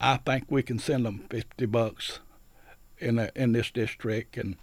I 0.00 0.16
think 0.18 0.44
we 0.48 0.62
can 0.62 0.78
send 0.78 1.06
them 1.06 1.24
50 1.30 1.66
bucks 1.66 2.20
in 2.98 3.18
a, 3.18 3.30
in 3.34 3.52
this 3.52 3.70
district 3.70 4.36
and 4.36 4.56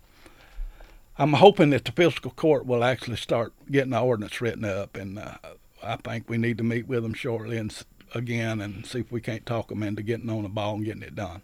I'm 1.18 1.34
hoping 1.34 1.70
that 1.72 1.86
the 1.86 1.92
fiscal 1.92 2.32
court 2.32 2.66
will 2.66 2.84
actually 2.84 3.18
start 3.18 3.54
getting 3.70 3.92
the 3.92 4.00
ordinance 4.00 4.42
written 4.42 4.66
up 4.66 4.96
and 4.96 5.20
uh, 5.20 5.36
I 5.84 5.98
think 5.98 6.30
we 6.30 6.38
need 6.38 6.58
to 6.58 6.64
meet 6.64 6.88
with 6.88 7.04
them 7.04 7.14
shortly 7.14 7.58
and 7.58 7.76
again 8.14 8.62
and 8.62 8.86
see 8.86 9.00
if 9.00 9.12
we 9.12 9.22
can't 9.22 9.46
talk 9.46 9.70
them 9.70 9.84
into 9.84 10.02
getting 10.02 10.30
on 10.30 10.44
the 10.44 10.50
ball 10.50 10.76
and 10.76 10.86
getting 10.86 11.04
it 11.04 11.16
done. 11.16 11.42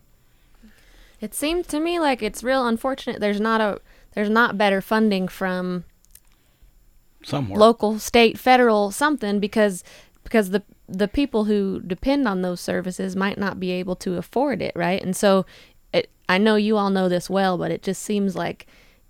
It 1.20 1.34
seems 1.34 1.68
to 1.68 1.80
me 1.80 2.00
like 2.00 2.22
it's 2.22 2.44
real 2.44 2.66
unfortunate 2.66 3.20
there's 3.20 3.42
not 3.42 3.62
a 3.62 3.82
there's 4.18 4.32
not 4.32 4.58
better 4.58 4.82
funding 4.82 5.28
from 5.28 5.84
somewhere 7.24 7.60
local, 7.60 8.00
state, 8.00 8.40
federal, 8.40 8.90
something 8.90 9.40
because 9.40 9.84
because 10.24 10.50
the 10.50 10.64
the 10.90 11.08
people 11.08 11.44
who 11.44 11.80
depend 11.86 12.28
on 12.28 12.42
those 12.42 12.60
services 12.60 13.16
might 13.16 13.38
not 13.38 13.60
be 13.60 13.70
able 13.70 13.96
to 13.98 14.18
afford 14.18 14.60
it, 14.60 14.72
right? 14.76 15.04
And 15.04 15.16
so 15.16 15.46
it, 15.94 16.10
I 16.28 16.40
know 16.40 16.56
you 16.56 16.78
all 16.78 16.90
know 16.90 17.08
this 17.08 17.30
well, 17.30 17.60
but 17.60 17.70
it 17.70 17.84
just 17.84 18.02
seems 18.02 18.36
like 18.36 18.66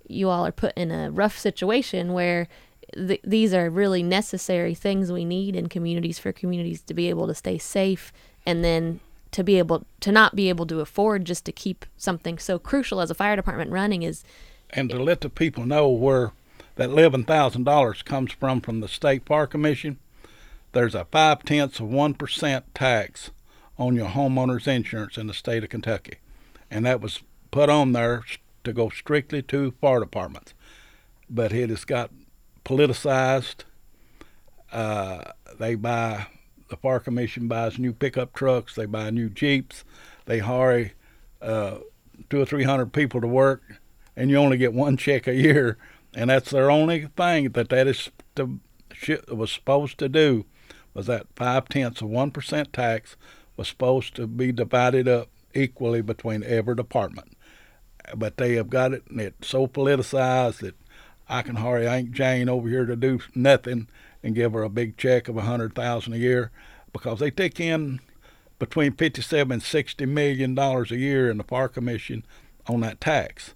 you 0.06 0.28
all 0.28 0.46
are 0.46 0.52
put 0.52 0.76
in 0.76 0.90
a 0.90 1.10
rough 1.10 1.38
situation 1.38 2.12
where 2.12 2.46
th- 2.94 3.22
these 3.24 3.54
are 3.54 3.70
really 3.70 4.02
necessary 4.02 4.74
things 4.74 5.10
we 5.10 5.24
need 5.24 5.56
in 5.56 5.70
communities 5.70 6.18
for 6.18 6.32
communities 6.32 6.82
to 6.82 6.92
be 6.92 7.08
able 7.08 7.26
to 7.26 7.34
stay 7.34 7.56
safe 7.56 8.12
and 8.44 8.62
then 8.62 9.00
to 9.30 9.42
be 9.42 9.56
able 9.56 9.86
to 10.00 10.12
not 10.12 10.36
be 10.36 10.50
able 10.50 10.66
to 10.66 10.80
afford 10.80 11.24
just 11.24 11.46
to 11.46 11.52
keep 11.52 11.86
something 11.96 12.38
so 12.38 12.58
crucial 12.58 13.00
as 13.00 13.10
a 13.10 13.14
fire 13.14 13.36
department 13.36 13.70
running 13.70 14.02
is 14.02 14.22
and 14.70 14.90
to 14.90 15.02
let 15.02 15.20
the 15.20 15.30
people 15.30 15.64
know 15.64 15.88
where 15.88 16.32
that 16.76 16.90
eleven 16.90 17.24
thousand 17.24 17.64
dollars 17.64 18.02
comes 18.02 18.32
from 18.32 18.60
from 18.60 18.80
the 18.80 18.88
state 18.88 19.24
park 19.24 19.50
commission. 19.50 19.98
There's 20.72 20.94
a 20.94 21.06
five 21.06 21.42
tenths 21.44 21.80
of 21.80 21.88
one 21.88 22.14
percent 22.14 22.74
tax 22.74 23.30
on 23.78 23.94
your 23.94 24.08
homeowner's 24.08 24.66
insurance 24.66 25.16
in 25.16 25.26
the 25.26 25.34
state 25.34 25.64
of 25.64 25.70
Kentucky, 25.70 26.18
and 26.70 26.84
that 26.86 27.00
was 27.00 27.22
put 27.50 27.68
on 27.68 27.92
there 27.92 28.22
to 28.64 28.72
go 28.72 28.88
strictly 28.90 29.42
to 29.42 29.72
fire 29.80 30.00
departments. 30.00 30.54
But 31.30 31.52
it 31.52 31.70
has 31.70 31.84
got 31.84 32.10
politicized. 32.64 33.64
Uh, 34.70 35.32
they 35.58 35.74
buy 35.74 36.26
the 36.68 36.76
fire 36.76 37.00
commission 37.00 37.48
buys 37.48 37.78
new 37.78 37.92
pickup 37.92 38.34
trucks. 38.34 38.74
They 38.74 38.86
buy 38.86 39.10
new 39.10 39.30
jeeps. 39.30 39.84
They 40.26 40.40
hire 40.40 40.92
uh, 41.40 41.78
two 42.28 42.40
or 42.40 42.44
three 42.44 42.64
hundred 42.64 42.92
people 42.92 43.20
to 43.20 43.26
work 43.26 43.62
and 44.18 44.30
you 44.30 44.36
only 44.36 44.56
get 44.56 44.74
one 44.74 44.96
check 44.96 45.28
a 45.28 45.34
year, 45.34 45.78
and 46.12 46.28
that's 46.28 46.50
their 46.50 46.72
only 46.72 47.06
thing 47.16 47.50
that 47.50 47.68
that 47.68 47.86
is 47.86 48.10
to, 48.34 48.58
was 49.32 49.52
supposed 49.52 49.96
to 49.98 50.08
do 50.08 50.44
was 50.92 51.06
that 51.06 51.28
five 51.36 51.68
tenths 51.68 52.02
of 52.02 52.08
one 52.08 52.32
percent 52.32 52.72
tax 52.72 53.16
was 53.56 53.68
supposed 53.68 54.16
to 54.16 54.26
be 54.26 54.50
divided 54.50 55.06
up 55.06 55.28
equally 55.54 56.02
between 56.02 56.42
every 56.42 56.74
department. 56.74 57.36
But 58.16 58.38
they 58.38 58.54
have 58.54 58.70
got 58.70 58.92
it, 58.92 59.04
and 59.08 59.20
it's 59.20 59.46
so 59.46 59.68
politicized 59.68 60.58
that 60.60 60.74
I 61.28 61.42
can 61.42 61.56
hurry 61.56 61.86
Aunt 61.86 62.10
Jane 62.10 62.48
over 62.48 62.68
here 62.68 62.86
to 62.86 62.96
do 62.96 63.20
nothing 63.36 63.86
and 64.24 64.34
give 64.34 64.52
her 64.52 64.64
a 64.64 64.68
big 64.68 64.96
check 64.96 65.28
of 65.28 65.36
a 65.36 65.42
hundred 65.42 65.76
thousand 65.76 66.14
a 66.14 66.18
year 66.18 66.50
because 66.92 67.20
they 67.20 67.30
take 67.30 67.60
in 67.60 68.00
between 68.58 68.94
fifty-seven 68.94 69.52
and 69.52 69.62
sixty 69.62 70.06
million 70.06 70.56
dollars 70.56 70.90
a 70.90 70.96
year 70.96 71.30
in 71.30 71.38
the 71.38 71.44
Fire 71.44 71.68
Commission 71.68 72.24
on 72.66 72.80
that 72.80 73.00
tax. 73.00 73.54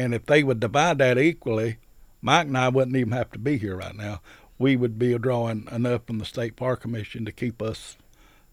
And 0.00 0.14
if 0.14 0.24
they 0.24 0.42
would 0.42 0.60
divide 0.60 0.96
that 0.96 1.18
equally, 1.18 1.76
Mike 2.22 2.46
and 2.46 2.56
I 2.56 2.70
wouldn't 2.70 2.96
even 2.96 3.12
have 3.12 3.30
to 3.32 3.38
be 3.38 3.58
here 3.58 3.76
right 3.76 3.94
now. 3.94 4.22
We 4.58 4.74
would 4.74 4.98
be 4.98 5.18
drawing 5.18 5.68
enough 5.70 6.06
from 6.06 6.16
the 6.16 6.24
State 6.24 6.56
Park 6.56 6.80
Commission 6.80 7.26
to 7.26 7.32
keep 7.32 7.60
us 7.60 7.98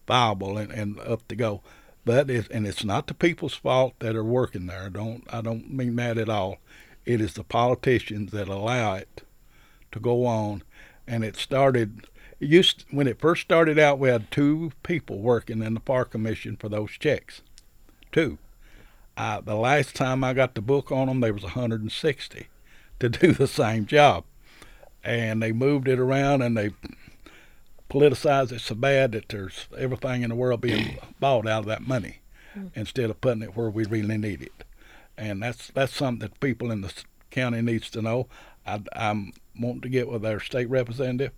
viable 0.06 0.58
and, 0.58 0.74
and 0.74 1.00
up 1.00 1.26
to 1.30 1.38
go. 1.38 1.62
But 2.04 2.30
it's, 2.30 2.50
and 2.50 2.68
it's 2.68 2.84
not 2.84 3.08
the 3.08 3.14
people's 3.14 3.54
fault 3.54 3.94
that 4.00 4.14
are 4.14 4.26
working 4.26 4.66
there. 4.66 4.90
Don't 4.90 5.24
I 5.32 5.40
don't 5.40 5.72
mean 5.72 5.96
that 5.96 6.18
at 6.18 6.28
all. 6.28 6.58
It 7.06 7.22
is 7.22 7.36
the 7.36 7.46
politicians 7.46 8.34
that 8.34 8.50
allow 8.50 8.96
it 8.96 9.24
to 9.94 10.02
go 10.02 10.26
on. 10.26 10.64
And 11.08 11.24
it 11.24 11.38
started. 11.38 12.08
It 12.42 12.50
used 12.50 12.84
when 12.92 13.08
it 13.08 13.22
first 13.22 13.44
started 13.44 13.80
out, 13.80 14.00
we 14.00 14.10
had 14.10 14.32
two 14.32 14.74
people 14.84 15.20
working 15.20 15.64
in 15.64 15.76
the 15.76 15.80
park 15.80 16.12
commission 16.12 16.58
for 16.58 16.68
those 16.68 16.92
checks, 16.92 17.42
two. 18.12 18.38
I, 19.18 19.42
the 19.42 19.56
last 19.56 19.96
time 19.96 20.24
I 20.24 20.34
got 20.34 20.54
the 20.54 20.62
book 20.62 20.92
on 20.92 21.08
them, 21.08 21.22
there 21.22 21.34
was 21.34 21.44
160 21.44 22.48
to 23.00 23.10
do 23.10 23.32
the 23.32 23.48
same 23.48 23.86
job, 23.86 24.24
and 25.04 25.42
they 25.42 25.52
moved 25.52 25.88
it 25.88 26.00
around 26.00 26.42
and 26.44 26.56
they 26.56 26.72
politicized 27.90 28.52
it 28.52 28.62
so 28.62 28.76
bad 28.76 29.14
that 29.14 29.30
there's 29.30 29.68
everything 29.78 30.22
in 30.22 30.30
the 30.30 30.36
world 30.36 30.62
being 30.62 30.98
bought 31.20 31.48
out 31.48 31.62
of 31.62 31.66
that 31.66 31.88
money 31.88 32.20
mm. 32.56 32.70
instead 32.76 33.10
of 33.10 33.20
putting 33.22 33.42
it 33.42 33.56
where 33.56 33.70
we 33.70 33.86
really 33.86 34.18
need 34.18 34.42
it, 34.42 34.64
and 35.18 35.42
that's 35.42 35.70
that's 35.70 35.96
something 35.96 36.20
that 36.20 36.40
people 36.40 36.70
in 36.70 36.82
the 36.82 36.94
county 37.32 37.62
needs 37.62 37.90
to 37.90 38.02
know. 38.02 38.28
I, 38.66 38.82
I'm 38.94 39.34
wanting 39.60 39.82
to 39.82 39.90
get 39.90 40.10
with 40.10 40.22
their 40.22 40.40
state 40.40 40.70
representative 40.70 41.32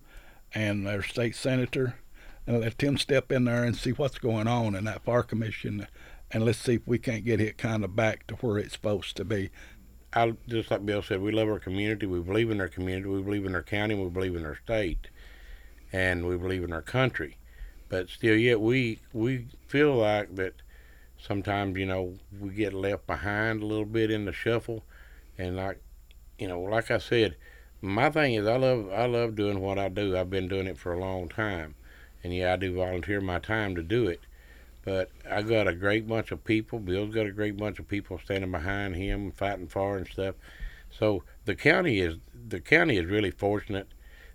and 0.52 0.86
their 0.86 1.02
state 1.02 1.36
senator 1.36 1.94
and 2.46 2.60
let 2.60 2.78
them 2.78 2.98
step 2.98 3.30
in 3.30 3.44
there 3.44 3.64
and 3.64 3.76
see 3.76 3.92
what's 3.92 4.18
going 4.18 4.48
on 4.48 4.74
in 4.74 4.84
that 4.84 5.02
fire 5.02 5.22
commission 5.22 5.86
and 6.32 6.44
let's 6.44 6.58
see 6.58 6.74
if 6.74 6.86
we 6.86 6.98
can't 6.98 7.24
get 7.24 7.40
it 7.40 7.58
kind 7.58 7.84
of 7.84 7.96
back 7.96 8.26
to 8.28 8.34
where 8.36 8.58
it's 8.58 8.74
supposed 8.74 9.16
to 9.16 9.24
be. 9.24 9.50
I 10.12 10.34
just 10.48 10.70
like 10.70 10.84
Bill 10.84 11.02
said, 11.02 11.20
we 11.20 11.32
love 11.32 11.48
our 11.48 11.58
community. 11.58 12.06
We 12.06 12.20
believe 12.20 12.50
in 12.50 12.60
our 12.60 12.68
community. 12.68 13.08
We 13.08 13.22
believe 13.22 13.46
in 13.46 13.54
our 13.54 13.62
county. 13.62 13.94
We 13.94 14.08
believe 14.08 14.34
in 14.34 14.44
our 14.44 14.56
state, 14.56 15.08
and 15.92 16.26
we 16.26 16.36
believe 16.36 16.64
in 16.64 16.72
our 16.72 16.82
country. 16.82 17.36
But 17.88 18.08
still, 18.08 18.36
yet 18.36 18.60
we 18.60 19.00
we 19.12 19.46
feel 19.68 19.94
like 19.94 20.34
that 20.36 20.54
sometimes 21.18 21.78
you 21.78 21.86
know 21.86 22.18
we 22.40 22.50
get 22.50 22.72
left 22.72 23.06
behind 23.06 23.62
a 23.62 23.66
little 23.66 23.84
bit 23.84 24.10
in 24.10 24.24
the 24.24 24.32
shuffle, 24.32 24.84
and 25.38 25.56
like 25.56 25.80
you 26.38 26.48
know, 26.48 26.60
like 26.60 26.90
I 26.90 26.98
said, 26.98 27.36
my 27.80 28.10
thing 28.10 28.34
is 28.34 28.46
I 28.46 28.56
love 28.56 28.90
I 28.92 29.06
love 29.06 29.36
doing 29.36 29.60
what 29.60 29.78
I 29.78 29.88
do. 29.88 30.16
I've 30.16 30.30
been 30.30 30.48
doing 30.48 30.66
it 30.66 30.78
for 30.78 30.92
a 30.92 30.98
long 30.98 31.28
time, 31.28 31.76
and 32.24 32.34
yeah, 32.34 32.54
I 32.54 32.56
do 32.56 32.74
volunteer 32.74 33.20
my 33.20 33.38
time 33.38 33.74
to 33.76 33.82
do 33.82 34.08
it. 34.08 34.20
But 34.84 35.10
I 35.30 35.42
got 35.42 35.68
a 35.68 35.74
great 35.74 36.08
bunch 36.08 36.32
of 36.32 36.44
people. 36.44 36.78
Bill's 36.78 37.14
got 37.14 37.26
a 37.26 37.32
great 37.32 37.56
bunch 37.56 37.78
of 37.78 37.88
people 37.88 38.18
standing 38.18 38.50
behind 38.50 38.96
him, 38.96 39.30
fighting 39.30 39.68
for 39.68 39.98
and 39.98 40.06
stuff. 40.06 40.34
So 40.90 41.22
the 41.44 41.54
county 41.54 42.00
is 42.00 42.16
the 42.48 42.60
county 42.60 42.96
is 42.96 43.06
really 43.06 43.30
fortunate 43.30 43.88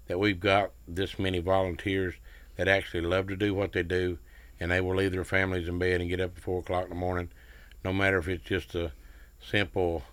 that 0.07 0.19
we've 0.19 0.39
got 0.39 0.71
this 0.87 1.17
many 1.17 1.39
volunteers 1.39 2.13
that 2.57 2.67
actually 2.67 3.01
love 3.01 3.27
to 3.27 3.35
do 3.35 3.53
what 3.53 3.73
they 3.73 3.83
do, 3.83 4.17
and 4.59 4.71
they 4.71 4.81
will 4.81 4.95
leave 4.95 5.11
their 5.11 5.25
families 5.25 5.67
in 5.67 5.79
bed 5.79 5.99
and 5.99 6.09
get 6.09 6.21
up 6.21 6.37
at 6.37 6.43
four 6.43 6.59
o'clock 6.59 6.83
in 6.85 6.89
the 6.89 6.95
morning, 6.95 7.29
no 7.83 7.91
matter 7.91 8.17
if 8.17 8.27
it's 8.27 8.45
just 8.45 8.75
a 8.75 8.91
simple, 9.41 10.03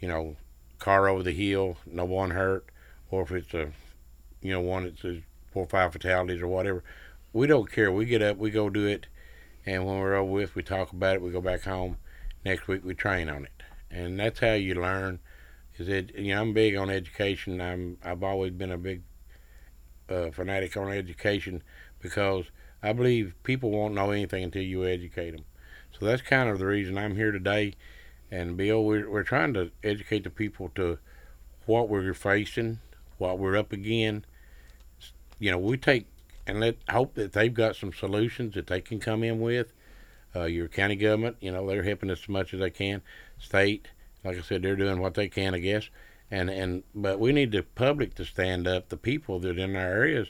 you 0.00 0.08
know, 0.08 0.36
car 0.78 1.08
over 1.08 1.22
the 1.22 1.32
hill, 1.32 1.76
no 1.86 2.04
one 2.04 2.30
hurt, 2.30 2.66
or 3.10 3.22
if 3.22 3.32
it's 3.32 3.54
a, 3.54 3.70
you 4.42 4.52
know, 4.52 4.60
one 4.60 4.84
that's 4.84 5.00
four 5.52 5.64
or 5.64 5.68
five 5.68 5.92
fatalities 5.92 6.42
or 6.42 6.48
whatever. 6.48 6.84
We 7.32 7.46
don't 7.46 7.70
care. 7.70 7.90
We 7.90 8.04
get 8.04 8.22
up, 8.22 8.36
we 8.36 8.50
go 8.50 8.68
do 8.68 8.86
it, 8.86 9.06
and 9.68 9.84
when 9.84 9.98
we're 9.98 10.14
over 10.14 10.32
with, 10.32 10.54
we 10.54 10.62
talk 10.62 10.92
about 10.92 11.16
it. 11.16 11.22
We 11.22 11.30
go 11.30 11.42
back 11.42 11.64
home. 11.64 11.98
Next 12.42 12.68
week, 12.68 12.82
we 12.84 12.94
train 12.94 13.28
on 13.28 13.44
it, 13.44 13.62
and 13.90 14.18
that's 14.18 14.40
how 14.40 14.54
you 14.54 14.74
learn. 14.74 15.18
Is 15.76 15.88
it? 15.88 16.16
You 16.16 16.34
know, 16.34 16.40
I'm 16.40 16.54
big 16.54 16.74
on 16.74 16.88
education. 16.88 17.60
I'm. 17.60 17.98
I've 18.02 18.22
always 18.22 18.52
been 18.52 18.72
a 18.72 18.78
big 18.78 19.02
uh, 20.08 20.30
fanatic 20.30 20.74
on 20.78 20.90
education 20.90 21.62
because 22.00 22.46
I 22.82 22.94
believe 22.94 23.34
people 23.42 23.70
won't 23.70 23.92
know 23.92 24.10
anything 24.10 24.42
until 24.42 24.62
you 24.62 24.86
educate 24.86 25.32
them. 25.32 25.44
So 25.98 26.06
that's 26.06 26.22
kind 26.22 26.48
of 26.48 26.58
the 26.58 26.66
reason 26.66 26.96
I'm 26.96 27.16
here 27.16 27.30
today. 27.32 27.74
And 28.30 28.56
Bill, 28.56 28.82
we're, 28.82 29.10
we're 29.10 29.22
trying 29.22 29.52
to 29.54 29.70
educate 29.84 30.24
the 30.24 30.30
people 30.30 30.70
to 30.76 30.98
what 31.66 31.90
we're 31.90 32.14
facing, 32.14 32.78
what 33.18 33.38
we're 33.38 33.56
up 33.56 33.72
against. 33.72 34.26
You 35.38 35.50
know, 35.50 35.58
we 35.58 35.76
take 35.76 36.06
and 36.48 36.60
let 36.60 36.76
hope 36.88 37.14
that 37.14 37.34
they've 37.34 37.52
got 37.52 37.76
some 37.76 37.92
solutions 37.92 38.54
that 38.54 38.66
they 38.66 38.80
can 38.80 38.98
come 38.98 39.22
in 39.22 39.38
with. 39.38 39.72
Uh, 40.34 40.44
your 40.44 40.66
county 40.68 40.96
government, 40.96 41.36
you 41.40 41.52
know, 41.52 41.66
they're 41.66 41.82
helping 41.82 42.10
us 42.10 42.22
as 42.22 42.28
much 42.28 42.52
as 42.52 42.60
they 42.60 42.70
can. 42.70 43.02
State, 43.38 43.88
like 44.24 44.36
I 44.36 44.40
said, 44.40 44.62
they're 44.62 44.76
doing 44.76 45.00
what 45.00 45.14
they 45.14 45.28
can, 45.28 45.54
I 45.54 45.58
guess. 45.58 45.88
And 46.30 46.50
and 46.50 46.82
but 46.94 47.18
we 47.20 47.32
need 47.32 47.52
the 47.52 47.62
public 47.62 48.14
to 48.16 48.24
stand 48.24 48.66
up, 48.66 48.88
the 48.88 48.96
people 48.96 49.38
that 49.40 49.58
are 49.58 49.60
in 49.60 49.76
our 49.76 49.82
areas, 49.82 50.28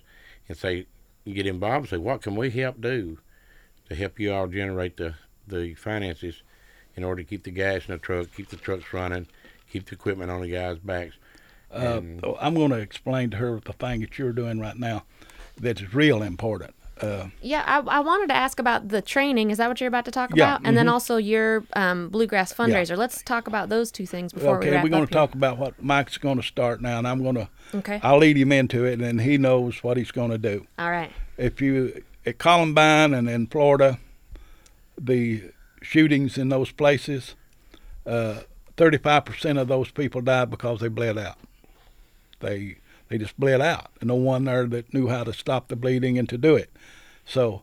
and 0.48 0.56
say, 0.56 0.86
get 1.26 1.46
involved 1.46 1.84
and 1.84 1.88
say, 1.88 1.96
what 1.96 2.22
can 2.22 2.36
we 2.36 2.50
help 2.50 2.80
do 2.80 3.18
to 3.88 3.94
help 3.94 4.20
you 4.20 4.32
all 4.32 4.46
generate 4.46 4.96
the 4.96 5.14
the 5.46 5.74
finances 5.74 6.42
in 6.94 7.04
order 7.04 7.22
to 7.22 7.28
keep 7.28 7.44
the 7.44 7.50
gas 7.50 7.86
in 7.86 7.92
the 7.92 7.98
truck, 7.98 8.28
keep 8.36 8.48
the 8.48 8.56
trucks 8.56 8.92
running, 8.92 9.26
keep 9.70 9.86
the 9.86 9.94
equipment 9.94 10.30
on 10.30 10.42
the 10.42 10.50
guys' 10.50 10.78
backs. 10.78 11.14
Uh, 11.70 12.00
I'm 12.40 12.54
going 12.54 12.70
to 12.70 12.78
explain 12.78 13.30
to 13.30 13.36
her 13.36 13.60
the 13.60 13.72
thing 13.72 14.00
that 14.00 14.18
you're 14.18 14.32
doing 14.32 14.58
right 14.58 14.76
now 14.76 15.04
that's 15.60 15.94
real 15.94 16.22
important. 16.22 16.74
Uh, 17.00 17.28
yeah, 17.40 17.62
I, 17.64 17.78
I 17.98 18.00
wanted 18.00 18.28
to 18.28 18.34
ask 18.34 18.58
about 18.58 18.88
the 18.88 19.00
training. 19.00 19.50
Is 19.50 19.58
that 19.58 19.68
what 19.68 19.80
you're 19.80 19.88
about 19.88 20.04
to 20.06 20.10
talk 20.10 20.30
Yeah, 20.34 20.56
about? 20.56 20.66
And 20.66 20.76
then 20.76 20.88
also 20.88 21.16
your 21.16 21.64
um, 21.74 22.08
bluegrass 22.08 22.52
fundraiser. 22.52 22.90
Yeah. 22.90 22.96
Let's 22.96 23.22
talk 23.22 23.46
about 23.46 23.68
those 23.68 23.92
two 23.92 24.06
things 24.06 24.32
before 24.32 24.58
we 24.58 24.66
okay, 24.66 24.70
wrap 24.72 24.82
we're 24.82 24.90
going 24.90 25.06
to 25.06 25.12
talk 25.12 25.34
about 25.34 25.58
what 25.58 25.80
Mike's 25.80 26.18
going 26.18 26.38
to 26.38 26.42
start 26.42 26.82
now, 26.82 26.98
and 26.98 27.06
I'm 27.06 27.22
going 27.22 27.36
to. 27.36 27.48
Okay. 27.74 28.00
I'll 28.02 28.18
lead 28.18 28.36
him 28.36 28.50
into 28.50 28.84
it, 28.84 28.94
and 28.94 29.02
then 29.02 29.18
he 29.20 29.38
knows 29.38 29.84
what 29.84 29.96
he's 29.96 30.10
going 30.10 30.30
to 30.30 30.38
do. 30.38 30.66
All 30.78 30.90
right. 30.90 31.12
If 31.36 31.60
you 31.60 32.02
at 32.26 32.38
Columbine 32.38 33.14
and 33.14 33.28
in 33.28 33.46
Florida, 33.46 33.98
the 35.00 35.52
shootings 35.82 36.36
in 36.36 36.48
those 36.48 36.72
places, 36.72 37.36
uh, 38.06 38.40
35% 38.76 39.60
of 39.60 39.68
those 39.68 39.90
people 39.90 40.20
died 40.20 40.50
because 40.50 40.80
they 40.80 40.88
bled 40.88 41.18
out. 41.18 41.38
They 42.40 42.78
they 43.08 43.18
just 43.18 43.38
bled 43.38 43.60
out. 43.60 43.90
And 44.00 44.08
no 44.08 44.14
one 44.14 44.44
there 44.44 44.66
that 44.66 44.92
knew 44.92 45.08
how 45.08 45.24
to 45.24 45.32
stop 45.32 45.68
the 45.68 45.76
bleeding 45.76 46.18
and 46.18 46.28
to 46.28 46.38
do 46.38 46.56
it. 46.56 46.70
So 47.24 47.62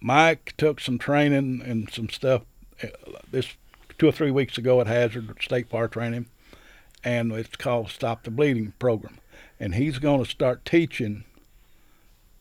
Mike 0.00 0.54
took 0.56 0.80
some 0.80 0.98
training 0.98 1.62
and 1.64 1.90
some 1.90 2.08
stuff 2.08 2.42
uh, 2.82 2.88
this 3.30 3.56
two 3.98 4.08
or 4.08 4.12
three 4.12 4.30
weeks 4.30 4.58
ago 4.58 4.80
at 4.80 4.86
Hazard 4.86 5.36
State 5.40 5.68
Park 5.68 5.92
training, 5.92 6.26
and 7.04 7.32
it's 7.32 7.56
called 7.56 7.90
Stop 7.90 8.24
the 8.24 8.30
Bleeding 8.30 8.72
program. 8.78 9.18
And 9.60 9.76
he's 9.76 9.98
going 9.98 10.24
to 10.24 10.28
start 10.28 10.64
teaching 10.64 11.24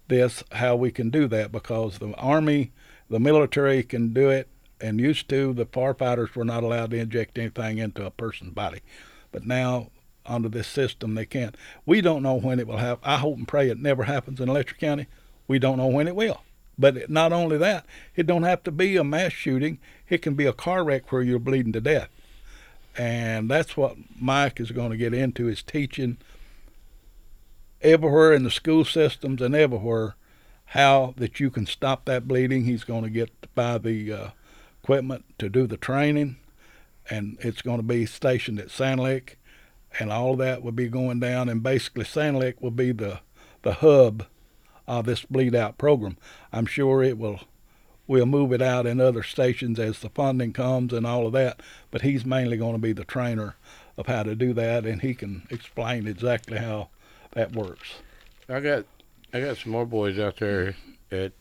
this 0.07 0.43
how 0.53 0.75
we 0.75 0.91
can 0.91 1.09
do 1.09 1.27
that 1.27 1.51
because 1.51 1.99
the 1.99 2.13
army, 2.15 2.71
the 3.09 3.19
military 3.19 3.83
can 3.83 4.11
do 4.11 4.29
it, 4.29 4.47
and 4.79 4.99
used 4.99 5.29
to 5.29 5.53
the 5.53 5.65
firefighters 5.65 6.35
were 6.35 6.43
not 6.43 6.63
allowed 6.63 6.89
to 6.91 6.97
inject 6.97 7.37
anything 7.37 7.77
into 7.77 8.05
a 8.05 8.11
person's 8.11 8.53
body, 8.53 8.81
but 9.31 9.45
now 9.45 9.91
under 10.25 10.49
this 10.49 10.67
system 10.67 11.15
they 11.15 11.25
can't. 11.25 11.55
We 11.85 12.01
don't 12.01 12.23
know 12.23 12.35
when 12.35 12.59
it 12.59 12.67
will 12.67 12.77
happen. 12.77 13.03
I 13.03 13.17
hope 13.17 13.37
and 13.37 13.47
pray 13.47 13.69
it 13.69 13.79
never 13.79 14.03
happens 14.03 14.39
in 14.39 14.47
Letcher 14.47 14.75
County. 14.75 15.07
We 15.47 15.59
don't 15.59 15.77
know 15.77 15.87
when 15.87 16.07
it 16.07 16.15
will. 16.15 16.41
But 16.77 17.09
not 17.09 17.33
only 17.33 17.57
that, 17.57 17.85
it 18.15 18.25
don't 18.25 18.43
have 18.43 18.63
to 18.63 18.71
be 18.71 18.97
a 18.97 19.03
mass 19.03 19.33
shooting. 19.33 19.79
It 20.09 20.21
can 20.21 20.33
be 20.33 20.45
a 20.45 20.53
car 20.53 20.83
wreck 20.83 21.11
where 21.11 21.21
you're 21.21 21.39
bleeding 21.39 21.73
to 21.73 21.81
death. 21.81 22.09
And 22.97 23.49
that's 23.49 23.77
what 23.77 23.97
Mike 24.19 24.59
is 24.59 24.71
going 24.71 24.91
to 24.91 24.97
get 24.97 25.13
into 25.13 25.47
is 25.47 25.63
teaching 25.63 26.17
everywhere 27.81 28.33
in 28.33 28.43
the 28.43 28.51
school 28.51 28.85
systems 28.85 29.41
and 29.41 29.55
everywhere 29.55 30.15
how 30.65 31.13
that 31.17 31.39
you 31.39 31.49
can 31.49 31.65
stop 31.65 32.05
that 32.05 32.27
bleeding. 32.27 32.63
He's 32.63 32.83
going 32.83 33.03
to 33.03 33.09
get 33.09 33.53
by 33.53 33.77
the 33.77 34.11
uh, 34.11 34.27
equipment 34.81 35.25
to 35.39 35.49
do 35.49 35.67
the 35.67 35.77
training, 35.77 36.37
and 37.09 37.37
it's 37.41 37.61
going 37.61 37.77
to 37.77 37.83
be 37.83 38.05
stationed 38.05 38.59
at 38.59 38.71
Sand 38.71 39.01
Lick, 39.01 39.37
and 39.99 40.11
all 40.11 40.35
that 40.37 40.63
will 40.63 40.71
be 40.71 40.87
going 40.87 41.19
down. 41.19 41.49
And 41.49 41.61
basically, 41.61 42.05
Sand 42.05 42.39
Lick 42.39 42.61
will 42.61 42.71
be 42.71 42.91
the 42.91 43.19
the 43.63 43.73
hub 43.73 44.25
of 44.87 45.05
this 45.05 45.23
bleed 45.25 45.55
out 45.55 45.77
program. 45.77 46.17
I'm 46.51 46.65
sure 46.65 47.03
it 47.03 47.17
will. 47.17 47.41
We'll 48.07 48.25
move 48.25 48.51
it 48.51 48.61
out 48.61 48.85
in 48.85 48.99
other 48.99 49.23
stations 49.23 49.79
as 49.79 49.99
the 49.99 50.09
funding 50.09 50.51
comes 50.51 50.91
and 50.91 51.05
all 51.05 51.27
of 51.27 51.33
that, 51.33 51.61
but 51.91 52.01
he's 52.01 52.25
mainly 52.25 52.57
going 52.57 52.73
to 52.73 52.79
be 52.79 52.91
the 52.91 53.05
trainer 53.05 53.55
of 53.97 54.07
how 54.07 54.23
to 54.23 54.35
do 54.35 54.53
that, 54.53 54.85
and 54.85 55.01
he 55.01 55.13
can 55.13 55.47
explain 55.49 56.07
exactly 56.07 56.57
how 56.57 56.89
that 57.33 57.55
works. 57.55 57.99
I 58.49 58.59
got 58.59 58.85
I 59.33 59.39
got 59.39 59.57
some 59.57 59.71
more 59.71 59.85
boys 59.85 60.19
out 60.19 60.37
there 60.37 60.75
that 61.09 61.31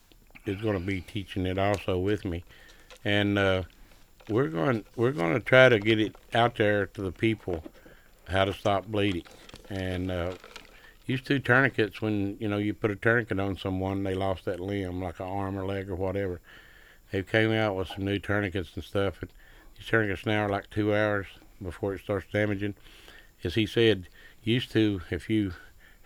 is 0.46 0.60
going 0.60 0.78
to 0.78 0.86
be 0.86 1.00
teaching 1.00 1.46
it 1.46 1.58
also 1.58 1.98
with 1.98 2.24
me, 2.24 2.44
and 3.04 3.36
uh, 3.36 3.62
we're 4.28 4.48
going 4.48 4.84
we're 4.94 5.12
going 5.12 5.32
to 5.32 5.40
try 5.40 5.68
to 5.68 5.80
get 5.80 5.98
it 5.98 6.14
out 6.34 6.56
there 6.56 6.86
to 6.86 7.02
the 7.02 7.12
people 7.12 7.64
how 8.30 8.44
to 8.44 8.52
stop 8.52 8.86
bleeding, 8.86 9.24
and 9.68 10.10
uh, 10.10 10.34
used 11.06 11.26
to 11.26 11.38
tourniquets 11.38 12.00
when 12.00 12.36
you 12.40 12.48
know 12.48 12.58
you 12.58 12.72
put 12.72 12.90
a 12.90 12.96
tourniquet 12.96 13.40
on 13.40 13.56
someone 13.56 14.02
they 14.02 14.14
lost 14.14 14.44
that 14.44 14.60
limb 14.60 15.02
like 15.02 15.20
an 15.20 15.26
arm 15.26 15.58
or 15.58 15.66
leg 15.66 15.90
or 15.90 15.96
whatever. 15.96 16.40
They 17.10 17.22
came 17.22 17.52
out 17.52 17.76
with 17.76 17.88
some 17.88 18.04
new 18.04 18.18
tourniquets 18.18 18.70
and 18.74 18.84
stuff, 18.84 19.20
and 19.20 19.30
these 19.76 19.86
tourniquets 19.86 20.26
now 20.26 20.44
are 20.44 20.48
like 20.48 20.70
two 20.70 20.94
hours 20.94 21.26
before 21.62 21.94
it 21.94 22.00
starts 22.00 22.26
damaging. 22.32 22.74
As 23.42 23.54
he 23.54 23.66
said, 23.66 24.08
used 24.42 24.70
to 24.72 25.02
if 25.10 25.28
you 25.28 25.54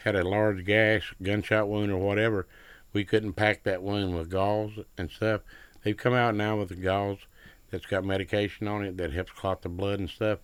had 0.05 0.17
a 0.17 0.29
large 0.29 0.65
gash, 0.65 1.15
gunshot 1.23 1.69
wound, 1.69 1.91
or 1.91 1.99
whatever, 1.99 2.47
we 2.93 3.05
couldn't 3.05 3.35
pack 3.35 3.65
that 3.65 3.83
wound 3.83 4.17
with 4.17 4.31
gauze 4.31 4.79
and 4.97 5.11
stuff. 5.11 5.43
They've 5.83 5.97
come 5.97 6.15
out 6.15 6.35
now 6.35 6.57
with 6.57 6.69
the 6.71 6.77
gauze 6.77 7.19
that's 7.71 7.87
got 7.87 8.05
medication 8.05 8.69
on 8.69 8.85
it 8.85 8.97
that 8.97 9.13
helps 9.13 9.33
clot 9.33 9.63
the 9.63 9.69
blood 9.69 9.99
and 9.99 10.09
stuff. 10.09 10.39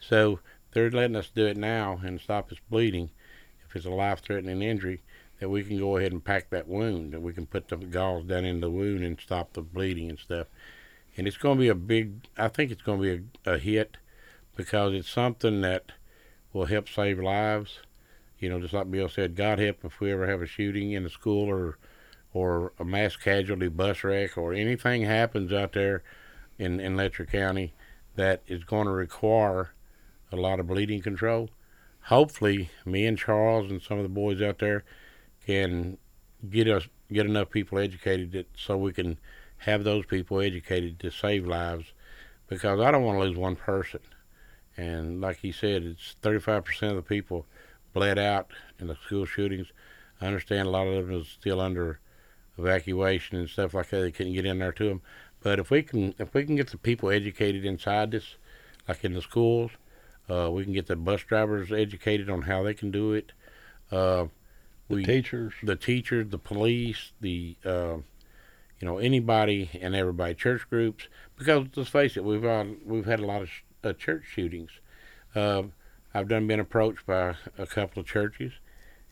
So 0.00 0.40
they're 0.72 0.90
letting 0.90 1.16
us 1.16 1.30
do 1.34 1.46
it 1.46 1.56
now 1.56 2.00
and 2.04 2.20
stop 2.20 2.50
us 2.50 2.58
bleeding. 2.70 3.10
If 3.68 3.76
it's 3.76 3.86
a 3.86 3.90
life-threatening 3.90 4.62
injury, 4.62 5.02
that 5.40 5.48
we 5.48 5.62
can 5.64 5.78
go 5.78 5.96
ahead 5.96 6.12
and 6.12 6.24
pack 6.24 6.50
that 6.50 6.68
wound, 6.68 7.12
that 7.12 7.22
we 7.22 7.32
can 7.32 7.46
put 7.46 7.68
the 7.68 7.76
gauze 7.76 8.24
down 8.24 8.44
in 8.44 8.60
the 8.60 8.70
wound 8.70 9.02
and 9.02 9.18
stop 9.20 9.52
the 9.52 9.62
bleeding 9.62 10.10
and 10.10 10.18
stuff. 10.18 10.46
And 11.16 11.26
it's 11.26 11.36
going 11.36 11.58
to 11.58 11.60
be 11.60 11.68
a 11.68 11.74
big. 11.74 12.26
I 12.36 12.48
think 12.48 12.70
it's 12.70 12.82
going 12.82 13.00
to 13.00 13.18
be 13.18 13.24
a, 13.44 13.54
a 13.54 13.58
hit 13.58 13.96
because 14.56 14.94
it's 14.94 15.10
something 15.10 15.60
that 15.62 15.92
will 16.52 16.66
help 16.66 16.88
save 16.88 17.18
lives 17.18 17.80
you 18.42 18.48
know, 18.48 18.58
just 18.58 18.74
like 18.74 18.90
Bill 18.90 19.08
said, 19.08 19.36
God 19.36 19.60
help 19.60 19.84
if 19.84 20.00
we 20.00 20.10
ever 20.10 20.26
have 20.26 20.42
a 20.42 20.46
shooting 20.46 20.90
in 20.90 21.06
a 21.06 21.08
school 21.08 21.48
or 21.48 21.78
or 22.34 22.72
a 22.78 22.84
mass 22.84 23.14
casualty 23.14 23.68
bus 23.68 24.02
wreck 24.02 24.36
or 24.36 24.52
anything 24.52 25.02
happens 25.02 25.52
out 25.52 25.74
there 25.74 26.02
in, 26.58 26.80
in 26.80 26.96
Letcher 26.96 27.26
County 27.26 27.72
that 28.16 28.42
is 28.48 28.64
going 28.64 28.86
to 28.86 28.92
require 28.92 29.70
a 30.32 30.36
lot 30.36 30.60
of 30.60 30.66
bleeding 30.66 31.02
control. 31.02 31.50
Hopefully, 32.06 32.70
me 32.84 33.06
and 33.06 33.18
Charles 33.18 33.70
and 33.70 33.80
some 33.80 33.98
of 33.98 34.02
the 34.02 34.08
boys 34.08 34.42
out 34.42 34.58
there 34.58 34.84
can 35.46 35.98
get 36.48 36.68
us 36.68 36.88
get 37.12 37.26
enough 37.26 37.50
people 37.50 37.78
educated 37.78 38.32
that 38.32 38.48
so 38.56 38.76
we 38.76 38.92
can 38.92 39.18
have 39.58 39.84
those 39.84 40.06
people 40.06 40.40
educated 40.40 40.98
to 40.98 41.10
save 41.10 41.46
lives 41.46 41.92
because 42.48 42.80
I 42.80 42.90
don't 42.90 43.04
want 43.04 43.18
to 43.18 43.24
lose 43.24 43.36
one 43.36 43.56
person. 43.56 44.00
And 44.76 45.20
like 45.20 45.38
he 45.38 45.52
said, 45.52 45.82
it's 45.84 46.16
35% 46.22 46.90
of 46.90 46.96
the 46.96 47.02
people 47.02 47.46
bled 47.92 48.18
out 48.18 48.50
in 48.78 48.86
the 48.86 48.96
school 49.06 49.26
shootings. 49.26 49.68
I 50.20 50.26
understand 50.26 50.66
a 50.66 50.70
lot 50.70 50.86
of 50.86 51.06
them 51.06 51.20
is 51.20 51.28
still 51.28 51.60
under 51.60 52.00
evacuation 52.58 53.36
and 53.36 53.48
stuff 53.48 53.74
like 53.74 53.90
that. 53.90 54.00
They 54.00 54.10
couldn't 54.10 54.32
get 54.32 54.46
in 54.46 54.58
there 54.58 54.72
to 54.72 54.88
them. 54.88 55.02
But 55.42 55.58
if 55.58 55.70
we 55.70 55.82
can, 55.82 56.14
if 56.18 56.32
we 56.34 56.44
can 56.44 56.56
get 56.56 56.70
the 56.70 56.78
people 56.78 57.10
educated 57.10 57.64
inside 57.64 58.12
this, 58.12 58.36
like 58.88 59.04
in 59.04 59.14
the 59.14 59.22
schools, 59.22 59.72
uh, 60.30 60.50
we 60.50 60.64
can 60.64 60.72
get 60.72 60.86
the 60.86 60.96
bus 60.96 61.22
drivers 61.22 61.72
educated 61.72 62.30
on 62.30 62.42
how 62.42 62.62
they 62.62 62.74
can 62.74 62.90
do 62.90 63.12
it. 63.12 63.32
Uh, 63.90 64.26
The 64.88 64.96
we 64.96 65.04
teachers. 65.04 65.52
the 65.62 65.76
teachers, 65.76 66.28
the 66.30 66.38
police, 66.38 67.12
the 67.20 67.56
uh, 67.64 67.96
you 68.80 68.86
know 68.86 68.98
anybody 68.98 69.70
and 69.80 69.94
everybody, 69.94 70.34
church 70.34 70.68
groups. 70.70 71.08
Because 71.36 71.66
let's 71.76 71.90
face 71.90 72.16
it, 72.16 72.24
we've 72.24 72.44
uh, 72.44 72.64
we've 72.84 73.06
had 73.06 73.20
a 73.20 73.26
lot 73.26 73.42
of 73.42 73.48
sh- 73.48 73.62
uh, 73.84 73.92
church 73.92 74.24
shootings. 74.32 74.70
Uh, 75.34 75.64
I've 76.14 76.28
done 76.28 76.46
been 76.46 76.60
approached 76.60 77.06
by 77.06 77.36
a 77.58 77.66
couple 77.66 78.00
of 78.00 78.06
churches, 78.06 78.52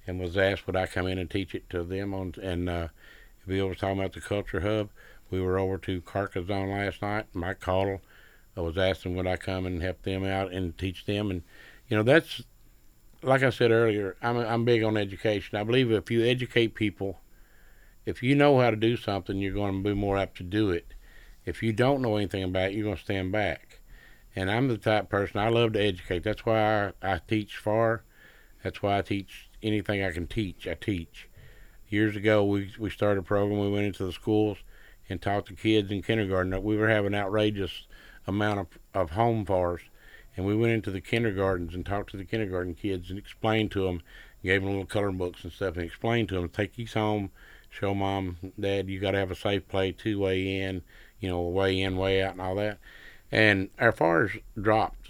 and 0.06 0.20
was 0.20 0.36
asked 0.36 0.66
would 0.66 0.76
I 0.76 0.86
come 0.86 1.06
in 1.06 1.18
and 1.18 1.30
teach 1.30 1.54
it 1.54 1.68
to 1.70 1.82
them 1.84 2.12
on. 2.14 2.34
And 2.42 2.68
uh, 2.68 2.88
we 3.46 3.62
was 3.62 3.78
talking 3.78 3.98
about 3.98 4.12
the 4.12 4.20
culture 4.20 4.60
hub. 4.60 4.90
We 5.30 5.40
were 5.40 5.58
over 5.58 5.78
to 5.78 6.00
Carcassonne 6.02 6.70
last 6.70 7.00
night. 7.02 7.26
Mike 7.32 7.60
Caudle 7.60 8.00
I 8.56 8.60
was 8.60 8.76
asking 8.76 9.16
would 9.16 9.26
I 9.26 9.36
come 9.36 9.66
and 9.66 9.82
help 9.82 10.02
them 10.02 10.24
out 10.24 10.52
and 10.52 10.76
teach 10.76 11.04
them, 11.06 11.30
and 11.30 11.42
you 11.88 11.96
know 11.96 12.02
that's 12.02 12.42
like 13.22 13.42
I 13.42 13.50
said 13.50 13.70
earlier. 13.70 14.16
I'm 14.22 14.36
I'm 14.36 14.64
big 14.64 14.82
on 14.82 14.96
education. 14.96 15.58
I 15.58 15.64
believe 15.64 15.90
if 15.90 16.10
you 16.10 16.24
educate 16.24 16.74
people, 16.74 17.20
if 18.04 18.22
you 18.22 18.34
know 18.34 18.58
how 18.60 18.70
to 18.70 18.76
do 18.76 18.96
something, 18.96 19.38
you're 19.38 19.54
going 19.54 19.82
to 19.82 19.88
be 19.88 19.94
more 19.94 20.18
apt 20.18 20.36
to 20.38 20.42
do 20.42 20.70
it. 20.70 20.94
If 21.44 21.62
you 21.62 21.72
don't 21.72 22.02
know 22.02 22.16
anything 22.16 22.42
about 22.42 22.70
it, 22.70 22.74
you're 22.74 22.84
going 22.84 22.96
to 22.96 23.02
stand 23.02 23.32
back. 23.32 23.80
And 24.36 24.50
I'm 24.50 24.68
the 24.68 24.78
type 24.78 25.04
of 25.04 25.08
person 25.08 25.40
I 25.40 25.48
love 25.48 25.72
to 25.72 25.82
educate. 25.82 26.22
That's 26.22 26.46
why 26.46 26.92
I, 27.02 27.14
I 27.14 27.20
teach 27.26 27.56
far. 27.56 28.04
That's 28.62 28.82
why 28.82 28.98
I 28.98 29.02
teach 29.02 29.48
anything 29.62 30.02
I 30.04 30.12
can 30.12 30.26
teach. 30.26 30.68
I 30.68 30.74
teach. 30.74 31.28
Years 31.88 32.14
ago, 32.14 32.44
we 32.44 32.72
we 32.78 32.90
started 32.90 33.20
a 33.20 33.22
program. 33.22 33.58
We 33.58 33.70
went 33.70 33.86
into 33.86 34.04
the 34.04 34.12
schools 34.12 34.58
and 35.08 35.20
taught 35.20 35.46
the 35.46 35.54
kids 35.54 35.90
in 35.90 36.02
kindergarten. 36.02 36.62
We 36.62 36.76
were 36.76 36.88
having 36.88 37.14
outrageous 37.14 37.86
amount 38.30 38.60
of, 38.60 38.66
of 38.94 39.10
home 39.10 39.44
fires. 39.44 39.82
And 40.36 40.46
we 40.46 40.56
went 40.56 40.72
into 40.72 40.90
the 40.90 41.00
kindergartens 41.00 41.74
and 41.74 41.84
talked 41.84 42.10
to 42.10 42.16
the 42.16 42.24
kindergarten 42.24 42.74
kids 42.74 43.10
and 43.10 43.18
explained 43.18 43.70
to 43.72 43.84
them, 43.84 44.02
gave 44.42 44.62
them 44.62 44.70
little 44.70 44.86
coloring 44.86 45.18
books 45.18 45.44
and 45.44 45.52
stuff, 45.52 45.76
and 45.76 45.84
explained 45.84 46.28
to 46.30 46.36
them, 46.36 46.48
take 46.48 46.74
these 46.74 46.94
home, 46.94 47.30
show 47.68 47.94
mom, 47.94 48.36
dad, 48.58 48.88
you 48.88 49.00
got 49.00 49.10
to 49.10 49.18
have 49.18 49.30
a 49.30 49.36
safe 49.36 49.66
play, 49.68 49.92
two 49.92 50.18
way 50.18 50.60
in, 50.60 50.82
you 51.20 51.28
know, 51.28 51.42
way 51.42 51.80
in, 51.80 51.96
way 51.96 52.22
out, 52.22 52.32
and 52.32 52.40
all 52.40 52.54
that. 52.56 52.78
And 53.30 53.70
our 53.78 53.92
fires 53.92 54.32
dropped, 54.60 55.08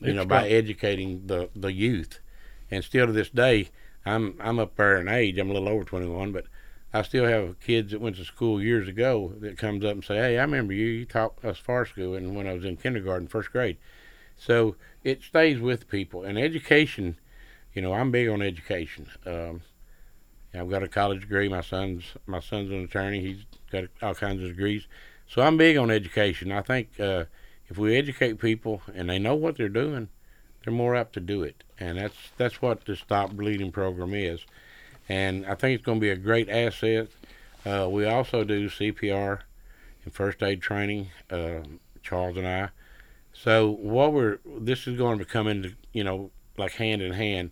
you 0.00 0.08
It's 0.08 0.16
know, 0.16 0.24
by 0.24 0.48
educating 0.48 1.26
the 1.26 1.50
the 1.54 1.72
youth. 1.72 2.20
And 2.70 2.84
still 2.84 3.06
to 3.06 3.12
this 3.12 3.30
day, 3.30 3.70
I'm 4.06 4.36
I'm 4.40 4.58
up 4.58 4.76
there 4.76 5.00
in 5.00 5.08
age. 5.08 5.38
I'm 5.38 5.50
a 5.50 5.52
little 5.52 5.68
over 5.68 5.84
21, 5.84 6.32
but 6.32 6.46
I 6.92 7.02
still 7.02 7.24
have 7.24 7.60
kids 7.60 7.92
that 7.92 8.00
went 8.00 8.16
to 8.16 8.24
school 8.24 8.60
years 8.60 8.88
ago 8.88 9.34
that 9.40 9.56
comes 9.56 9.84
up 9.84 9.92
and 9.92 10.04
say, 10.04 10.16
"Hey, 10.16 10.38
I 10.38 10.42
remember 10.42 10.72
you. 10.72 10.86
You 10.86 11.04
taught 11.04 11.44
us 11.44 11.58
far 11.58 11.86
school, 11.86 12.14
and 12.14 12.34
when 12.34 12.46
I 12.46 12.52
was 12.52 12.64
in 12.64 12.76
kindergarten, 12.76 13.28
first 13.28 13.52
grade." 13.52 13.76
So 14.36 14.76
it 15.04 15.22
stays 15.22 15.60
with 15.60 15.88
people, 15.88 16.24
and 16.24 16.38
education. 16.38 17.16
You 17.74 17.82
know, 17.82 17.92
I'm 17.92 18.10
big 18.10 18.28
on 18.28 18.42
education. 18.42 19.08
Um, 19.24 19.62
I've 20.52 20.70
got 20.70 20.82
a 20.82 20.88
college 20.88 21.20
degree. 21.20 21.48
My 21.48 21.60
son's 21.60 22.04
my 22.26 22.40
son's 22.40 22.70
an 22.70 22.82
attorney. 22.84 23.20
He's 23.20 23.44
got 23.70 23.84
all 24.02 24.14
kinds 24.14 24.42
of 24.42 24.48
degrees. 24.48 24.86
So 25.28 25.42
I'm 25.42 25.56
big 25.56 25.76
on 25.76 25.90
education. 25.90 26.50
I 26.50 26.62
think 26.62 26.98
uh, 26.98 27.26
if 27.68 27.78
we 27.78 27.96
educate 27.96 28.40
people 28.40 28.82
and 28.92 29.08
they 29.08 29.18
know 29.20 29.36
what 29.36 29.56
they're 29.56 29.68
doing, 29.68 30.08
they're 30.64 30.74
more 30.74 30.96
apt 30.96 31.12
to 31.14 31.20
do 31.20 31.42
it. 31.42 31.62
And 31.78 31.98
that's 31.98 32.16
that's 32.36 32.60
what 32.60 32.84
the 32.84 32.96
Stop 32.96 33.32
Bleeding 33.32 33.70
program 33.70 34.12
is. 34.12 34.44
And 35.10 35.44
I 35.44 35.56
think 35.56 35.74
it's 35.74 35.84
going 35.84 35.98
to 35.98 36.00
be 36.00 36.10
a 36.10 36.16
great 36.16 36.48
asset. 36.48 37.08
Uh, 37.66 37.88
we 37.90 38.06
also 38.06 38.44
do 38.44 38.68
CPR 38.70 39.40
and 40.04 40.14
first 40.14 40.40
aid 40.40 40.62
training. 40.62 41.08
Uh, 41.28 41.62
Charles 42.00 42.36
and 42.36 42.46
I. 42.46 42.68
So 43.32 43.70
what 43.70 44.12
we're 44.12 44.38
this 44.46 44.86
is 44.86 44.96
going 44.96 45.18
to 45.18 45.24
come 45.24 45.48
into 45.48 45.74
you 45.92 46.04
know 46.04 46.30
like 46.56 46.72
hand 46.72 47.02
in 47.02 47.12
hand 47.12 47.50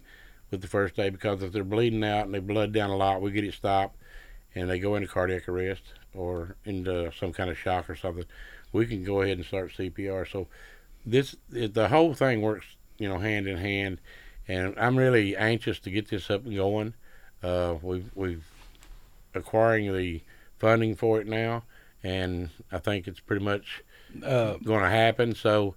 with 0.53 0.61
the 0.63 0.69
first 0.69 0.99
aid 1.01 1.13
because 1.13 1.43
if 1.43 1.51
they're 1.51 1.65
bleeding 1.65 2.05
out 2.05 2.27
and 2.27 2.35
they 2.35 2.39
blood 2.39 2.73
down 2.73 2.91
a 2.91 2.97
lot, 2.97 3.21
we 3.21 3.33
get 3.33 3.45
it 3.45 3.55
stopped 3.55 3.97
and 4.55 4.71
they 4.71 4.79
go 4.79 4.95
into 4.95 5.09
cardiac 5.09 5.49
arrest 5.49 5.83
or 6.15 6.55
into 6.65 7.11
some 7.19 7.33
kind 7.33 7.51
of 7.51 7.59
shock 7.59 7.91
or 7.91 7.97
something. 7.97 8.25
We 8.73 8.87
can 8.87 9.03
go 9.03 9.23
ahead 9.23 9.37
and 9.37 9.47
start 9.47 9.73
CPR. 9.77 10.31
So 10.31 10.47
this 11.05 11.35
the 11.51 11.89
whole 11.89 12.15
thing 12.15 12.41
works 12.41 12.67
you 12.99 13.09
know 13.09 13.19
hand 13.19 13.49
in 13.49 13.57
hand, 13.57 14.01
and 14.47 14.75
I'm 14.79 14.97
really 14.97 15.37
anxious 15.37 15.81
to 15.81 15.91
get 15.91 16.09
this 16.09 16.31
up 16.31 16.45
and 16.45 16.55
going. 16.55 16.95
Uh, 17.43 17.77
we've 17.83 18.11
we've 18.15 18.45
acquiring 19.35 19.93
the 19.97 20.21
funding 20.59 20.95
for 20.97 21.21
it 21.21 21.27
now, 21.27 21.63
and 22.03 22.51
I 22.73 22.79
think 22.79 23.07
it's 23.07 23.21
pretty 23.21 23.45
much 23.45 23.83
Uh, 24.25 24.55
going 24.65 24.83
to 24.83 24.89
happen. 24.91 25.35
So 25.35 25.75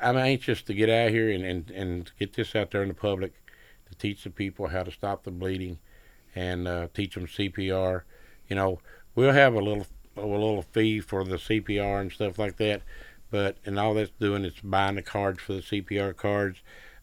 I'm 0.00 0.16
anxious 0.16 0.62
to 0.62 0.74
get 0.74 0.88
out 0.88 1.10
here 1.10 1.30
and, 1.30 1.44
and, 1.44 1.70
and 1.70 2.10
get 2.18 2.32
this 2.32 2.56
out 2.56 2.70
there 2.70 2.82
in 2.82 2.88
the 2.88 2.94
public 2.94 3.32
to 3.90 3.94
teach 3.96 4.24
the 4.24 4.30
people 4.30 4.68
how 4.68 4.82
to 4.82 4.90
stop 4.90 5.22
the 5.24 5.30
bleeding 5.30 5.78
and 6.34 6.66
uh, 6.66 6.88
teach 6.94 7.14
them 7.14 7.26
CPR. 7.26 8.02
You 8.48 8.56
know, 8.56 8.80
we'll 9.14 9.32
have 9.32 9.54
a 9.54 9.60
little 9.60 9.86
a 10.16 10.24
little 10.24 10.62
fee 10.62 11.00
for 11.00 11.24
the 11.24 11.36
CPR 11.36 12.00
and 12.00 12.10
stuff 12.12 12.38
like 12.38 12.56
that, 12.56 12.82
but 13.30 13.56
and 13.66 13.78
all 13.78 13.94
that's 13.94 14.12
doing 14.18 14.44
is 14.44 14.54
buying 14.62 14.94
the 14.94 15.02
cards 15.02 15.40
for 15.40 15.52
the 15.54 15.60
CPR 15.62 16.16
cards. 16.16 16.58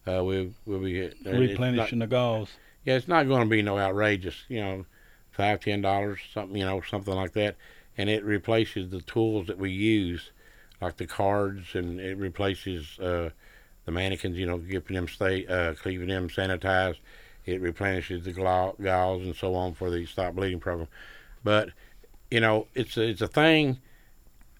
Uh, 0.06 0.24
we 0.24 0.52
we'll 0.66 0.80
be 0.80 1.00
uh, 1.02 1.06
it's 1.10 1.24
not- 1.24 1.34
replenishing 1.34 2.00
the 2.00 2.06
gauze. 2.08 2.48
Yeah, 2.84 2.94
it's 2.94 3.08
not 3.08 3.28
going 3.28 3.42
to 3.42 3.48
be 3.48 3.62
no 3.62 3.78
outrageous, 3.78 4.44
you 4.48 4.60
know, 4.60 4.86
five, 5.30 5.60
ten 5.60 5.82
dollars, 5.82 6.20
something, 6.32 6.56
you 6.56 6.64
know, 6.64 6.80
something 6.80 7.14
like 7.14 7.32
that, 7.32 7.56
and 7.96 8.08
it 8.10 8.24
replaces 8.24 8.90
the 8.90 9.00
tools 9.02 9.46
that 9.46 9.58
we 9.58 9.70
use, 9.70 10.30
like 10.80 10.96
the 10.96 11.06
cards, 11.06 11.74
and 11.74 12.00
it 12.00 12.16
replaces 12.16 12.98
uh, 12.98 13.30
the 13.84 13.92
mannequins, 13.92 14.38
you 14.38 14.46
know, 14.46 14.58
keeping 14.58 14.96
them 14.96 15.08
stay, 15.08 15.46
uh, 15.46 15.74
keeping 15.82 16.08
them 16.08 16.28
sanitized. 16.28 16.98
It 17.44 17.60
replenishes 17.60 18.24
the 18.24 18.32
gauze 18.32 19.22
and 19.22 19.34
so 19.34 19.54
on 19.54 19.74
for 19.74 19.90
the 19.90 20.06
stop 20.06 20.34
bleeding 20.34 20.60
program, 20.60 20.88
but 21.42 21.70
you 22.30 22.40
know, 22.40 22.66
it's 22.74 22.96
a, 22.96 23.02
it's 23.02 23.20
a 23.20 23.28
thing 23.28 23.78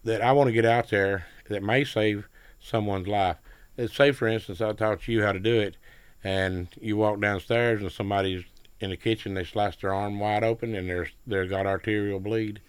that 0.05 0.21
I 0.21 0.33
want 0.33 0.49
to 0.49 0.53
get 0.53 0.67
out 0.67 0.91
there 0.91 1.27
that 1.49 1.63
may 1.63 1.85
save 1.85 2.29
someone's 2.61 3.09
life. 3.09 3.37
Let's 3.79 3.97
say, 3.97 4.13
for 4.13 4.29
instance, 4.29 4.61
I 4.61 4.73
taught 4.73 5.09
you 5.09 5.23
how 5.23 5.33
to 5.33 5.39
do 5.39 5.59
it, 5.59 5.77
and 6.25 6.69
you 6.81 6.97
walk 6.97 7.21
downstairs 7.21 7.83
and 7.83 7.91
somebody's 7.91 8.45
in 8.81 8.91
the 8.91 8.97
kitchen, 8.97 9.35
they 9.35 9.45
slice 9.45 9.77
their 9.77 9.95
arm 9.95 10.19
wide 10.19 10.43
open 10.43 10.75
and 10.75 10.89
they're 10.89 11.09
they're 11.27 11.47
got 11.47 11.67
arterial 11.67 12.21
bleed. 12.21 12.61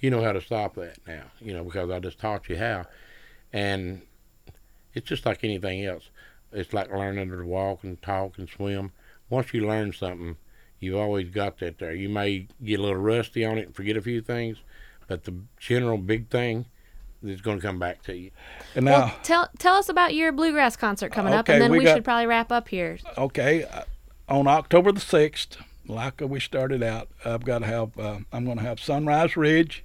You 0.00 0.10
know 0.10 0.22
how 0.22 0.32
to 0.32 0.40
stop 0.40 0.74
that 0.74 0.98
now, 1.06 1.24
you 1.40 1.54
know, 1.54 1.64
because 1.64 1.90
I 1.90 1.98
just 1.98 2.18
taught 2.18 2.48
you 2.48 2.56
how, 2.56 2.86
and 3.52 4.02
it's 4.92 5.06
just 5.06 5.26
like 5.26 5.44
anything 5.44 5.84
else. 5.84 6.10
It's 6.52 6.72
like 6.72 6.90
learning 6.90 7.30
to 7.30 7.44
walk 7.44 7.84
and 7.84 8.00
talk 8.00 8.38
and 8.38 8.48
swim. 8.48 8.92
Once 9.28 9.52
you 9.52 9.66
learn 9.66 9.92
something, 9.92 10.36
you've 10.78 10.96
always 10.96 11.30
got 11.30 11.58
that 11.58 11.78
there. 11.78 11.94
You 11.94 12.08
may 12.08 12.46
get 12.62 12.78
a 12.78 12.82
little 12.82 12.98
rusty 12.98 13.44
on 13.44 13.58
it 13.58 13.66
and 13.66 13.74
forget 13.74 13.96
a 13.96 14.02
few 14.02 14.20
things, 14.20 14.58
but 15.08 15.24
the 15.24 15.34
general 15.58 15.98
big 15.98 16.28
thing 16.28 16.66
is 17.24 17.40
going 17.40 17.58
to 17.58 17.66
come 17.66 17.78
back 17.78 18.02
to 18.04 18.16
you. 18.16 18.30
And 18.74 18.84
now, 18.84 18.90
Well, 19.06 19.16
tell 19.22 19.48
tell 19.58 19.74
us 19.76 19.88
about 19.88 20.14
your 20.14 20.32
bluegrass 20.32 20.76
concert 20.76 21.12
coming 21.12 21.32
up, 21.34 21.48
and 21.48 21.60
then 21.60 21.70
we 21.70 21.78
we, 21.78 21.84
got- 21.84 21.96
should 21.96 22.04
probably 22.04 22.26
wrap 22.26 22.50
up 22.52 22.68
here. 22.68 22.98
okay, 23.18 23.64
uh, 23.64 23.82
on 24.28 24.46
October 24.46 24.92
the 24.92 25.00
sixth, 25.00 25.56
like 25.86 26.20
we 26.20 26.40
started 26.40 26.82
out, 26.82 27.08
I've 27.24 27.44
got 27.44 27.58
to 27.60 27.66
have. 27.66 27.98
Uh, 27.98 28.18
I'm 28.32 28.44
going 28.44 28.58
to 28.58 28.64
have 28.64 28.80
Sunrise 28.80 29.36
Ridge, 29.36 29.84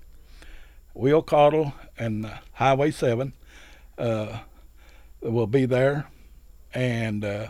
Will 0.93 1.21
Caudle, 1.21 1.73
and 1.97 2.25
uh, 2.25 2.37
Highway 2.53 2.91
Seven. 2.91 3.33
Uh, 3.97 4.39
will 5.21 5.47
be 5.47 5.65
there, 5.65 6.07
and 6.73 7.25
uh, 7.25 7.47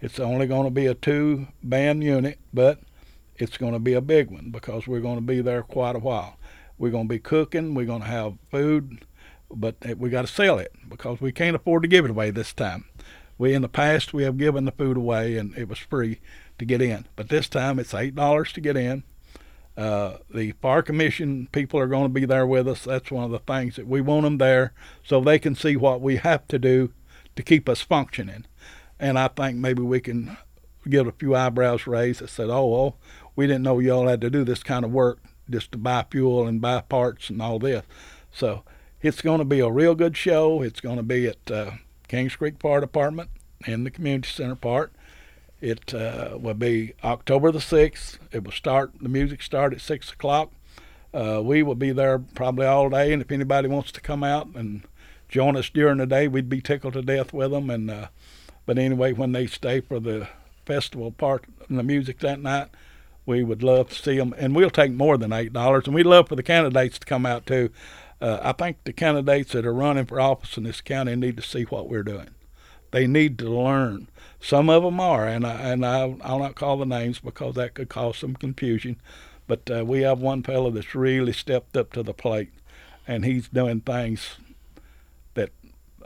it's 0.00 0.20
only 0.20 0.46
going 0.46 0.64
to 0.64 0.70
be 0.70 0.86
a 0.86 0.94
two 0.94 1.48
band 1.62 2.04
unit, 2.04 2.38
but 2.54 2.78
it's 3.36 3.56
going 3.56 3.72
to 3.72 3.78
be 3.80 3.94
a 3.94 4.00
big 4.00 4.30
one 4.30 4.50
because 4.50 4.86
we're 4.86 5.00
going 5.00 5.16
to 5.16 5.20
be 5.20 5.40
there 5.40 5.62
quite 5.62 5.96
a 5.96 5.98
while. 5.98 6.36
We're 6.78 6.92
going 6.92 7.08
to 7.08 7.12
be 7.12 7.18
cooking. 7.18 7.74
We're 7.74 7.86
going 7.86 8.02
to 8.02 8.06
have 8.06 8.34
food, 8.52 9.04
but 9.50 9.76
we 9.96 10.10
got 10.10 10.22
to 10.22 10.32
sell 10.32 10.58
it 10.58 10.72
because 10.88 11.20
we 11.20 11.32
can't 11.32 11.56
afford 11.56 11.82
to 11.82 11.88
give 11.88 12.04
it 12.04 12.10
away 12.10 12.30
this 12.30 12.52
time. 12.52 12.84
We 13.38 13.54
in 13.54 13.62
the 13.62 13.68
past 13.68 14.12
we 14.12 14.24
have 14.24 14.36
given 14.36 14.64
the 14.64 14.72
food 14.72 14.96
away 14.96 15.36
and 15.36 15.56
it 15.56 15.68
was 15.68 15.78
free 15.78 16.20
to 16.58 16.64
get 16.64 16.82
in, 16.82 17.06
but 17.16 17.28
this 17.28 17.48
time 17.48 17.78
it's 17.78 17.94
eight 17.94 18.14
dollars 18.14 18.52
to 18.54 18.60
get 18.60 18.76
in. 18.76 19.04
Uh, 19.76 20.18
the 20.34 20.52
fire 20.60 20.82
commission 20.82 21.48
people 21.52 21.78
are 21.78 21.86
going 21.86 22.02
to 22.02 22.08
be 22.08 22.24
there 22.24 22.46
with 22.46 22.66
us. 22.66 22.82
That's 22.84 23.12
one 23.12 23.24
of 23.24 23.30
the 23.30 23.38
things 23.38 23.76
that 23.76 23.86
we 23.86 24.00
want 24.00 24.24
them 24.24 24.38
there 24.38 24.72
so 25.04 25.20
they 25.20 25.38
can 25.38 25.54
see 25.54 25.76
what 25.76 26.00
we 26.00 26.16
have 26.16 26.48
to 26.48 26.58
do 26.58 26.92
to 27.36 27.44
keep 27.44 27.68
us 27.68 27.80
functioning. 27.80 28.44
And 28.98 29.16
I 29.16 29.28
think 29.28 29.56
maybe 29.56 29.82
we 29.82 30.00
can 30.00 30.36
get 30.88 31.06
a 31.06 31.12
few 31.12 31.36
eyebrows 31.36 31.86
raised 31.86 32.20
that 32.20 32.30
said, 32.30 32.50
"Oh, 32.50 32.66
well, 32.66 32.96
we 33.36 33.46
didn't 33.46 33.62
know 33.62 33.78
y'all 33.78 34.08
had 34.08 34.20
to 34.22 34.30
do 34.30 34.42
this 34.42 34.64
kind 34.64 34.84
of 34.84 34.90
work 34.90 35.20
just 35.48 35.70
to 35.70 35.78
buy 35.78 36.04
fuel 36.10 36.48
and 36.48 36.60
buy 36.60 36.80
parts 36.80 37.30
and 37.30 37.40
all 37.40 37.60
this." 37.60 37.84
So 38.32 38.64
it's 39.00 39.22
going 39.22 39.38
to 39.38 39.44
be 39.44 39.60
a 39.60 39.70
real 39.70 39.94
good 39.94 40.16
show. 40.16 40.62
It's 40.62 40.80
going 40.80 40.96
to 40.96 41.02
be 41.02 41.26
at 41.26 41.50
uh, 41.50 41.70
Kings 42.08 42.36
Creek 42.36 42.54
Fire 42.60 42.80
Department 42.80 43.30
in 43.66 43.84
the 43.84 43.90
community 43.90 44.28
center 44.28 44.56
part. 44.56 44.92
It 45.60 45.92
uh, 45.92 46.38
will 46.40 46.54
be 46.54 46.94
October 47.02 47.50
the 47.50 47.60
sixth. 47.60 48.18
It 48.32 48.44
will 48.44 48.52
start. 48.52 48.92
The 49.00 49.08
music 49.08 49.42
start 49.42 49.72
at 49.72 49.80
six 49.80 50.12
o'clock. 50.12 50.52
Uh, 51.12 51.40
we 51.42 51.62
will 51.62 51.74
be 51.74 51.90
there 51.90 52.18
probably 52.18 52.66
all 52.66 52.90
day, 52.90 53.12
and 53.12 53.22
if 53.22 53.32
anybody 53.32 53.66
wants 53.66 53.90
to 53.92 54.00
come 54.00 54.22
out 54.22 54.48
and 54.54 54.82
join 55.28 55.56
us 55.56 55.70
during 55.70 55.98
the 55.98 56.06
day, 56.06 56.28
we'd 56.28 56.48
be 56.48 56.60
tickled 56.60 56.92
to 56.92 57.02
death 57.02 57.32
with 57.32 57.50
them. 57.50 57.70
And 57.70 57.90
uh, 57.90 58.08
but 58.66 58.78
anyway, 58.78 59.12
when 59.12 59.32
they 59.32 59.46
stay 59.46 59.80
for 59.80 59.98
the 59.98 60.28
festival 60.66 61.10
part 61.10 61.44
and 61.68 61.78
the 61.78 61.82
music 61.82 62.18
that 62.20 62.40
night, 62.40 62.68
we 63.26 63.42
would 63.42 63.62
love 63.62 63.88
to 63.88 63.94
see 63.94 64.16
them, 64.16 64.34
and 64.38 64.54
we'll 64.54 64.70
take 64.70 64.92
more 64.92 65.16
than 65.16 65.32
eight 65.32 65.52
dollars. 65.52 65.86
And 65.86 65.94
we'd 65.94 66.06
love 66.06 66.28
for 66.28 66.36
the 66.36 66.42
candidates 66.42 66.98
to 66.98 67.06
come 67.06 67.26
out 67.26 67.46
too. 67.46 67.70
Uh, 68.20 68.38
I 68.42 68.52
think 68.52 68.78
the 68.84 68.92
candidates 68.92 69.52
that 69.52 69.66
are 69.66 69.72
running 69.72 70.06
for 70.06 70.20
office 70.20 70.56
in 70.56 70.64
this 70.64 70.80
county 70.80 71.14
need 71.14 71.36
to 71.36 71.42
see 71.42 71.62
what 71.62 71.88
we're 71.88 72.02
doing. 72.02 72.30
They 72.90 73.06
need 73.06 73.38
to 73.38 73.48
learn. 73.48 74.08
Some 74.40 74.70
of 74.70 74.82
them 74.82 74.98
are, 74.98 75.26
and 75.26 75.46
I, 75.46 75.54
and 75.70 75.84
I, 75.84 76.16
I'll 76.22 76.38
not 76.38 76.54
call 76.54 76.78
the 76.78 76.86
names 76.86 77.20
because 77.20 77.54
that 77.54 77.74
could 77.74 77.88
cause 77.88 78.18
some 78.18 78.34
confusion. 78.34 78.96
But 79.46 79.70
uh, 79.70 79.84
we 79.84 80.02
have 80.02 80.20
one 80.20 80.42
fellow 80.42 80.70
that's 80.70 80.94
really 80.94 81.32
stepped 81.32 81.76
up 81.76 81.92
to 81.92 82.02
the 82.02 82.14
plate, 82.14 82.50
and 83.06 83.24
he's 83.24 83.48
doing 83.48 83.80
things 83.80 84.36
that 85.34 85.50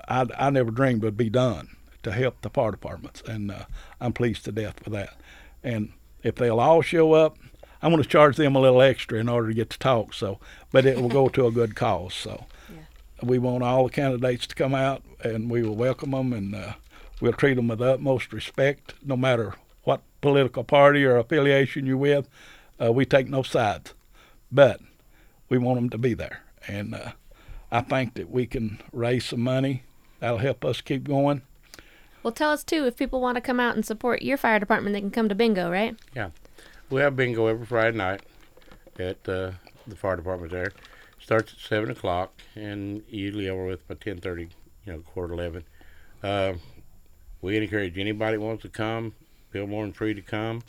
I, 0.08 0.26
I 0.36 0.50
never 0.50 0.70
dreamed 0.70 1.02
would 1.02 1.16
be 1.16 1.30
done 1.30 1.76
to 2.02 2.12
help 2.12 2.40
the 2.40 2.50
fire 2.50 2.72
departments, 2.72 3.22
and 3.26 3.50
uh, 3.50 3.64
I'm 4.00 4.12
pleased 4.12 4.44
to 4.44 4.52
death 4.52 4.84
with 4.84 4.92
that. 4.94 5.14
And 5.62 5.92
if 6.22 6.36
they'll 6.36 6.60
all 6.60 6.82
show 6.82 7.12
up, 7.12 7.38
I'm 7.82 7.90
going 7.90 8.02
to 8.02 8.08
charge 8.08 8.36
them 8.36 8.54
a 8.54 8.60
little 8.60 8.80
extra 8.80 9.18
in 9.18 9.28
order 9.28 9.48
to 9.48 9.54
get 9.54 9.70
to 9.70 9.78
talk. 9.78 10.14
So, 10.14 10.38
but 10.70 10.86
it 10.86 11.00
will 11.00 11.08
go 11.08 11.28
to 11.28 11.46
a 11.46 11.52
good 11.52 11.74
cause. 11.74 12.14
So, 12.14 12.46
yeah. 12.70 12.76
we 13.22 13.38
want 13.38 13.64
all 13.64 13.84
the 13.84 13.92
candidates 13.92 14.46
to 14.46 14.54
come 14.54 14.74
out, 14.74 15.02
and 15.22 15.50
we 15.50 15.62
will 15.62 15.74
welcome 15.74 16.12
them, 16.12 16.32
and 16.32 16.54
uh, 16.54 16.72
we'll 17.20 17.32
treat 17.32 17.54
them 17.54 17.68
with 17.68 17.80
the 17.80 17.94
utmost 17.94 18.32
respect, 18.32 18.94
no 19.04 19.16
matter 19.16 19.54
what 19.84 20.02
political 20.20 20.62
party 20.64 21.04
or 21.04 21.16
affiliation 21.16 21.86
you're 21.86 21.96
with. 21.96 22.28
Uh, 22.80 22.92
we 22.92 23.04
take 23.04 23.28
no 23.28 23.42
sides, 23.42 23.94
but 24.50 24.80
we 25.48 25.58
want 25.58 25.76
them 25.76 25.90
to 25.90 25.98
be 25.98 26.14
there, 26.14 26.42
and 26.68 26.94
uh, 26.94 27.12
I 27.70 27.80
think 27.80 28.14
that 28.14 28.30
we 28.30 28.46
can 28.46 28.80
raise 28.92 29.26
some 29.26 29.40
money. 29.40 29.82
That'll 30.20 30.38
help 30.38 30.64
us 30.64 30.80
keep 30.80 31.04
going. 31.04 31.42
Well, 32.22 32.32
tell 32.32 32.50
us 32.50 32.62
too 32.62 32.86
if 32.86 32.96
people 32.96 33.20
want 33.20 33.34
to 33.36 33.40
come 33.40 33.58
out 33.58 33.74
and 33.74 33.84
support 33.84 34.22
your 34.22 34.36
fire 34.36 34.60
department, 34.60 34.94
they 34.94 35.00
can 35.00 35.10
come 35.10 35.28
to 35.28 35.34
bingo, 35.34 35.70
right? 35.70 35.96
Yeah, 36.14 36.30
we 36.90 37.00
have 37.00 37.16
bingo 37.16 37.46
every 37.46 37.66
Friday 37.66 37.96
night 37.96 38.22
at 38.98 39.28
uh, 39.28 39.52
the 39.86 39.96
fire 39.96 40.16
department. 40.16 40.52
There 40.52 40.72
starts 41.18 41.52
at 41.52 41.60
seven 41.60 41.90
o'clock 41.90 42.32
and 42.54 43.02
usually 43.08 43.48
over 43.48 43.64
with 43.64 43.86
by 43.88 43.94
ten 43.94 44.18
thirty, 44.18 44.48
you 44.84 44.92
know, 44.92 44.98
quarter 45.00 45.34
eleven. 45.34 45.64
Uh, 46.22 46.54
we 47.40 47.56
encourage 47.56 47.98
anybody 47.98 48.36
that 48.36 48.42
wants 48.42 48.62
to 48.62 48.68
come. 48.68 49.14
Feel 49.50 49.66
more 49.66 49.84
than 49.84 49.92
free 49.92 50.14
to 50.14 50.22
come. 50.22 50.62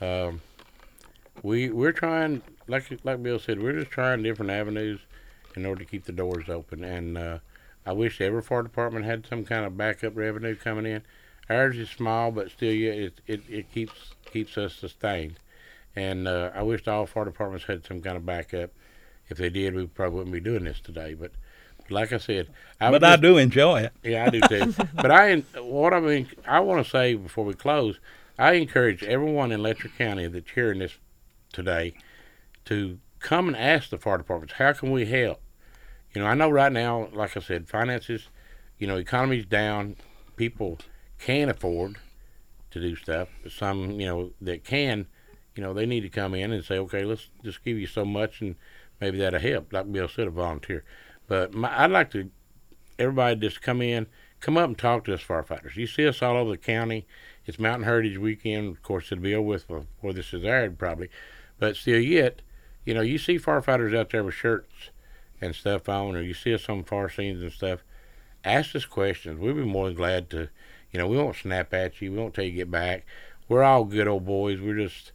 Um, 0.00 0.40
we 1.42 1.70
we're 1.70 1.92
trying, 1.92 2.42
like 2.66 2.90
like 3.04 3.22
Bill 3.22 3.38
said, 3.38 3.62
we're 3.62 3.78
just 3.78 3.90
trying 3.90 4.22
different 4.22 4.50
avenues 4.50 5.00
in 5.54 5.66
order 5.66 5.84
to 5.84 5.90
keep 5.90 6.04
the 6.04 6.12
doors 6.12 6.48
open. 6.48 6.84
And 6.84 7.18
uh, 7.18 7.38
I 7.84 7.92
wish 7.92 8.20
every 8.20 8.42
fire 8.42 8.62
department 8.62 9.04
had 9.04 9.26
some 9.26 9.44
kind 9.44 9.64
of 9.64 9.76
backup 9.76 10.16
revenue 10.16 10.54
coming 10.54 10.86
in. 10.86 11.02
Ours 11.48 11.78
is 11.78 11.88
small, 11.88 12.30
but 12.30 12.50
still, 12.50 12.72
yeah, 12.72 12.92
it 12.92 13.20
it, 13.26 13.42
it 13.48 13.72
keeps 13.72 14.14
keeps 14.26 14.56
us 14.58 14.74
sustained. 14.74 15.38
And 15.94 16.28
uh, 16.28 16.50
I 16.54 16.62
wish 16.62 16.86
all 16.86 17.06
fire 17.06 17.24
departments 17.24 17.66
had 17.66 17.86
some 17.86 18.02
kind 18.02 18.16
of 18.16 18.26
backup. 18.26 18.70
If 19.28 19.38
they 19.38 19.48
did, 19.48 19.74
we 19.74 19.86
probably 19.86 20.18
wouldn't 20.18 20.34
be 20.34 20.40
doing 20.40 20.64
this 20.64 20.80
today. 20.80 21.14
But 21.14 21.32
like 21.88 22.12
I 22.12 22.18
said, 22.18 22.48
I 22.80 22.90
but 22.90 23.00
just, 23.00 23.12
I 23.12 23.16
do 23.16 23.38
enjoy 23.38 23.82
it. 23.82 23.92
Yeah, 24.02 24.26
I 24.26 24.30
do 24.30 24.40
too. 24.40 24.74
but 24.94 25.10
I, 25.10 25.36
what 25.60 25.94
I 25.94 26.00
mean, 26.00 26.28
I 26.46 26.60
want 26.60 26.84
to 26.84 26.90
say 26.90 27.14
before 27.14 27.44
we 27.44 27.54
close, 27.54 27.98
I 28.38 28.52
encourage 28.52 29.02
everyone 29.02 29.52
in 29.52 29.62
Letcher 29.62 29.88
County 29.88 30.26
that's 30.26 30.50
hearing 30.50 30.80
this 30.80 30.98
today 31.52 31.94
to 32.66 32.98
come 33.20 33.48
and 33.48 33.56
ask 33.56 33.90
the 33.90 33.98
fire 33.98 34.18
departments, 34.18 34.54
how 34.54 34.72
can 34.72 34.90
we 34.90 35.06
help? 35.06 35.40
You 36.14 36.22
know, 36.22 36.28
I 36.28 36.34
know 36.34 36.50
right 36.50 36.72
now, 36.72 37.08
like 37.12 37.36
I 37.36 37.40
said, 37.40 37.68
finances, 37.68 38.28
you 38.78 38.86
know, 38.86 38.96
economy's 38.96 39.46
down. 39.46 39.96
People 40.36 40.78
can't 41.18 41.50
afford 41.50 41.96
to 42.80 42.88
do 42.88 42.96
stuff. 42.96 43.28
But 43.42 43.52
some, 43.52 44.00
you 44.00 44.06
know, 44.06 44.30
that 44.40 44.64
can, 44.64 45.06
you 45.54 45.62
know, 45.62 45.72
they 45.72 45.86
need 45.86 46.02
to 46.02 46.08
come 46.08 46.34
in 46.34 46.52
and 46.52 46.64
say, 46.64 46.78
okay, 46.78 47.04
let's 47.04 47.28
just 47.42 47.64
give 47.64 47.78
you 47.78 47.86
so 47.86 48.04
much, 48.04 48.40
and 48.40 48.56
maybe 49.00 49.18
that'll 49.18 49.40
help. 49.40 49.72
Like 49.72 49.90
Bill 49.90 50.08
said, 50.08 50.28
a 50.28 50.30
volunteer. 50.30 50.84
But 51.26 51.54
my, 51.54 51.82
I'd 51.82 51.90
like 51.90 52.10
to 52.12 52.30
everybody 52.98 53.36
just 53.36 53.62
come 53.62 53.82
in, 53.82 54.06
come 54.40 54.56
up 54.56 54.68
and 54.68 54.78
talk 54.78 55.04
to 55.04 55.14
us 55.14 55.22
firefighters. 55.22 55.76
You 55.76 55.86
see 55.86 56.06
us 56.06 56.22
all 56.22 56.36
over 56.36 56.50
the 56.50 56.56
county. 56.56 57.06
It's 57.46 57.58
Mountain 57.58 57.84
Heritage 57.84 58.18
Weekend. 58.18 58.68
Of 58.76 58.82
course, 58.82 59.10
it'll 59.10 59.22
be 59.22 59.34
over 59.34 59.46
with 59.46 59.68
before 59.68 60.12
this 60.12 60.32
is 60.32 60.44
aired, 60.44 60.78
probably. 60.78 61.08
But 61.58 61.76
still, 61.76 62.00
yet, 62.00 62.42
you 62.84 62.94
know, 62.94 63.02
you 63.02 63.18
see 63.18 63.38
firefighters 63.38 63.96
out 63.96 64.10
there 64.10 64.24
with 64.24 64.34
shirts 64.34 64.90
and 65.40 65.54
stuff 65.54 65.88
on, 65.88 66.16
or 66.16 66.22
you 66.22 66.34
see 66.34 66.54
us 66.54 66.68
on 66.68 66.84
fire 66.84 67.08
scenes 67.08 67.42
and 67.42 67.52
stuff. 67.52 67.80
Ask 68.44 68.76
us 68.76 68.84
questions. 68.84 69.40
We'd 69.40 69.56
be 69.56 69.64
more 69.64 69.86
than 69.86 69.96
glad 69.96 70.30
to. 70.30 70.48
You 70.96 71.02
know, 71.02 71.08
we 71.08 71.18
won't 71.18 71.36
snap 71.36 71.74
at 71.74 72.00
you. 72.00 72.10
We 72.10 72.16
won't 72.16 72.32
tell 72.32 72.42
you 72.42 72.52
to 72.52 72.56
get 72.56 72.70
back. 72.70 73.04
We're 73.50 73.62
all 73.62 73.84
good 73.84 74.08
old 74.08 74.24
boys. 74.24 74.62
We're 74.62 74.78
just, 74.78 75.12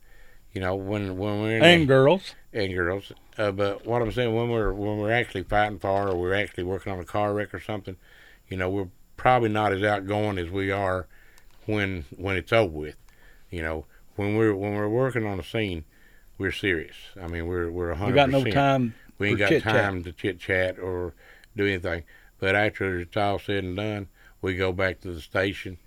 you 0.54 0.62
know, 0.62 0.76
when 0.76 1.18
when 1.18 1.42
we're 1.42 1.58
in 1.58 1.64
and 1.64 1.82
the, 1.82 1.86
girls 1.88 2.36
and 2.54 2.72
girls. 2.72 3.12
Uh, 3.36 3.52
but 3.52 3.88
what 3.88 4.00
I'm 4.00 4.12
saying, 4.12 4.36
when 4.36 4.52
we're 4.52 4.74
when 4.74 5.00
we're 5.00 5.12
actually 5.12 5.42
fighting 5.42 5.80
fire 5.80 6.10
or 6.10 6.16
we're 6.16 6.36
actually 6.36 6.66
working 6.66 6.94
on 6.94 7.00
a 7.00 7.04
car 7.04 7.34
wreck 7.34 7.52
or 7.52 7.60
something, 7.60 7.98
you 8.48 8.58
know, 8.58 8.70
we're 8.70 8.90
probably 9.18 9.50
not 9.50 9.74
as 9.74 9.82
outgoing 9.82 10.38
as 10.38 10.52
we 10.52 10.70
are 10.70 11.08
when 11.66 12.06
when 12.16 12.36
it's 12.36 12.54
over 12.54 12.72
with. 12.72 12.98
You 13.50 13.64
know, 13.64 13.86
when 14.18 14.36
we're 14.36 14.54
when 14.54 14.76
we're 14.76 14.88
working 14.88 15.26
on 15.26 15.40
a 15.40 15.44
scene, 15.44 15.86
we're 16.38 16.52
serious. 16.52 16.96
I 17.20 17.26
mean, 17.26 17.48
we're 17.48 17.72
we're 17.72 17.90
100. 17.90 18.12
We 18.12 18.16
got 18.16 18.30
no 18.30 18.44
time. 18.44 18.94
We 19.18 19.30
ain't 19.30 19.40
got 19.40 19.60
time 19.64 20.04
to 20.04 20.12
chit 20.12 20.40
chat 20.40 20.78
or 20.78 21.16
do 21.58 21.66
anything. 21.66 22.04
But 22.38 22.54
after 22.54 23.00
it's 23.00 23.18
all 23.18 23.40
said 23.40 23.64
and 23.64 23.76
done, 23.76 24.10
we 24.42 24.56
go 24.56 24.72
back 24.72 25.02
to 25.02 25.12
the 25.12 25.22
station. 25.22 25.78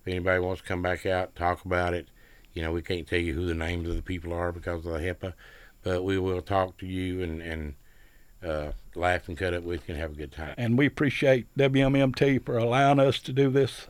If 0.00 0.08
anybody 0.08 0.40
wants 0.40 0.62
to 0.62 0.68
come 0.68 0.82
back 0.82 1.06
out, 1.06 1.36
talk 1.36 1.64
about 1.64 1.94
it. 1.94 2.08
You 2.54 2.62
know, 2.62 2.72
we 2.72 2.82
can't 2.82 3.06
tell 3.06 3.18
you 3.18 3.34
who 3.34 3.46
the 3.46 3.54
names 3.54 3.88
of 3.88 3.96
the 3.96 4.02
people 4.02 4.32
are 4.32 4.52
because 4.52 4.84
of 4.84 4.92
the 4.92 4.98
HIPAA, 4.98 5.32
but 5.82 6.04
we 6.04 6.18
will 6.18 6.42
talk 6.42 6.76
to 6.78 6.86
you 6.86 7.22
and 7.22 7.40
and 7.40 7.74
uh, 8.44 8.72
laugh 8.94 9.28
and 9.28 9.38
cut 9.38 9.54
up 9.54 9.62
with 9.62 9.88
you 9.88 9.94
and 9.94 10.02
have 10.02 10.12
a 10.12 10.16
good 10.16 10.32
time. 10.32 10.54
And 10.58 10.76
we 10.76 10.86
appreciate 10.86 11.46
WMMT 11.56 12.44
for 12.44 12.58
allowing 12.58 12.98
us 12.98 13.20
to 13.20 13.32
do 13.32 13.50
this 13.50 13.86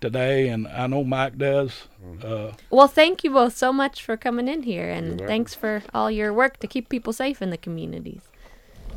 today, 0.00 0.48
and 0.48 0.68
I 0.68 0.86
know 0.86 1.04
Mike 1.04 1.38
does. 1.38 1.88
Uh, 2.22 2.52
well, 2.70 2.88
thank 2.88 3.24
you 3.24 3.30
both 3.30 3.56
so 3.56 3.72
much 3.72 4.02
for 4.02 4.16
coming 4.16 4.48
in 4.48 4.62
here, 4.64 4.88
and 4.88 5.18
thanks 5.20 5.54
for 5.54 5.82
all 5.94 6.10
your 6.10 6.32
work 6.32 6.58
to 6.58 6.66
keep 6.66 6.88
people 6.88 7.12
safe 7.12 7.40
in 7.40 7.50
the 7.50 7.56
communities. 7.56 8.22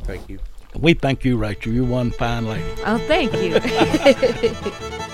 Thank 0.04 0.28
you. 0.28 0.38
We 0.76 0.94
thank 0.94 1.24
you, 1.24 1.36
Rachel. 1.36 1.72
You're 1.72 1.84
one 1.84 2.10
fine 2.10 2.46
lady. 2.46 2.64
Oh, 2.86 2.98
thank 3.06 3.32
you. 3.34 3.58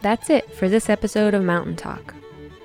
That's 0.00 0.30
it 0.30 0.54
for 0.54 0.68
this 0.68 0.88
episode 0.88 1.34
of 1.34 1.42
Mountain 1.42 1.76
Talk. 1.76 2.14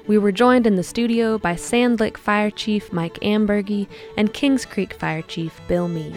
We 0.05 0.17
were 0.17 0.31
joined 0.31 0.67
in 0.67 0.75
the 0.75 0.83
studio 0.83 1.37
by 1.37 1.55
Sand 1.55 1.99
Lick 1.99 2.17
Fire 2.17 2.51
Chief 2.51 2.93
Mike 2.93 3.15
Amburgey 3.21 3.87
and 4.17 4.33
Kings 4.33 4.65
Creek 4.65 4.93
Fire 4.93 5.23
Chief 5.23 5.59
Bill 5.67 5.87
Mead. 5.87 6.13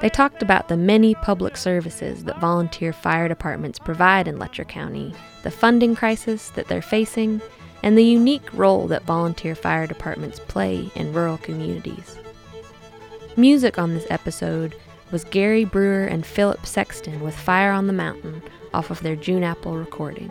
They 0.00 0.10
talked 0.10 0.42
about 0.42 0.68
the 0.68 0.76
many 0.76 1.14
public 1.14 1.56
services 1.56 2.24
that 2.24 2.38
volunteer 2.38 2.92
fire 2.92 3.28
departments 3.28 3.78
provide 3.78 4.28
in 4.28 4.38
Letcher 4.38 4.64
County, 4.64 5.14
the 5.42 5.50
funding 5.50 5.96
crisis 5.96 6.50
that 6.50 6.68
they're 6.68 6.82
facing, 6.82 7.40
and 7.82 7.96
the 7.96 8.04
unique 8.04 8.52
role 8.52 8.86
that 8.88 9.04
volunteer 9.04 9.54
fire 9.54 9.86
departments 9.86 10.38
play 10.40 10.90
in 10.94 11.12
rural 11.12 11.38
communities. 11.38 12.18
Music 13.36 13.78
on 13.78 13.94
this 13.94 14.06
episode 14.10 14.74
was 15.10 15.24
Gary 15.24 15.64
Brewer 15.64 16.04
and 16.04 16.26
Philip 16.26 16.66
Sexton 16.66 17.20
with 17.20 17.36
Fire 17.36 17.72
on 17.72 17.86
the 17.86 17.92
Mountain 17.92 18.42
off 18.74 18.90
of 18.90 19.00
their 19.02 19.16
June 19.16 19.44
Apple 19.44 19.76
recording. 19.76 20.30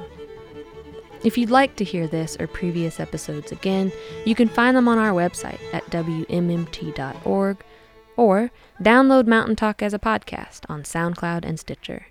If 1.24 1.39
you'd 1.39 1.49
like 1.49 1.76
to 1.78 1.84
hear 1.84 2.07
this 2.07 2.38
or 2.39 2.45
previous 2.45 2.99
episodes 2.99 3.51
again, 3.51 3.91
you 4.26 4.36
can 4.36 4.47
find 4.47 4.78
them 4.78 4.88
on 4.88 4.99
our 4.99 5.11
website 5.11 5.59
at 5.74 5.86
WMMT.org 5.89 7.57
or 8.18 8.51
download 8.82 9.28
Mountain 9.28 9.55
Talk 9.55 9.82
as 9.82 9.93
a 9.93 9.99
podcast 9.99 10.61
on 10.70 10.84
SoundCloud 10.84 11.45
and 11.45 11.59
Stitcher. 11.59 12.07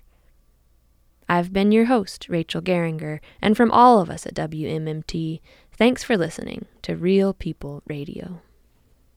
I've 1.27 1.51
been 1.51 1.71
your 1.71 1.85
host, 1.85 2.27
Rachel 2.29 2.61
Geringer, 2.61 3.19
and 3.41 3.57
from 3.57 3.71
all 3.71 3.99
of 3.99 4.09
us 4.09 4.25
at 4.25 4.35
WMMT, 4.35 5.41
thanks 5.75 6.03
for 6.03 6.15
listening 6.15 6.65
to 6.83 6.95
Real 6.95 7.33
People 7.33 7.81
Radio. 7.87 8.41